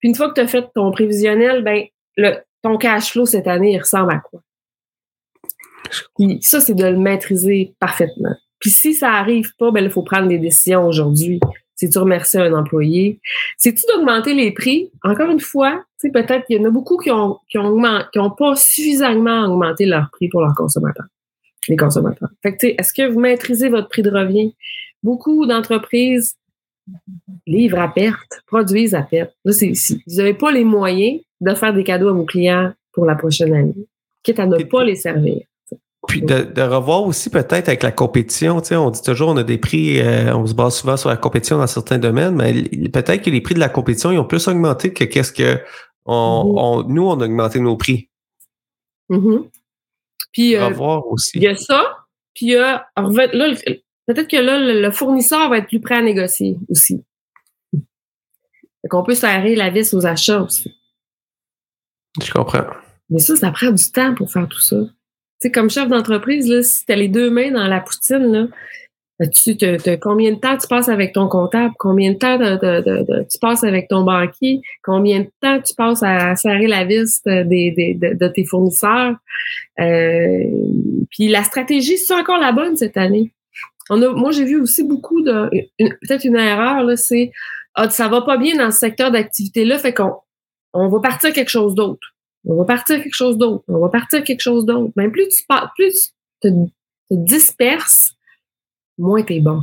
Puis 0.00 0.08
une 0.08 0.14
fois 0.14 0.30
que 0.30 0.34
tu 0.34 0.40
as 0.40 0.48
fait 0.48 0.64
ton 0.74 0.90
prévisionnel, 0.90 1.62
ben, 1.62 1.84
ton 2.62 2.78
cash 2.78 3.12
flow 3.12 3.26
cette 3.26 3.46
année, 3.46 3.74
il 3.74 3.78
ressemble 3.78 4.12
à 4.12 4.20
quoi? 4.20 4.40
Puis 6.16 6.38
ça, 6.40 6.60
c'est 6.60 6.74
de 6.74 6.86
le 6.86 6.98
maîtriser 6.98 7.74
parfaitement. 7.78 8.34
Puis 8.58 8.70
si 8.70 8.94
ça 8.94 9.12
arrive 9.12 9.54
pas, 9.58 9.70
ben 9.70 9.84
il 9.84 9.90
faut 9.90 10.02
prendre 10.02 10.28
des 10.28 10.38
décisions 10.38 10.86
aujourd'hui. 10.86 11.40
C'est-tu 11.78 11.96
remercier 11.98 12.40
un 12.40 12.52
employé? 12.54 13.20
C'est-tu 13.56 13.84
d'augmenter 13.88 14.34
les 14.34 14.50
prix? 14.50 14.90
Encore 15.04 15.30
une 15.30 15.38
fois, 15.38 15.84
peut-être 16.02 16.44
qu'il 16.46 16.56
y 16.56 16.60
en 16.60 16.64
a 16.64 16.70
beaucoup 16.70 16.96
qui 16.96 17.08
ont, 17.12 17.38
qui 17.48 17.56
ont, 17.56 17.80
qui 18.12 18.18
ont 18.18 18.30
pas 18.30 18.56
suffisamment 18.56 19.44
augmenté 19.44 19.86
leur 19.86 20.10
prix 20.10 20.28
pour 20.28 20.40
leurs 20.40 20.56
consommateurs, 20.56 21.06
les 21.68 21.76
consommateurs. 21.76 22.30
Fait 22.42 22.56
que, 22.56 22.66
est-ce 22.66 22.92
que 22.92 23.08
vous 23.08 23.20
maîtrisez 23.20 23.68
votre 23.68 23.88
prix 23.88 24.02
de 24.02 24.10
revient? 24.10 24.54
Beaucoup 25.04 25.46
d'entreprises 25.46 26.36
livrent 27.46 27.78
à 27.78 27.88
perte, 27.88 28.42
produisent 28.48 28.96
à 28.96 29.02
perte. 29.02 29.32
Là, 29.44 29.52
c'est, 29.52 29.72
si 29.74 30.02
vous 30.04 30.16
n'avez 30.16 30.34
pas 30.34 30.50
les 30.50 30.64
moyens 30.64 31.20
de 31.40 31.54
faire 31.54 31.72
des 31.72 31.84
cadeaux 31.84 32.08
à 32.08 32.12
vos 32.12 32.24
clients 32.24 32.72
pour 32.92 33.06
la 33.06 33.14
prochaine 33.14 33.54
année, 33.54 33.86
quitte 34.24 34.40
à 34.40 34.46
ne 34.46 34.64
pas 34.64 34.82
les 34.82 34.96
servir. 34.96 35.42
Puis 36.08 36.22
de, 36.22 36.62
revoir 36.62 37.04
aussi 37.04 37.28
peut-être 37.28 37.68
avec 37.68 37.82
la 37.82 37.92
compétition, 37.92 38.62
tu 38.62 38.68
sais, 38.68 38.76
on 38.76 38.88
dit 38.88 39.02
toujours 39.02 39.28
on 39.28 39.36
a 39.36 39.42
des 39.42 39.58
prix, 39.58 40.00
euh, 40.00 40.34
on 40.34 40.46
se 40.46 40.54
base 40.54 40.76
souvent 40.76 40.96
sur 40.96 41.10
la 41.10 41.18
compétition 41.18 41.58
dans 41.58 41.66
certains 41.66 41.98
domaines, 41.98 42.34
mais 42.34 42.62
peut-être 42.88 43.22
que 43.22 43.28
les 43.28 43.42
prix 43.42 43.54
de 43.54 43.60
la 43.60 43.68
compétition 43.68 44.10
ils 44.10 44.18
ont 44.18 44.24
plus 44.24 44.48
augmenté 44.48 44.94
que 44.94 45.04
qu'est-ce 45.04 45.32
que 45.32 45.60
on, 46.06 46.82
mm-hmm. 46.82 46.92
nous 46.92 47.06
on 47.06 47.20
a 47.20 47.24
augmenté 47.26 47.60
nos 47.60 47.76
prix. 47.76 48.08
Mm-hmm. 49.10 49.50
Puis 50.32 50.56
euh, 50.56 50.70
aussi. 51.10 51.32
Il 51.34 51.42
y 51.42 51.48
a 51.48 51.56
ça, 51.56 51.98
puis 52.34 52.46
il 52.46 52.52
y 52.52 52.56
a 52.56 52.86
là 52.96 53.54
peut-être 54.06 54.30
que 54.30 54.38
là 54.38 54.58
le, 54.58 54.90
fournisseur 54.90 55.50
va 55.50 55.58
être 55.58 55.68
plus 55.68 55.80
prêt 55.80 55.96
à 55.96 56.02
négocier 56.02 56.56
aussi. 56.70 57.04
Fait 57.72 58.88
qu'on 58.88 59.02
peut 59.02 59.14
serrer 59.14 59.56
la 59.56 59.68
vis 59.68 59.92
aux 59.92 60.06
achats 60.06 60.40
aussi. 60.40 60.74
Je 62.22 62.32
comprends. 62.32 62.64
Mais 63.10 63.18
ça, 63.18 63.36
ça 63.36 63.50
prend 63.50 63.72
du 63.72 63.90
temps 63.90 64.14
pour 64.14 64.32
faire 64.32 64.48
tout 64.48 64.60
ça 64.60 64.76
sais, 65.40 65.50
comme 65.50 65.70
chef 65.70 65.88
d'entreprise, 65.88 66.48
là, 66.48 66.62
si 66.62 66.84
tu 66.84 66.92
as 66.92 66.96
les 66.96 67.08
deux 67.08 67.30
mains 67.30 67.50
dans 67.50 67.66
la 67.66 67.80
poutine, 67.80 68.32
là, 68.32 68.46
tu 69.26 69.56
te, 69.56 69.96
combien 69.96 70.32
de 70.32 70.38
temps 70.38 70.56
tu 70.56 70.68
passes 70.68 70.88
avec 70.88 71.12
ton 71.12 71.26
comptable, 71.26 71.74
combien 71.78 72.12
de 72.12 72.18
temps 72.18 72.38
tu 72.38 73.38
passes 73.40 73.64
avec 73.64 73.88
ton 73.88 74.02
banquier, 74.02 74.60
combien 74.84 75.20
de 75.20 75.30
temps 75.40 75.60
tu 75.60 75.74
passes 75.74 76.04
à 76.04 76.36
serrer 76.36 76.68
la 76.68 76.84
vis 76.84 77.20
de, 77.24 78.28
tes 78.28 78.44
fournisseurs? 78.44 79.16
Euh, 79.80 80.44
puis 81.10 81.28
la 81.28 81.42
stratégie, 81.42 81.98
c'est 81.98 82.14
encore 82.14 82.38
la 82.38 82.52
bonne 82.52 82.76
cette 82.76 82.96
année. 82.96 83.32
On 83.90 84.00
a, 84.02 84.08
moi, 84.10 84.30
j'ai 84.30 84.44
vu 84.44 84.60
aussi 84.60 84.84
beaucoup 84.84 85.22
de 85.22 85.48
peut-être 85.78 86.24
une 86.24 86.36
erreur, 86.36 86.84
là, 86.84 86.96
c'est 86.96 87.32
ah, 87.74 87.90
ça 87.90 88.08
va 88.08 88.22
pas 88.22 88.36
bien 88.36 88.56
dans 88.56 88.70
ce 88.70 88.78
secteur 88.78 89.10
d'activité-là, 89.10 89.78
fait 89.78 89.94
qu'on 89.94 90.12
on 90.72 90.88
va 90.88 91.00
partir 91.00 91.32
quelque 91.32 91.50
chose 91.50 91.74
d'autre. 91.74 92.14
On 92.44 92.56
va 92.56 92.64
partir 92.64 93.02
quelque 93.02 93.14
chose 93.14 93.36
d'autre. 93.36 93.64
On 93.68 93.78
va 93.78 93.88
partir 93.88 94.22
quelque 94.24 94.40
chose 94.40 94.64
d'autre. 94.64 94.92
Même 94.96 95.12
plus 95.12 95.28
tu 95.28 95.44
plus 95.76 96.12
tu 96.42 96.50
te, 96.50 97.14
disperses, 97.14 98.14
moins 98.96 99.22
t'es 99.22 99.40
bon. 99.40 99.62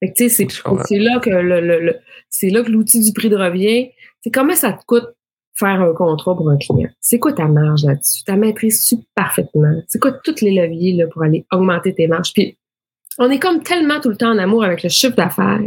Fait 0.00 0.12
que, 0.12 0.28
c'est, 0.28 0.48
c'est 0.86 0.98
là 0.98 1.20
que 1.20 1.30
le, 1.30 1.96
c'est 2.30 2.48
là 2.48 2.62
que 2.62 2.70
l'outil 2.70 3.04
du 3.04 3.12
prix 3.12 3.28
de 3.28 3.36
revient. 3.36 3.90
C'est 4.22 4.30
comment 4.30 4.54
ça 4.54 4.72
te 4.72 4.84
coûte 4.84 5.08
faire 5.54 5.80
un 5.80 5.92
contrat 5.92 6.34
pour 6.34 6.48
un 6.50 6.56
client? 6.56 6.88
C'est 7.00 7.18
quoi 7.18 7.32
ta 7.32 7.46
marge 7.46 7.84
là-dessus? 7.84 8.24
Ta 8.24 8.36
maîtrise 8.36 8.94
parfaitement? 9.14 9.82
C'est 9.88 9.98
quoi 9.98 10.12
tous 10.12 10.40
les 10.40 10.52
leviers 10.52 10.94
là, 10.94 11.06
pour 11.06 11.22
aller 11.22 11.44
augmenter 11.52 11.94
tes 11.94 12.06
marges? 12.06 12.32
Puis 12.32 12.56
on 13.18 13.30
est 13.30 13.38
comme 13.38 13.62
tellement 13.62 14.00
tout 14.00 14.08
le 14.08 14.16
temps 14.16 14.30
en 14.30 14.38
amour 14.38 14.64
avec 14.64 14.82
le 14.82 14.88
chiffre 14.88 15.16
d'affaires. 15.16 15.60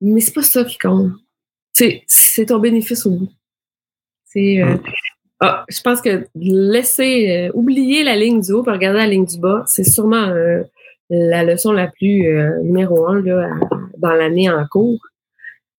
Mais 0.00 0.20
c'est 0.20 0.34
pas 0.34 0.42
ça 0.42 0.64
qui 0.64 0.78
compte. 0.78 1.12
C'est, 1.72 2.02
c'est 2.06 2.46
ton 2.46 2.58
bénéfice 2.58 3.06
au 3.06 3.10
bout. 3.10 3.32
Euh, 4.36 4.76
ah, 5.40 5.64
je 5.68 5.80
pense 5.80 6.00
que 6.00 6.26
laisser, 6.34 7.48
euh, 7.48 7.50
oublier 7.54 8.04
la 8.04 8.16
ligne 8.16 8.40
du 8.40 8.52
haut 8.52 8.62
pour 8.62 8.72
regarder 8.72 8.98
la 8.98 9.06
ligne 9.06 9.24
du 9.24 9.38
bas, 9.38 9.64
c'est 9.66 9.84
sûrement 9.84 10.28
euh, 10.28 10.62
la 11.10 11.44
leçon 11.44 11.72
la 11.72 11.88
plus 11.88 12.26
numéro 12.62 13.06
un 13.06 13.20
là, 13.20 13.50
dans 13.98 14.12
l'année 14.12 14.48
en 14.50 14.64
cours. 14.66 15.00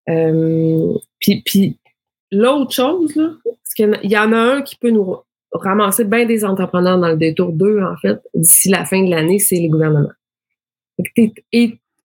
puis, 0.05 1.41
puis 1.45 1.79
l'autre 2.31 2.71
chose, 2.71 3.15
là, 3.15 3.31
parce 3.43 3.73
qu'il 3.75 4.11
y 4.11 4.17
en 4.17 4.31
a 4.33 4.37
un 4.37 4.61
qui 4.61 4.75
peut 4.75 4.91
nous 4.91 5.17
ramasser 5.51 6.03
bien 6.03 6.25
des 6.25 6.45
entrepreneurs 6.45 6.99
dans 6.99 7.09
le 7.09 7.17
détour 7.17 7.51
2, 7.53 7.81
en 7.81 7.95
fait, 7.97 8.19
d'ici 8.33 8.69
la 8.69 8.85
fin 8.85 9.03
de 9.03 9.09
l'année, 9.09 9.39
c'est 9.39 9.55
les 9.55 9.69
gouvernements. 9.69 10.11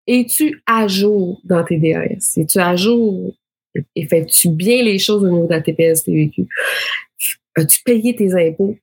Es-tu 0.06 0.62
à 0.66 0.87
jour 0.87 1.40
dans 1.44 1.64
tes 1.64 1.76
DAS? 1.76 2.38
Es-tu 2.38 2.58
à 2.58 2.76
jour 2.76 3.34
et 3.96 4.06
fais-tu 4.06 4.50
bien 4.50 4.82
les 4.82 4.98
choses 4.98 5.24
au 5.24 5.28
niveau 5.28 5.46
de 5.46 5.52
la 5.52 5.60
TPS 5.60 6.04
TVQ? 6.04 6.46
As-tu 7.56 7.82
payé 7.82 8.14
tes 8.14 8.34
impôts? 8.34 8.76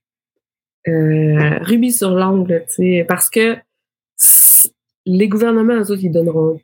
Euh, 0.88 1.58
rubis 1.62 1.92
sur 1.92 2.10
l'angle, 2.10 2.64
parce 3.08 3.28
que 3.28 3.56
les 5.04 5.28
gouvernements, 5.28 5.74
eux 5.74 5.90
autres, 5.90 6.04
ils 6.04 6.10
donneront. 6.10 6.60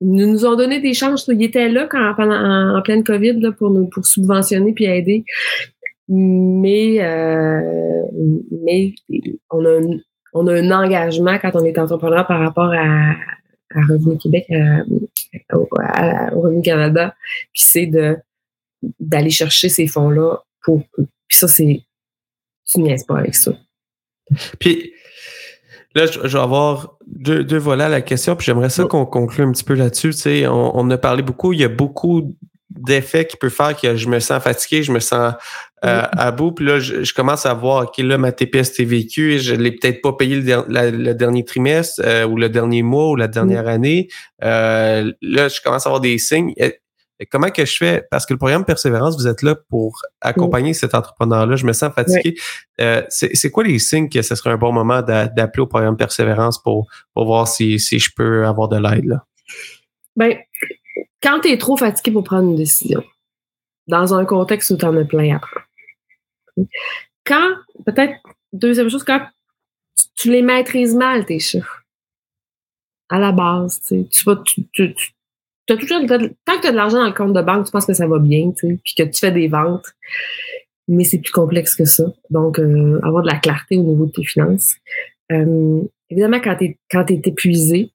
Ils 0.00 0.14
nous 0.14 0.46
ont 0.46 0.54
donné 0.54 0.80
des 0.80 0.94
chances. 0.94 1.26
Ils 1.28 1.42
étaient 1.42 1.68
là 1.68 1.86
quand, 1.90 2.14
en, 2.18 2.80
pleine 2.82 3.02
COVID 3.02 3.40
là, 3.40 3.52
pour 3.52 3.70
nous 3.70 3.86
pour 3.86 4.06
subventionner 4.06 4.72
puis 4.72 4.84
aider. 4.84 5.24
Mais, 6.08 7.04
euh, 7.04 8.02
mais 8.64 8.94
on, 9.50 9.64
a 9.64 9.70
un, 9.70 9.98
on 10.34 10.46
a 10.46 10.54
un 10.54 10.70
engagement 10.70 11.38
quand 11.38 11.50
on 11.54 11.64
est 11.64 11.78
entrepreneur 11.78 12.26
par 12.26 12.40
rapport 12.40 12.72
à, 12.72 13.10
à 13.74 13.80
Revenu 13.88 14.16
Québec, 14.18 14.46
à, 14.50 14.84
au, 15.52 15.68
Revenu 15.72 16.62
Canada, 16.62 17.14
puis 17.52 17.62
c'est 17.64 17.86
de 17.86 18.16
d'aller 19.00 19.30
chercher 19.30 19.68
ces 19.68 19.86
fonds-là 19.86 20.38
pour. 20.62 20.82
Puis 20.96 21.38
ça, 21.38 21.48
c'est. 21.48 21.82
Tu 22.66 22.80
niaises 22.80 23.04
pas 23.04 23.18
avec 23.18 23.34
ça. 23.34 23.52
Puis 24.58 24.92
là, 25.94 26.06
je, 26.06 26.20
vais 26.20 26.38
avoir 26.38 26.98
deux, 27.06 27.42
deux 27.42 27.58
volets 27.58 27.84
à 27.84 27.88
la 27.88 28.02
question, 28.02 28.36
puis 28.36 28.44
j'aimerais 28.44 28.70
ça 28.70 28.84
qu'on 28.84 29.06
conclue 29.06 29.44
un 29.44 29.52
petit 29.52 29.64
peu 29.64 29.74
là-dessus. 29.74 30.10
Tu 30.10 30.18
sais, 30.18 30.46
on, 30.46 30.76
on, 30.76 30.90
a 30.90 30.98
parlé 30.98 31.22
beaucoup, 31.22 31.52
il 31.52 31.60
y 31.60 31.64
a 31.64 31.68
beaucoup 31.68 32.36
d'effet 32.70 33.26
qui 33.26 33.36
peut 33.36 33.48
faire 33.48 33.74
que 33.74 33.96
je 33.96 34.08
me 34.08 34.20
sens 34.20 34.42
fatigué, 34.42 34.82
je 34.82 34.92
me 34.92 35.00
sens 35.00 35.34
euh, 35.84 36.02
à 36.10 36.32
bout, 36.32 36.52
puis 36.52 36.64
là, 36.64 36.80
je, 36.80 37.12
commence 37.14 37.46
à 37.46 37.54
voir, 37.54 37.84
OK, 37.84 37.98
là, 37.98 38.18
ma 38.18 38.32
TPS 38.32 38.72
TVQ, 38.72 39.38
je 39.38 39.54
l'ai 39.54 39.72
peut-être 39.72 40.02
pas 40.02 40.12
payé 40.12 40.40
le, 40.40 41.12
dernier 41.12 41.44
trimestre 41.44 42.02
euh, 42.04 42.26
ou 42.26 42.36
le 42.36 42.48
dernier 42.48 42.82
mois 42.82 43.10
ou 43.10 43.16
la 43.16 43.28
dernière 43.28 43.68
année. 43.68 44.08
Euh, 44.42 45.12
là, 45.22 45.48
je 45.48 45.60
commence 45.60 45.86
à 45.86 45.90
avoir 45.90 46.00
des 46.00 46.18
signes. 46.18 46.52
Comment 47.30 47.50
que 47.50 47.64
je 47.64 47.76
fais? 47.76 48.04
Parce 48.10 48.26
que 48.26 48.34
le 48.34 48.38
programme 48.38 48.64
Persévérance, 48.64 49.16
vous 49.16 49.26
êtes 49.26 49.42
là 49.42 49.56
pour 49.68 50.02
accompagner 50.20 50.72
cet 50.72 50.94
entrepreneur-là. 50.94 51.56
Je 51.56 51.66
me 51.66 51.72
sens 51.72 51.92
fatigué. 51.92 52.36
c'est 53.08 53.50
quoi 53.50 53.64
les 53.64 53.78
signes 53.78 54.08
que 54.08 54.22
ce 54.22 54.34
serait 54.34 54.50
un 54.50 54.58
bon 54.58 54.72
moment 54.72 55.02
d'appeler 55.02 55.62
au 55.62 55.66
programme 55.66 55.96
Persévérance 55.96 56.60
pour, 56.60 56.86
pour 57.14 57.26
voir 57.26 57.46
si, 57.46 57.78
si 57.78 57.98
je 57.98 58.10
peux 58.16 58.46
avoir 58.46 58.68
de 58.68 58.78
l'aide? 58.78 59.20
Ben, 60.16 60.36
quand 61.22 61.40
tu 61.40 61.50
es 61.50 61.58
trop 61.58 61.76
fatigué 61.76 62.12
pour 62.12 62.24
prendre 62.24 62.48
une 62.48 62.56
décision, 62.56 63.02
dans 63.88 64.14
un 64.14 64.24
contexte 64.24 64.70
où 64.70 64.76
tu 64.76 64.84
en 64.84 64.96
as 64.96 65.04
plein 65.04 65.36
à 65.36 65.38
prendre. 65.40 65.67
Quand, 67.24 67.56
peut-être, 67.84 68.14
deuxième 68.52 68.88
chose, 68.88 69.04
quand 69.04 69.20
tu 70.14 70.30
les 70.30 70.42
maîtrises 70.42 70.94
mal, 70.94 71.24
tes 71.26 71.38
chiffres, 71.38 71.84
à 73.08 73.18
la 73.18 73.32
base, 73.32 73.80
tu 73.82 74.24
vas, 74.24 74.36
tu, 74.44 74.66
tu, 74.72 74.94
as 75.70 75.76
toujours, 75.76 76.00
tant 76.00 76.56
que 76.56 76.60
tu 76.60 76.66
as 76.66 76.70
de 76.70 76.76
l'argent 76.76 76.98
dans 76.98 77.06
le 77.06 77.12
compte 77.12 77.32
de 77.32 77.42
banque, 77.42 77.66
tu 77.66 77.72
penses 77.72 77.86
que 77.86 77.94
ça 77.94 78.06
va 78.06 78.18
bien, 78.18 78.50
puis 78.52 78.94
que 78.96 79.02
tu 79.02 79.18
fais 79.18 79.32
des 79.32 79.48
ventes, 79.48 79.94
mais 80.88 81.04
c'est 81.04 81.18
plus 81.18 81.32
complexe 81.32 81.74
que 81.74 81.84
ça. 81.84 82.04
Donc, 82.30 82.58
euh, 82.58 83.00
avoir 83.02 83.22
de 83.22 83.28
la 83.28 83.38
clarté 83.38 83.76
au 83.76 83.82
niveau 83.82 84.06
de 84.06 84.12
tes 84.12 84.24
finances. 84.24 84.76
Euh, 85.30 85.82
évidemment, 86.10 86.40
quand 86.40 86.56
tu 86.56 86.64
es, 86.64 86.78
es 86.92 87.28
épuisé, 87.28 87.92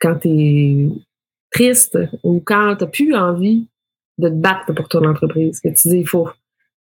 quand 0.00 0.16
tu 0.16 0.28
es 0.28 0.88
triste 1.50 1.98
ou 2.22 2.40
quand 2.44 2.76
tu 2.76 2.84
n'as 2.84 2.90
plus 2.90 3.14
envie 3.14 3.66
de 4.18 4.28
te 4.28 4.34
battre 4.34 4.74
pour 4.74 4.88
ton 4.88 5.04
entreprise, 5.08 5.60
que 5.60 5.68
tu 5.68 5.88
dis, 5.88 5.98
il 5.98 6.08
faut 6.08 6.28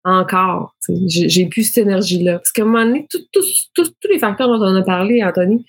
encore, 0.05 0.75
j'ai 1.07 1.47
plus 1.47 1.65
cette 1.65 1.85
énergie-là. 1.85 2.39
Parce 2.39 2.53
qu'à 2.53 2.63
un 2.63 2.67
moment 2.67 2.85
donné, 2.85 3.07
tous 3.75 3.95
les 4.09 4.19
facteurs 4.19 4.49
dont 4.49 4.65
on 4.65 4.77
a 4.77 4.83
parlé, 4.83 5.23
Anthony, 5.23 5.65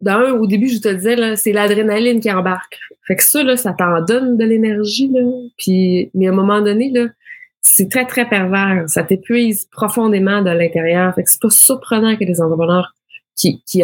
d'un, 0.00 0.32
au 0.32 0.46
début, 0.46 0.68
je 0.68 0.80
te 0.80 0.88
disais, 0.88 1.36
c'est 1.36 1.52
l'adrénaline 1.52 2.20
qui 2.20 2.30
embarque. 2.30 2.78
Fait 3.06 3.16
que 3.16 3.22
ça, 3.22 3.42
là, 3.42 3.56
ça 3.56 3.72
t'en 3.72 4.00
donne 4.02 4.36
de 4.36 4.44
l'énergie, 4.44 5.08
là. 5.08 5.20
Puis, 5.58 6.10
mais 6.14 6.28
à 6.28 6.30
un 6.30 6.34
moment 6.34 6.60
donné, 6.60 6.90
là, 6.90 7.06
c'est 7.60 7.88
très, 7.88 8.04
très 8.06 8.28
pervers. 8.28 8.84
Ça 8.88 9.04
t'épuise 9.04 9.66
profondément 9.70 10.42
de 10.42 10.50
l'intérieur. 10.50 11.14
Fait 11.14 11.22
que 11.22 11.30
c'est 11.30 11.40
pas 11.40 11.50
surprenant 11.50 12.16
que 12.16 12.24
les 12.24 12.40
entrepreneurs 12.40 12.92
qui, 13.36 13.62
qui 13.64 13.82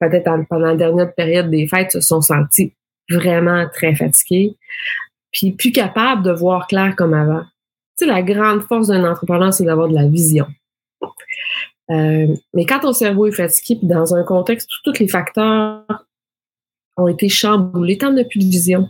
peut-être 0.00 0.30
pendant 0.48 0.66
la 0.66 0.76
dernière 0.76 1.14
période 1.14 1.50
des 1.50 1.66
fêtes, 1.66 1.92
se 1.92 2.00
sont 2.00 2.20
sentis 2.20 2.74
vraiment 3.10 3.66
très 3.72 3.94
fatigués, 3.94 4.56
puis 5.32 5.52
plus 5.52 5.72
capable 5.72 6.22
de 6.22 6.32
voir 6.32 6.66
clair 6.66 6.94
comme 6.96 7.14
avant. 7.14 7.42
Sais, 7.96 8.06
la 8.06 8.22
grande 8.22 8.62
force 8.62 8.88
d'un 8.88 9.08
entrepreneur, 9.08 9.52
c'est 9.52 9.64
d'avoir 9.64 9.88
de 9.88 9.94
la 9.94 10.06
vision. 10.06 10.46
Euh, 11.90 12.34
mais 12.54 12.64
quand 12.64 12.80
ton 12.80 12.92
cerveau 12.92 13.26
est 13.26 13.32
fatigué, 13.32 13.78
puis 13.78 13.86
dans 13.86 14.14
un 14.14 14.24
contexte 14.24 14.70
où 14.72 14.90
tous 14.90 14.98
les 14.98 15.08
facteurs 15.08 15.84
ont 16.96 17.08
été 17.08 17.28
chamboulés, 17.28 17.98
t'en 17.98 18.16
as 18.16 18.24
plus 18.24 18.38
de 18.38 18.44
vision. 18.44 18.88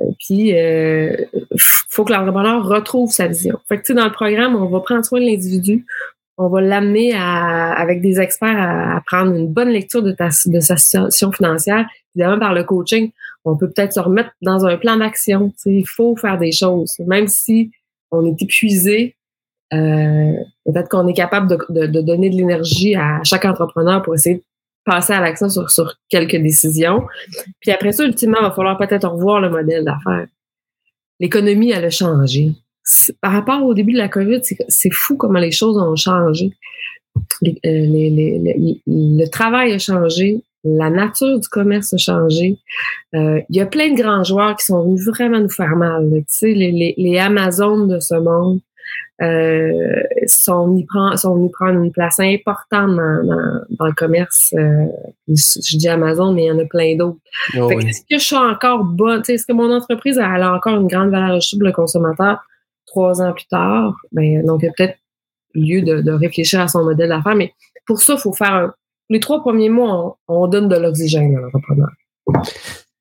Euh, 0.00 0.04
puis, 0.18 0.56
euh, 0.56 1.16
faut 1.58 2.04
que 2.04 2.12
l'entrepreneur 2.12 2.64
retrouve 2.66 3.10
sa 3.10 3.26
vision. 3.26 3.58
Fait 3.68 3.76
que, 3.76 3.82
tu 3.82 3.86
sais, 3.88 3.94
dans 3.94 4.04
le 4.04 4.12
programme, 4.12 4.54
on 4.54 4.66
va 4.66 4.80
prendre 4.80 5.04
soin 5.04 5.20
de 5.20 5.26
l'individu, 5.26 5.84
on 6.36 6.48
va 6.48 6.60
l'amener 6.60 7.14
avec 7.14 8.00
des 8.00 8.20
experts 8.20 8.56
à, 8.56 9.02
prendre 9.04 9.34
une 9.34 9.48
bonne 9.48 9.70
lecture 9.70 10.02
de, 10.02 10.12
ta, 10.12 10.28
de 10.46 10.60
sa 10.60 10.76
situation 10.76 11.32
financière. 11.32 11.84
Évidemment, 12.14 12.38
par 12.38 12.54
le 12.54 12.62
coaching, 12.62 13.10
on 13.44 13.56
peut 13.56 13.68
peut-être 13.68 13.94
se 13.94 13.98
remettre 13.98 14.30
dans 14.40 14.64
un 14.64 14.76
plan 14.76 14.96
d'action. 14.96 15.52
Il 15.66 15.86
faut 15.88 16.14
faire 16.14 16.38
des 16.38 16.52
choses. 16.52 16.94
Même 17.00 17.26
si 17.26 17.72
on 18.10 18.26
est 18.26 18.42
épuisé, 18.42 19.16
euh, 19.72 20.32
peut-être 20.64 20.88
qu'on 20.88 21.06
est 21.08 21.14
capable 21.14 21.48
de, 21.48 22.00
donner 22.00 22.30
de 22.30 22.36
l'énergie 22.36 22.94
à 22.94 23.22
chaque 23.24 23.44
entrepreneur 23.44 24.02
pour 24.02 24.14
essayer 24.14 24.36
de 24.36 24.42
passer 24.84 25.12
à 25.12 25.20
l'action 25.20 25.48
sur, 25.48 25.70
sur 25.70 25.94
quelques 26.08 26.36
décisions. 26.36 27.06
Puis 27.60 27.70
après 27.70 27.92
ça, 27.92 28.04
ultimement, 28.04 28.38
il 28.40 28.44
va 28.44 28.50
falloir 28.50 28.78
peut-être 28.78 29.08
revoir 29.08 29.40
le 29.40 29.50
modèle 29.50 29.84
d'affaires. 29.84 30.26
L'économie, 31.20 31.70
elle 31.70 31.84
a 31.84 31.90
changé 31.90 32.52
par 33.20 33.32
rapport 33.32 33.62
au 33.64 33.74
début 33.74 33.92
de 33.92 33.98
la 33.98 34.08
COVID, 34.08 34.40
c'est 34.68 34.90
fou 34.90 35.16
comment 35.16 35.38
les 35.38 35.50
choses 35.50 35.76
ont 35.76 35.96
changé. 35.96 36.52
Euh, 37.44 37.50
le 37.64 39.26
travail 39.26 39.72
a 39.72 39.78
changé, 39.78 40.42
la 40.64 40.90
nature 40.90 41.38
du 41.38 41.48
commerce 41.48 41.94
a 41.94 41.96
changé. 41.96 42.58
Euh, 43.14 43.40
il 43.48 43.56
y 43.56 43.60
a 43.60 43.66
plein 43.66 43.92
de 43.92 44.00
grands 44.00 44.24
joueurs 44.24 44.56
qui 44.56 44.66
sont 44.66 44.82
venus 44.82 45.06
vraiment 45.06 45.40
nous 45.40 45.50
faire 45.50 45.76
mal. 45.76 46.08
Tu 46.10 46.24
sais, 46.26 46.52
les, 46.52 46.94
les, 46.96 47.18
Amazones 47.18 47.88
de 47.88 48.00
ce 48.00 48.14
monde 48.14 48.60
euh, 49.22 50.02
sont, 50.26 50.66
venus 50.68 50.86
prendre, 50.86 51.18
sont 51.18 51.34
venus 51.36 51.52
prendre 51.52 51.82
une 51.82 51.92
place 51.92 52.20
importante 52.20 52.96
dans, 52.96 53.64
dans, 53.70 53.86
le 53.86 53.94
commerce. 53.94 54.52
je 54.52 55.76
dis 55.76 55.88
Amazon, 55.88 56.32
mais 56.32 56.44
il 56.44 56.46
y 56.48 56.50
en 56.50 56.58
a 56.58 56.64
plein 56.64 56.96
d'autres. 56.96 57.18
Oh 57.58 57.70
est-ce 57.70 58.00
que 58.00 58.18
je 58.18 58.24
suis 58.24 58.36
encore 58.36 58.84
bonne? 58.84 59.22
Est-ce 59.28 59.46
que 59.46 59.52
mon 59.52 59.72
entreprise 59.72 60.18
elle 60.18 60.42
a 60.42 60.54
encore 60.54 60.80
une 60.80 60.88
grande 60.88 61.10
valeur 61.10 61.36
ajoutée 61.36 61.58
pour 61.58 61.66
le 61.66 61.72
consommateur? 61.72 62.38
trois 62.88 63.22
ans 63.22 63.32
plus 63.32 63.46
tard, 63.46 63.94
ben, 64.12 64.44
donc 64.44 64.62
il 64.62 64.66
y 64.66 64.68
a 64.68 64.72
peut-être 64.76 64.98
lieu 65.54 65.82
de, 65.82 66.10
réfléchir 66.10 66.60
à 66.60 66.68
son 66.68 66.84
modèle 66.84 67.10
d'affaires. 67.10 67.36
Mais 67.36 67.52
pour 67.86 68.00
ça, 68.00 68.14
il 68.14 68.20
faut 68.20 68.32
faire 68.32 68.72
les 69.08 69.20
trois 69.20 69.40
premiers 69.40 69.70
mois, 69.70 70.18
on, 70.28 70.46
donne 70.48 70.68
de 70.68 70.76
l'oxygène 70.76 71.36
à 71.36 71.40
l'entrepreneur. 71.40 71.88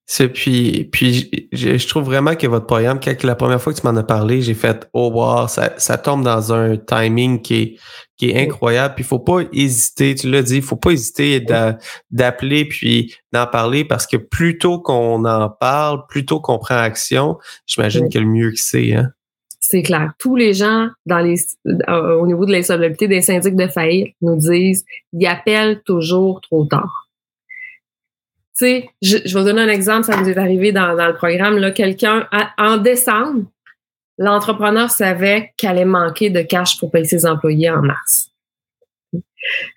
C'est 0.10 0.30
puis 0.30 0.86
puis 0.90 1.50
je, 1.52 1.86
trouve 1.86 2.06
vraiment 2.06 2.36
que 2.36 2.48
votre 2.48 2.66
programme, 2.66 2.98
quand 3.04 3.24
la 3.24 3.36
première 3.36 3.62
fois 3.62 3.74
que 3.74 3.82
tu 3.82 3.86
m'en 3.86 3.96
as 3.98 4.04
parlé, 4.04 4.42
j'ai 4.42 4.54
fait 4.54 4.88
oh 4.94 5.12
wow, 5.14 5.50
ça, 5.50 5.74
ça 5.78 5.98
tombe 5.98 6.24
dans 6.24 6.54
un 6.54 6.78
timing 6.78 7.42
qui 7.42 7.56
est 7.56 7.76
qui 8.16 8.30
est 8.30 8.42
incroyable. 8.42 8.96
Puis 8.96 9.04
il 9.04 9.08
faut 9.08 9.20
pas 9.20 9.42
hésiter, 9.52 10.16
tu 10.16 10.30
l'as 10.30 10.44
dit, 10.44 10.58
il 10.58 10.62
faut 10.62 10.78
pas 10.78 10.92
hésiter 10.92 11.46
d'appeler 12.10 12.64
puis 12.64 13.14
d'en 13.34 13.48
parler 13.48 13.84
parce 13.84 14.08
que 14.08 14.16
plus 14.16 14.58
tôt 14.58 14.80
qu'on 14.80 15.26
en 15.26 15.50
parle, 15.50 16.06
plus 16.08 16.26
tôt 16.26 16.40
qu'on 16.40 16.58
prend 16.58 16.78
action, 16.78 17.38
j'imagine 17.66 18.08
que 18.08 18.18
le 18.18 18.28
mieux 18.28 18.52
que 18.52 18.60
c'est. 18.60 18.94
Hein? 18.94 19.12
C'est 19.70 19.82
clair. 19.82 20.14
Tous 20.18 20.38
les 20.38 20.54
gens 20.54 20.88
euh, 21.10 22.14
au 22.14 22.26
niveau 22.26 22.46
de 22.46 22.54
l'insolvabilité 22.54 23.10
des 23.10 23.22
syndics 23.22 23.56
de 23.56 23.68
faillite 23.68 24.16
nous 24.22 24.38
disent 24.38 24.86
ils 25.12 25.28
appellent 25.28 25.82
toujours 25.84 26.40
trop 26.40 26.64
tard. 26.66 27.10
Tu 28.58 28.66
sais, 28.66 28.90
je, 29.02 29.18
vais 29.18 29.40
vous 29.40 29.46
donner 29.46 29.62
un 29.62 29.68
exemple, 29.68 30.06
ça 30.06 30.20
nous 30.20 30.30
est 30.30 30.38
arrivé 30.38 30.72
dans, 30.72 30.94
le 30.94 31.16
programme. 31.16 31.58
Là, 31.58 31.72
quelqu'un, 31.72 32.28
en 32.58 32.78
décembre, 32.78 33.44
l'entrepreneur 34.18 34.90
savait 34.90 35.52
qu'elle 35.58 35.72
allait 35.72 35.86
manquer 35.86 36.30
de 36.30 36.42
cash 36.42 36.80
pour 36.80 36.90
payer 36.90 37.06
ses 37.06 37.26
employés 37.26 37.70
en 37.70 37.82
mars. 37.82 38.32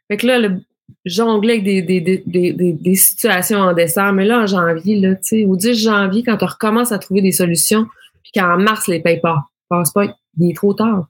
Fait 0.08 0.16
que 0.16 0.26
là, 0.26 0.38
le 0.38 0.60
jonglait 1.04 1.60
avec 1.60 1.64
des, 1.64 2.94
situations 2.94 3.58
en 3.58 3.72
décembre, 3.72 4.12
mais 4.12 4.24
là, 4.24 4.40
en 4.40 4.46
janvier, 4.46 5.00
là, 5.00 5.16
au 5.46 5.56
10 5.56 5.74
janvier, 5.74 6.22
quand 6.22 6.42
on 6.42 6.46
recommence 6.46 6.92
à 6.92 6.98
trouver 6.98 7.22
des 7.22 7.32
solutions, 7.32 7.86
puis 8.22 8.32
qu'en 8.32 8.56
mars, 8.56 8.86
les 8.86 9.00
paye 9.00 9.20
pas 9.20 9.49
pense 9.70 9.92
pas, 9.92 10.04
il 10.38 10.50
est 10.50 10.54
trop 10.54 10.74
tard. 10.74 11.08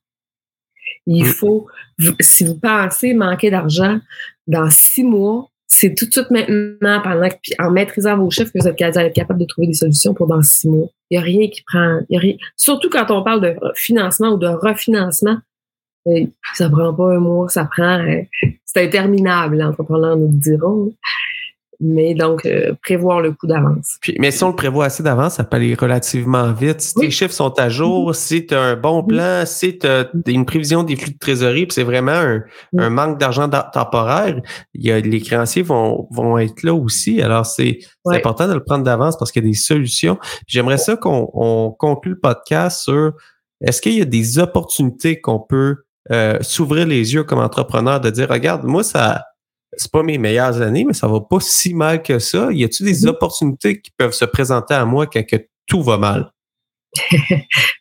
Il 1.06 1.24
mm. 1.24 1.28
faut, 1.28 1.66
si 2.20 2.44
vous 2.44 2.58
pensez 2.58 3.14
manquer 3.14 3.50
d'argent 3.50 3.98
dans 4.46 4.70
six 4.70 5.04
mois, 5.04 5.48
c'est 5.66 5.94
tout 5.94 6.06
de 6.06 6.10
suite 6.10 6.30
maintenant, 6.30 7.00
pendant 7.00 7.28
puis 7.42 7.54
en 7.60 7.70
maîtrisant 7.70 8.18
vos 8.18 8.30
chiffres, 8.30 8.50
que 8.52 8.58
vous 8.60 8.68
êtes 8.68 9.14
capable 9.14 9.40
de 9.40 9.44
trouver 9.44 9.68
des 9.68 9.74
solutions 9.74 10.14
pour 10.14 10.26
dans 10.26 10.42
six 10.42 10.68
mois. 10.68 10.88
Il 11.10 11.18
n'y 11.18 11.18
a 11.18 11.22
rien 11.22 11.48
qui 11.48 11.62
prend. 11.62 12.00
Y 12.10 12.16
a 12.16 12.20
rien, 12.20 12.34
surtout 12.56 12.90
quand 12.90 13.10
on 13.10 13.22
parle 13.22 13.40
de 13.40 13.56
financement 13.74 14.30
ou 14.30 14.36
de 14.36 14.48
refinancement, 14.48 15.38
euh, 16.08 16.26
ça 16.54 16.68
prend 16.68 16.92
pas 16.92 17.14
un 17.14 17.20
mois, 17.20 17.48
ça 17.48 17.66
prend. 17.66 18.00
Euh, 18.00 18.22
c'est 18.64 18.84
interminable, 18.84 19.58
l'entrepreneur 19.58 20.16
nous 20.16 20.28
le 20.28 20.38
diront 20.38 20.92
mais 21.80 22.14
donc 22.14 22.44
euh, 22.44 22.74
prévoir 22.82 23.20
le 23.20 23.32
coup 23.32 23.46
d'avance. 23.46 23.98
mais 24.18 24.30
si 24.30 24.44
on 24.44 24.48
le 24.48 24.56
prévoit 24.56 24.84
assez 24.84 25.02
d'avance, 25.02 25.34
ça 25.34 25.44
peut 25.44 25.56
aller 25.56 25.74
relativement 25.74 26.52
vite. 26.52 26.80
Si 26.80 26.94
tes 26.94 27.10
chiffres 27.10 27.32
sont 27.32 27.58
à 27.58 27.68
jour, 27.68 28.14
si 28.14 28.46
tu 28.46 28.54
as 28.54 28.60
un 28.60 28.76
bon 28.76 29.02
plan, 29.02 29.44
si 29.46 29.78
tu 29.78 29.86
as 29.86 30.10
une 30.26 30.44
prévision 30.44 30.82
des 30.82 30.96
flux 30.96 31.12
de 31.12 31.18
trésorerie, 31.18 31.66
puis 31.66 31.74
c'est 31.74 31.82
vraiment 31.82 32.12
un, 32.12 32.42
un 32.76 32.90
manque 32.90 33.18
d'argent 33.18 33.48
temporaire, 33.48 34.40
il 34.74 34.86
y 34.86 34.92
a, 34.92 35.00
les 35.00 35.20
créanciers 35.20 35.62
vont, 35.62 36.06
vont 36.10 36.36
être 36.38 36.62
là 36.62 36.74
aussi. 36.74 37.22
Alors, 37.22 37.46
c'est 37.46 37.78
important 38.06 38.46
de 38.46 38.54
le 38.54 38.62
prendre 38.62 38.84
d'avance 38.84 39.16
parce 39.16 39.32
qu'il 39.32 39.42
y 39.44 39.46
a 39.46 39.50
des 39.50 39.56
solutions. 39.56 40.18
J'aimerais 40.46 40.78
ça 40.78 40.96
qu'on 40.96 41.30
on 41.32 41.70
conclue 41.70 42.12
le 42.12 42.18
podcast 42.18 42.82
sur 42.82 43.12
est-ce 43.60 43.80
qu'il 43.80 43.98
y 43.98 44.02
a 44.02 44.06
des 44.06 44.38
opportunités 44.38 45.20
qu'on 45.20 45.40
peut 45.40 45.76
euh, 46.10 46.38
s'ouvrir 46.40 46.86
les 46.86 47.14
yeux 47.14 47.24
comme 47.24 47.38
entrepreneur 47.38 48.00
de 48.00 48.10
dire, 48.10 48.28
regarde, 48.28 48.64
moi, 48.64 48.82
ça 48.82 49.24
c'est 49.76 49.90
pas 49.90 50.02
mes 50.02 50.18
meilleures 50.18 50.60
années, 50.60 50.84
mais 50.84 50.92
ça 50.92 51.06
va 51.06 51.20
pas 51.20 51.40
si 51.40 51.74
mal 51.74 52.02
que 52.02 52.18
ça. 52.18 52.48
Y 52.50 52.64
a-t-il 52.64 52.86
des 52.86 53.04
mm-hmm. 53.04 53.08
opportunités 53.08 53.80
qui 53.80 53.90
peuvent 53.96 54.12
se 54.12 54.24
présenter 54.24 54.74
à 54.74 54.84
moi 54.84 55.06
quand 55.06 55.24
que 55.24 55.36
tout 55.66 55.82
va 55.82 55.96
mal? 55.96 56.32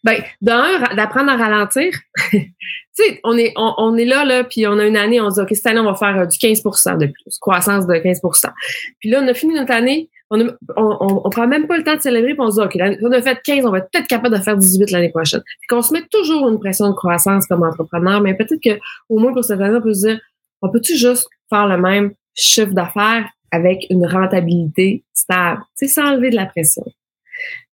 ben, 0.04 0.22
d'un, 0.42 0.80
d'apprendre 0.96 1.32
à 1.32 1.38
ralentir. 1.38 1.92
tu 2.32 2.54
sais, 2.94 3.20
on 3.24 3.38
est, 3.38 3.54
on, 3.56 3.98
est 3.98 4.06
là, 4.06 4.24
là, 4.24 4.44
puis 4.44 4.68
on 4.68 4.78
a 4.78 4.86
une 4.86 4.98
année, 4.98 5.20
on 5.20 5.32
se 5.32 5.36
dit, 5.36 5.42
OK, 5.42 5.56
cette 5.56 5.66
année, 5.66 5.80
on 5.80 5.86
va 5.86 5.96
faire 5.96 6.16
euh, 6.16 6.26
du 6.26 6.38
15% 6.38 6.98
de 6.98 7.08
plus, 7.08 7.40
croissance 7.40 7.88
de 7.88 7.94
15% 7.94 8.52
Puis 9.00 9.10
là, 9.10 9.22
on 9.24 9.28
a 9.28 9.34
fini 9.34 9.56
notre 9.56 9.72
année, 9.72 10.10
on 10.30 10.38
ne 10.38 11.30
prend 11.32 11.48
même 11.48 11.66
pas 11.66 11.78
le 11.78 11.84
temps 11.84 11.96
de 11.96 12.02
célébrer, 12.02 12.34
puis 12.34 12.42
on 12.42 12.52
se 12.52 12.62
dit, 12.62 12.68
OK, 12.68 12.98
on 13.02 13.12
a 13.12 13.22
fait 13.22 13.40
15, 13.44 13.66
on 13.66 13.72
va 13.72 13.80
être 13.80 13.90
peut-être 13.92 14.08
capable 14.08 14.38
de 14.38 14.42
faire 14.42 14.58
18 14.58 14.92
l'année 14.92 15.10
prochaine. 15.10 15.42
Qu'on 15.68 15.82
se 15.82 15.92
met 15.92 16.04
toujours 16.12 16.48
une 16.48 16.60
pression 16.60 16.88
de 16.90 16.94
croissance 16.94 17.48
comme 17.48 17.64
entrepreneur, 17.64 18.22
mais 18.22 18.36
peut-être 18.36 18.62
qu'au 18.62 19.18
moins 19.18 19.34
pour 19.34 19.44
cette 19.44 19.60
année, 19.60 19.78
on 19.78 19.82
peut 19.82 19.94
se 19.94 20.08
dire, 20.08 20.20
on 20.62 20.70
peut-tu 20.70 20.96
juste 20.96 21.28
faire 21.50 21.68
le 21.68 21.78
même 21.78 22.14
chiffre 22.36 22.72
d'affaires 22.72 23.30
avec 23.52 23.86
une 23.90 24.06
rentabilité 24.06 25.04
stable, 25.14 25.62
tu 25.78 25.88
sais, 25.88 26.02
de 26.02 26.36
la 26.36 26.46
pression. 26.46 26.86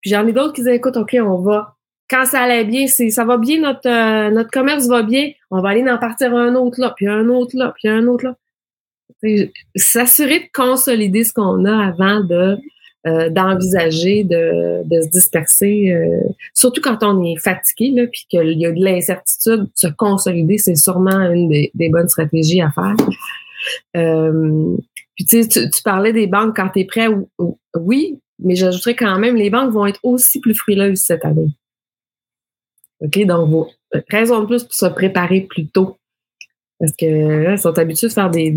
Puis 0.01 0.11
j'en 0.11 0.26
ai 0.28 0.34
d'autres 0.34 0.53
qui 0.53 0.61
disent, 0.61 0.73
écoute, 0.73 0.97
OK, 0.97 1.15
on 1.19 1.41
va, 1.41 1.76
quand 2.09 2.26
ça 2.26 2.41
allait 2.41 2.65
bien, 2.65 2.88
c'est, 2.88 3.09
ça 3.09 3.26
va 3.26 3.38
bien, 3.38 3.59
notre, 3.59 3.89
euh, 3.89 4.30
notre 4.32 4.51
commerce 4.51 4.88
va 4.88 5.03
bien, 5.03 5.32
on 5.51 5.61
va 5.61 5.69
aller 5.69 5.84
en 5.89 5.97
partir 5.97 6.36
un 6.36 6.55
autre 6.55 6.80
là, 6.80 6.93
puis 6.95 7.07
un 7.07 7.28
autre 7.30 7.55
là, 7.57 7.73
puis 7.76 7.89
un 7.89 8.07
autre 8.07 8.26
là. 8.26 8.36
S'assurer 9.76 10.39
de 10.39 10.45
consolider 10.53 11.23
ce 11.23 11.34
qu'on 11.34 11.65
a 11.65 11.88
avant 11.88 12.21
de 12.21 12.57
euh, 13.07 13.30
d'envisager 13.30 14.23
de, 14.23 14.82
de, 14.84 15.01
se 15.01 15.09
disperser, 15.09 15.91
euh, 15.91 16.28
surtout 16.55 16.82
quand 16.82 17.03
on 17.03 17.23
est 17.23 17.36
fatigué, 17.39 17.91
là, 17.91 18.07
puis 18.07 18.26
qu'il 18.28 18.59
y 18.59 18.65
a 18.65 18.71
de 18.71 18.84
l'incertitude, 18.84 19.67
se 19.76 19.86
consolider, 19.86 20.57
c'est 20.57 20.76
sûrement 20.76 21.32
une 21.32 21.47
des, 21.47 21.89
bonnes 21.89 22.09
stratégies 22.09 22.61
à 22.61 22.71
faire. 22.71 22.95
Euh, 23.95 24.78
puis 25.16 25.26
tu, 25.26 25.82
parlais 25.84 26.13
des 26.13 26.28
banques 26.28 26.55
quand 26.55 26.70
tu 26.70 26.82
es 26.82 26.86
prêt, 26.86 27.07
oui, 27.76 28.20
mais 28.39 28.55
j'ajouterais 28.55 28.95
quand 28.95 29.18
même, 29.18 29.36
les 29.36 29.49
banques 29.49 29.72
vont 29.72 29.86
être 29.86 29.99
aussi 30.03 30.39
plus 30.39 30.53
frileuses 30.53 30.99
cette 30.99 31.26
année. 31.26 31.49
OK, 33.01 33.26
donc 33.26 33.70
raison 34.09 34.41
de 34.41 34.45
plus 34.45 34.63
pour 34.63 34.74
se 34.74 34.86
préparer 34.88 35.41
plus 35.41 35.68
tôt. 35.68 35.97
Parce 36.80 36.91
que 36.97 37.55
sont 37.57 37.78
habitués 37.78 38.07
de 38.07 38.13
faire 38.13 38.30
des, 38.30 38.51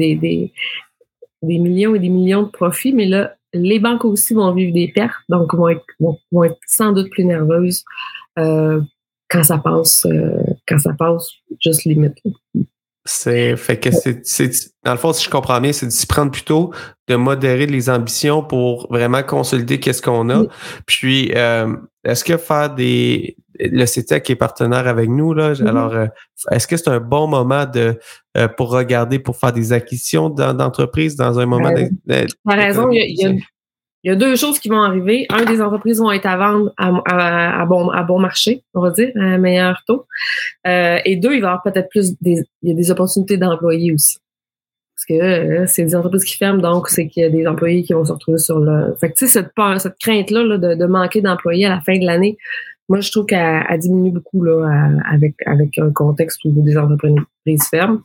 millions 1.43 1.95
et 1.95 1.99
des 1.99 2.09
millions 2.09 2.43
de 2.43 2.49
profits, 2.49 2.93
mais 2.93 3.07
là, 3.07 3.37
les 3.55 3.79
banques 3.79 4.05
aussi 4.05 4.35
vont 4.35 4.53
vivre 4.53 4.75
des 4.75 4.89
pertes, 4.89 5.23
donc 5.29 5.55
vont 5.55 5.69
être, 5.69 5.85
vont, 6.01 6.45
être 6.45 6.59
sans 6.67 6.93
doute 6.93 7.11
plus 7.11 7.25
nerveuses 7.25 7.85
euh, 8.39 8.81
quand 9.29 9.43
ça 9.43 9.59
passe, 9.59 10.05
euh, 10.07 10.43
quand 10.67 10.79
ça 10.79 10.93
passe 10.95 11.31
juste 11.61 11.85
limite. 11.85 12.19
C'est 13.05 13.57
fait 13.57 13.79
que 13.79 13.89
c'est 13.91 14.51
dans 14.85 14.93
le 14.93 14.99
fond, 14.99 15.13
si 15.13 15.25
je 15.25 15.31
comprends 15.31 15.61
bien, 15.61 15.73
c'est 15.73 15.87
de 15.87 15.91
s'y 15.91 16.07
prendre 16.07 16.31
plutôt, 16.31 16.73
de 17.09 17.17
modérer 17.17 17.67
les 17.67 17.89
ambitions 17.91 18.43
pour 18.43 18.87
vraiment 18.91 19.23
consolider 19.23 19.81
qu'est-ce 19.81 20.03
qu'on 20.03 20.29
a. 20.31 20.45
Puis 20.87 21.33
euh, 21.35 21.75
est-ce 22.05 22.25
que 22.25 22.37
faire 22.37 22.75
des 22.75 23.37
le 23.61 23.87
CETEC 23.87 24.31
est 24.31 24.37
partenaire 24.37 24.87
avec 24.87 25.09
nous 25.09 25.35
là, 25.35 25.53
mm-hmm. 25.53 25.67
alors 25.67 25.93
euh, 25.93 26.07
est-ce 26.53 26.69
que 26.69 26.77
c'est 26.77 26.89
un 26.89 27.01
bon 27.01 27.27
moment 27.27 27.67
de 27.67 27.99
euh, 28.37 28.47
pour 28.47 28.71
regarder 28.71 29.19
pour 29.19 29.37
faire 29.37 29.53
des 29.53 29.73
acquisitions 29.73 30.31
d'entreprises 30.31 31.17
dans 31.17 31.41
un 31.41 31.47
moment 31.47 31.73
de, 31.73 31.89
raison, 32.47 32.91
il 32.91 32.99
y, 32.99 33.03
a, 33.03 33.07
il 33.07 33.17
y 33.17 33.27
a 33.27 33.33
deux 34.05 34.37
choses 34.37 34.59
qui 34.59 34.69
vont 34.69 34.81
arriver. 34.81 35.27
Un, 35.31 35.45
des 35.45 35.61
entreprises 35.61 35.99
vont 35.99 36.11
être 36.13 36.27
à 36.27 36.37
vendre 36.37 36.73
à, 36.77 37.67
bon, 37.67 38.19
marché, 38.19 38.63
on 38.75 38.81
va 38.81 38.91
dire, 38.91 39.11
à 39.17 39.21
un 39.21 39.39
meilleur 39.39 39.83
taux. 39.87 40.07
Euh, 40.67 40.99
et 41.05 41.17
deux, 41.17 41.35
il 41.35 41.41
va 41.41 41.49
y 41.49 41.51
avoir 41.51 41.63
peut-être 41.63 41.89
plus 41.89 42.15
des, 42.21 42.45
il 42.63 42.71
y 42.71 42.73
a 42.73 42.75
des 42.75 42.91
opportunités 42.91 43.37
d'employés 43.37 43.93
aussi. 43.93 44.19
Parce 44.95 45.07
que 45.07 45.25
euh, 45.25 45.65
c'est 45.67 45.85
des 45.85 45.95
entreprises 45.95 46.25
qui 46.25 46.37
ferment, 46.37 46.61
donc 46.61 46.89
c'est 46.89 47.07
qu'il 47.07 47.23
y 47.23 47.27
a 47.27 47.31
des 47.31 47.47
employés 47.47 47.85
qui 47.85 47.93
vont 47.93 48.05
se 48.05 48.13
retrouver 48.13 48.39
sur 48.39 48.59
le. 48.59 48.97
Fait 49.01 49.11
que 49.11 49.17
tu 49.17 49.27
sais, 49.27 49.33
cette 49.33 49.55
peur, 49.55 49.81
cette 49.81 49.97
crainte-là 49.99 50.59
de 50.59 50.87
manquer 50.87 51.21
d'employés 51.21 51.67
à 51.67 51.71
la 51.71 51.81
fin 51.81 51.97
de 51.97 52.05
l'année, 52.05 52.37
moi, 52.89 53.01
je 53.01 53.11
trouve 53.11 53.27
qu'elle 53.27 53.67
diminue 53.79 54.13
beaucoup 54.13 54.43
là, 54.43 54.91
avec, 55.11 55.35
avec 55.45 55.79
un 55.79 55.93
contexte 55.93 56.43
où 56.45 56.53
des 56.63 56.77
entreprises 56.79 57.69
ferment. 57.71 58.01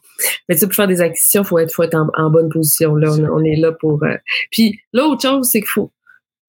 Mais 0.50 0.56
tu 0.56 0.66
pour 0.66 0.76
faire 0.76 0.88
des 0.88 1.00
acquisitions, 1.00 1.44
il 1.44 1.48
faut 1.48 1.60
être, 1.60 1.72
faut 1.74 1.84
être 1.84 1.98
en, 2.16 2.30
bonne 2.30 2.50
position. 2.50 2.96
Là, 2.96 3.10
on, 3.32 3.44
est 3.44 3.56
là 3.56 3.72
pour. 3.72 4.04
Euh, 4.04 4.18
Puis 4.52 4.80
l'autre 4.92 5.22
chose, 5.22 5.50
c'est 5.50 5.60
qu'il 5.60 5.70
faut, 5.70 5.92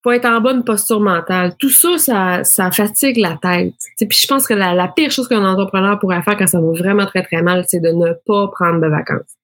faut 0.03 0.11
être 0.11 0.25
en 0.25 0.41
bonne 0.41 0.65
posture 0.65 0.99
mentale. 0.99 1.55
Tout 1.57 1.69
ça, 1.69 1.97
ça, 1.97 2.43
ça 2.43 2.71
fatigue 2.71 3.17
la 3.17 3.37
tête. 3.41 3.73
Puis 3.97 4.19
je 4.21 4.27
pense 4.27 4.47
que 4.47 4.53
la, 4.53 4.73
la 4.73 4.89
pire 4.89 5.11
chose 5.11 5.29
qu'un 5.29 5.45
entrepreneur 5.45 5.97
pourrait 5.97 6.21
faire 6.21 6.37
quand 6.37 6.47
ça 6.47 6.59
va 6.59 6.71
vraiment 6.71 7.05
très, 7.05 7.23
très 7.23 7.41
mal, 7.41 7.63
c'est 7.67 7.79
de 7.79 7.89
ne 7.89 8.11
pas 8.25 8.49
prendre 8.49 8.81
de 8.81 8.87
vacances. 8.87 9.37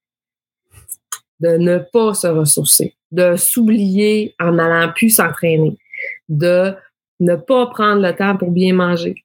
De 1.40 1.56
ne 1.58 1.78
pas 1.78 2.14
se 2.14 2.28
ressourcer. 2.28 2.94
De 3.12 3.38
s'oublier 3.38 4.36
en 4.38 4.52
n'allant 4.52 4.92
plus 4.92 5.12
s'entraîner. 5.12 5.78
De 6.28 6.76
ne 7.22 7.36
pas 7.36 7.68
prendre 7.68 8.02
le 8.02 8.14
temps 8.14 8.36
pour 8.36 8.52
bien 8.52 8.74
manger. 8.74 9.16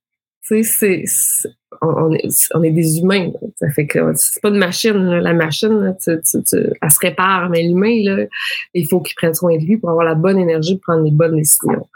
Tu 0.46 0.62
sais, 0.62 1.02
c'est, 1.06 1.50
on, 1.82 2.12
est, 2.12 2.28
on 2.54 2.62
est 2.62 2.70
des 2.70 2.98
humains. 2.98 3.32
Ça 3.56 3.68
fait 3.70 3.86
que 3.86 3.98
c'est 4.14 4.40
pas 4.40 4.50
de 4.50 4.58
machine. 4.58 5.16
La 5.18 5.34
machine, 5.34 5.96
tu, 6.00 6.12
tu, 6.22 6.56
elle 6.56 6.90
se 6.90 6.98
répare, 7.00 7.50
mais 7.50 7.64
l'humain, 7.64 8.02
là, 8.04 8.26
il 8.72 8.86
faut 8.86 9.00
qu'il 9.00 9.16
prenne 9.16 9.34
soin 9.34 9.56
de 9.56 9.64
lui 9.64 9.76
pour 9.76 9.90
avoir 9.90 10.04
la 10.04 10.14
bonne 10.14 10.38
énergie 10.38 10.76
pour 10.76 10.94
prendre 10.94 11.04
les 11.04 11.10
bonnes 11.10 11.36
décisions. 11.36 11.88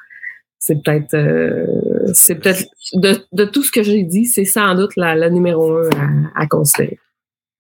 C'est 0.59 0.83
peut-être, 0.83 1.15
euh, 1.15 1.67
c'est 2.13 2.35
peut-être 2.35 2.65
de, 2.95 3.17
de, 3.33 3.45
tout 3.45 3.63
ce 3.63 3.71
que 3.71 3.83
j'ai 3.83 4.03
dit, 4.03 4.27
c'est 4.27 4.45
sans 4.45 4.75
doute 4.75 4.97
la, 4.97 5.15
la 5.15 5.31
numéro 5.31 5.79
un 5.79 5.91
à, 6.35 6.43
à 6.43 6.47
considérer. 6.47 6.99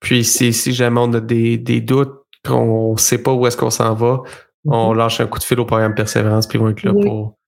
Puis 0.01 0.25
si, 0.25 0.53
si 0.53 0.73
jamais 0.73 1.01
on 1.01 1.13
a 1.15 1.21
des, 1.21 1.57
des 1.57 1.81
doutes, 1.81 2.15
qu'on 2.45 2.97
sait 2.97 3.23
pas 3.23 3.33
où 3.33 3.47
est-ce 3.47 3.57
qu'on 3.57 3.71
s'en 3.71 3.95
va, 3.95 4.23
on 4.65 4.93
mm-hmm. 4.93 4.97
lâche 4.97 5.21
un 5.21 5.27
coup 5.27 5.39
de 5.39 5.45
fil 5.45 5.61
au 5.61 5.65
programme 5.65 5.95
Persévérance, 5.95 6.47
puis 6.47 6.59
ils 6.59 6.63
vont 6.63 6.71
être 6.71 6.83
là 6.83 6.93
pour 6.93 7.39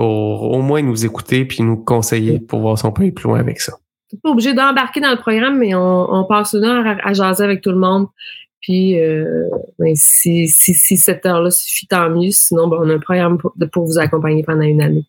pour 0.00 0.50
au 0.50 0.62
moins 0.62 0.80
nous 0.80 1.04
écouter 1.04 1.44
puis 1.44 1.62
nous 1.62 1.76
conseiller 1.76 2.40
pour 2.40 2.60
voir 2.60 2.78
si 2.78 2.86
on 2.86 2.90
peut 2.90 3.02
aller 3.02 3.12
plus 3.12 3.24
loin 3.24 3.38
avec 3.38 3.60
ça. 3.60 3.74
Tu 4.08 4.16
pas 4.16 4.30
obligé 4.30 4.54
d'embarquer 4.54 5.02
dans 5.02 5.10
le 5.10 5.18
programme, 5.18 5.58
mais 5.58 5.74
on, 5.74 6.24
passe 6.24 6.54
une 6.54 6.64
heure 6.64 6.96
à, 7.04 7.12
jaser 7.12 7.44
avec 7.44 7.60
tout 7.60 7.68
le 7.68 7.76
monde. 7.76 8.06
Puis 8.62 8.98
euh, 8.98 9.46
ben, 9.78 9.92
si, 9.94 10.48
si, 10.48 10.72
si, 10.72 10.96
cette 10.96 11.26
heure-là 11.26 11.50
suffit, 11.50 11.86
tant 11.86 12.08
mieux. 12.08 12.30
Sinon, 12.30 12.68
ben, 12.68 12.78
on 12.80 12.88
a 12.88 12.94
un 12.94 12.98
programme 12.98 13.36
pour 13.36 13.84
vous 13.84 13.98
accompagner 13.98 14.42
pendant 14.42 14.62
une 14.62 14.80
année. 14.80 15.04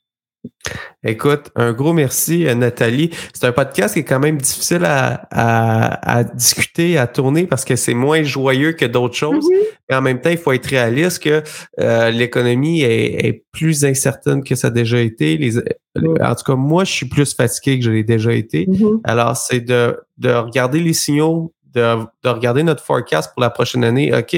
Écoute, 1.03 1.51
un 1.55 1.73
gros 1.73 1.93
merci, 1.93 2.47
euh, 2.47 2.53
Nathalie. 2.53 3.09
C'est 3.33 3.45
un 3.45 3.51
podcast 3.51 3.93
qui 3.93 4.01
est 4.01 4.05
quand 4.05 4.19
même 4.19 4.37
difficile 4.37 4.85
à, 4.85 5.27
à, 5.31 6.23
discuter, 6.23 6.97
à 6.97 7.07
tourner 7.07 7.47
parce 7.47 7.65
que 7.65 7.75
c'est 7.75 7.95
moins 7.95 8.21
joyeux 8.23 8.73
que 8.73 8.85
d'autres 8.85 9.15
choses. 9.15 9.47
Mais 9.89 9.95
en 9.95 10.01
même 10.01 10.21
temps, 10.21 10.29
il 10.29 10.37
faut 10.37 10.51
être 10.51 10.67
réaliste 10.67 11.23
que 11.23 11.43
euh, 11.79 12.11
l'économie 12.11 12.81
est, 12.81 13.43
plus 13.51 13.83
incertaine 13.83 14.43
que 14.43 14.55
ça 14.55 14.67
a 14.67 14.71
déjà 14.71 14.99
été. 14.99 15.37
Les, 15.37 15.57
En 15.57 16.35
tout 16.35 16.43
cas, 16.45 16.55
moi, 16.55 16.83
je 16.83 16.91
suis 16.91 17.07
plus 17.07 17.33
fatigué 17.33 17.79
que 17.79 17.85
je 17.85 17.91
l'ai 17.91 18.03
déjà 18.03 18.31
été. 18.33 18.65
Mm-hmm. 18.65 19.01
Alors, 19.03 19.35
c'est 19.35 19.59
de, 19.59 19.97
de 20.17 20.31
regarder 20.31 20.79
les 20.79 20.93
signaux 20.93 21.53
de, 21.73 21.97
de, 22.23 22.29
regarder 22.29 22.63
notre 22.63 22.83
forecast 22.83 23.33
pour 23.33 23.41
la 23.41 23.49
prochaine 23.49 23.83
année. 23.83 24.13
OK, 24.13 24.35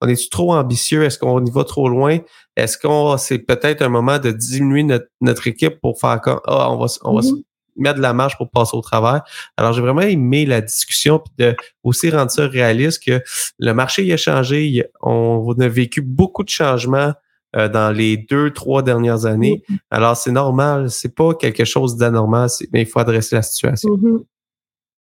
on 0.00 0.08
est-tu 0.08 0.28
trop 0.28 0.54
ambitieux? 0.54 1.04
Est-ce 1.04 1.18
qu'on 1.18 1.44
y 1.44 1.50
va 1.50 1.64
trop 1.64 1.88
loin? 1.88 2.18
Est-ce 2.58 2.76
qu'on 2.76 3.16
c'est 3.16 3.38
peut-être 3.38 3.82
un 3.82 3.88
moment 3.88 4.18
de 4.18 4.32
diminuer 4.32 4.82
notre, 4.82 5.06
notre 5.20 5.46
équipe 5.46 5.80
pour 5.80 6.00
faire 6.00 6.20
comme 6.20 6.40
ah, 6.44 6.72
on 6.72 6.76
va, 6.76 6.86
on 7.04 7.14
va 7.14 7.20
mm-hmm. 7.20 7.42
mettre 7.76 7.96
de 7.98 8.02
la 8.02 8.12
marge 8.12 8.36
pour 8.36 8.50
passer 8.50 8.76
au 8.76 8.80
travers? 8.80 9.22
Alors, 9.56 9.72
j'ai 9.72 9.80
vraiment 9.80 10.00
aimé 10.00 10.44
la 10.44 10.60
discussion 10.60 11.20
puis 11.20 11.32
de 11.38 11.54
aussi 11.84 12.10
rendre 12.10 12.32
ça 12.32 12.48
réaliste 12.48 13.04
que 13.06 13.22
le 13.60 13.72
marché 13.72 14.12
a 14.12 14.16
changé. 14.16 14.84
On 15.00 15.54
a 15.60 15.68
vécu 15.68 16.02
beaucoup 16.02 16.42
de 16.42 16.48
changements 16.48 17.12
euh, 17.54 17.68
dans 17.68 17.96
les 17.96 18.16
deux, 18.16 18.50
trois 18.50 18.82
dernières 18.82 19.24
années. 19.24 19.62
Mm-hmm. 19.70 19.78
Alors, 19.92 20.16
c'est 20.16 20.32
normal. 20.32 20.90
C'est 20.90 21.14
pas 21.14 21.34
quelque 21.34 21.64
chose 21.64 21.96
d'anormal, 21.96 22.48
mais 22.72 22.82
il 22.82 22.86
faut 22.86 22.98
adresser 22.98 23.36
la 23.36 23.42
situation. 23.42 23.90
Mm-hmm. 23.90 24.24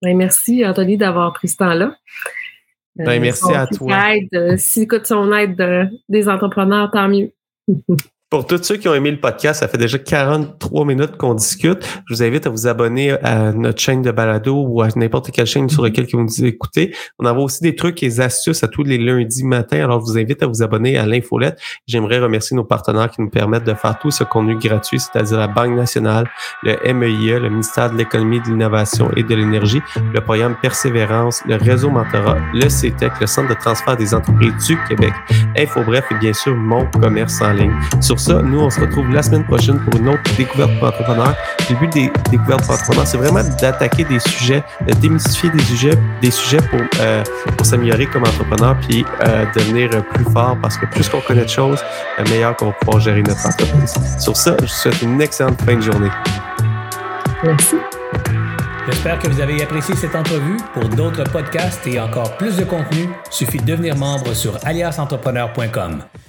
Ben, 0.03 0.15
merci, 0.15 0.63
Anthony, 0.67 0.99
d'avoir 0.99 1.33
pris 1.33 1.49
ce 1.49 1.57
temps-là. 1.57 1.97
Ben, 2.97 3.19
merci 3.19 3.51
à 3.55 3.67
toi. 3.67 4.15
Euh, 4.35 4.57
si 4.59 4.83
écoute 4.83 5.07
son 5.07 5.33
aide 5.33 5.91
des 6.11 6.29
entrepreneurs, 6.29 6.91
tant 6.91 7.09
mieux. 7.09 7.33
Mm-hmm. 7.69 8.07
Pour 8.37 8.47
tous 8.47 8.63
ceux 8.63 8.77
qui 8.77 8.87
ont 8.87 8.93
aimé 8.93 9.11
le 9.11 9.19
podcast, 9.19 9.61
ça 9.61 9.67
fait 9.67 9.79
déjà 9.79 9.99
43 9.99 10.85
minutes 10.85 11.17
qu'on 11.17 11.33
discute. 11.33 11.83
Je 12.07 12.13
vous 12.13 12.23
invite 12.23 12.47
à 12.47 12.51
vous 12.51 12.67
abonner 12.67 13.13
à 13.13 13.51
notre 13.53 13.81
chaîne 13.81 14.03
de 14.03 14.11
balado 14.11 14.63
ou 14.69 14.83
à 14.83 14.89
n'importe 14.95 15.31
quelle 15.31 15.47
chaîne 15.47 15.71
sur 15.71 15.83
laquelle 15.83 16.07
vous 16.13 16.21
nous 16.21 16.45
écoutez. 16.45 16.95
On 17.19 17.25
envoie 17.25 17.45
aussi 17.45 17.63
des 17.63 17.75
trucs 17.75 18.03
et 18.03 18.09
des 18.09 18.21
astuces 18.21 18.63
à 18.63 18.69
tous 18.69 18.83
les 18.83 18.99
lundis 18.99 19.43
matin. 19.43 19.83
Alors, 19.83 20.01
je 20.01 20.13
vous 20.13 20.19
invite 20.19 20.43
à 20.43 20.47
vous 20.49 20.63
abonner 20.63 20.99
à 20.99 21.07
l'infolette. 21.07 21.59
J'aimerais 21.87 22.19
remercier 22.19 22.55
nos 22.55 22.65
partenaires 22.65 23.11
qui 23.11 23.23
nous 23.23 23.31
permettent 23.31 23.65
de 23.65 23.73
faire 23.73 23.99
tout 23.99 24.11
ce 24.11 24.23
contenu 24.23 24.59
gratuit, 24.59 25.01
c'est-à-dire 25.01 25.39
la 25.39 25.49
Banque 25.49 25.75
nationale, 25.75 26.29
le 26.63 26.77
MEIE, 26.93 27.41
le 27.41 27.49
ministère 27.49 27.91
de 27.91 27.97
l'économie, 27.97 28.41
de 28.43 28.49
l'innovation 28.49 29.11
et 29.17 29.23
de 29.23 29.35
l'énergie, 29.35 29.81
le 30.13 30.21
programme 30.21 30.57
Persévérance, 30.61 31.41
le 31.47 31.57
réseau 31.57 31.89
Mentorat, 31.89 32.37
le 32.53 32.69
CETEC, 32.69 33.13
le 33.19 33.27
Centre 33.27 33.49
de 33.49 33.55
transfert 33.55 33.97
des 33.97 34.13
entreprises 34.13 34.67
du 34.67 34.77
Québec, 34.89 35.15
InfoBref 35.57 36.05
et 36.11 36.17
bien 36.17 36.35
sûr 36.35 36.55
mon 36.55 36.85
commerce 37.01 37.41
en 37.41 37.55
ligne 37.55 37.73
ça, 38.27 38.43
nous, 38.43 38.59
on 38.59 38.71
se 38.71 38.81
retrouve 38.81 39.09
la 39.13 39.23
semaine 39.23 39.45
prochaine 39.45 39.79
pour 39.79 40.01
une 40.01 40.09
autre 40.09 40.23
découverte 40.37 40.77
pour 40.81 40.89
entrepreneurs. 40.89 41.37
Le 41.71 41.77
but 41.77 41.93
des 41.93 42.11
découvertes 42.29 42.65
pour 42.65 42.75
entrepreneurs, 42.75 43.07
c'est 43.07 43.19
vraiment 43.19 43.49
d'attaquer 43.61 44.03
des 44.03 44.19
sujets, 44.19 44.65
de 44.85 44.93
démystifier 44.95 45.51
des 45.51 45.63
sujets, 45.63 45.99
des 46.21 46.33
sujets 46.33 46.61
pour, 46.69 46.81
euh, 47.01 47.23
pour 47.57 47.65
s'améliorer 47.65 48.07
comme 48.07 48.25
entrepreneur, 48.25 48.77
puis 48.81 49.05
euh, 49.25 49.45
devenir 49.55 49.91
plus 50.13 50.25
fort 50.25 50.57
parce 50.61 50.77
que 50.77 50.87
plus 50.87 51.09
qu'on 51.09 51.21
connaît 51.21 51.45
de 51.45 51.49
choses, 51.49 51.79
meilleur 52.29 52.57
qu'on 52.57 52.67
va 52.67 52.73
pouvoir 52.73 53.01
gérer 53.01 53.23
notre 53.23 53.47
entreprise. 53.47 53.95
Sur 54.19 54.37
ça, 54.37 54.57
je 54.59 54.63
vous 54.65 54.69
souhaite 54.69 55.03
une 55.03 55.23
excellente 55.23 55.63
fin 55.63 55.77
de 55.77 55.83
journée. 55.83 56.11
Merci. 57.45 57.77
J'espère 58.87 59.21
que 59.21 59.29
vous 59.29 59.41
avez 59.41 59.63
apprécié 59.63 59.95
cette 59.95 60.17
entrevue. 60.17 60.57
Pour 60.75 60.89
d'autres 60.89 61.25
podcasts 61.31 61.87
et 61.87 62.01
encore 62.01 62.37
plus 62.37 62.57
de 62.57 62.65
contenu, 62.65 63.09
suffit 63.31 63.59
de 63.59 63.67
devenir 63.67 63.97
membre 63.97 64.35
sur 64.35 64.59
aliasentrepreneur.com. 64.65 66.03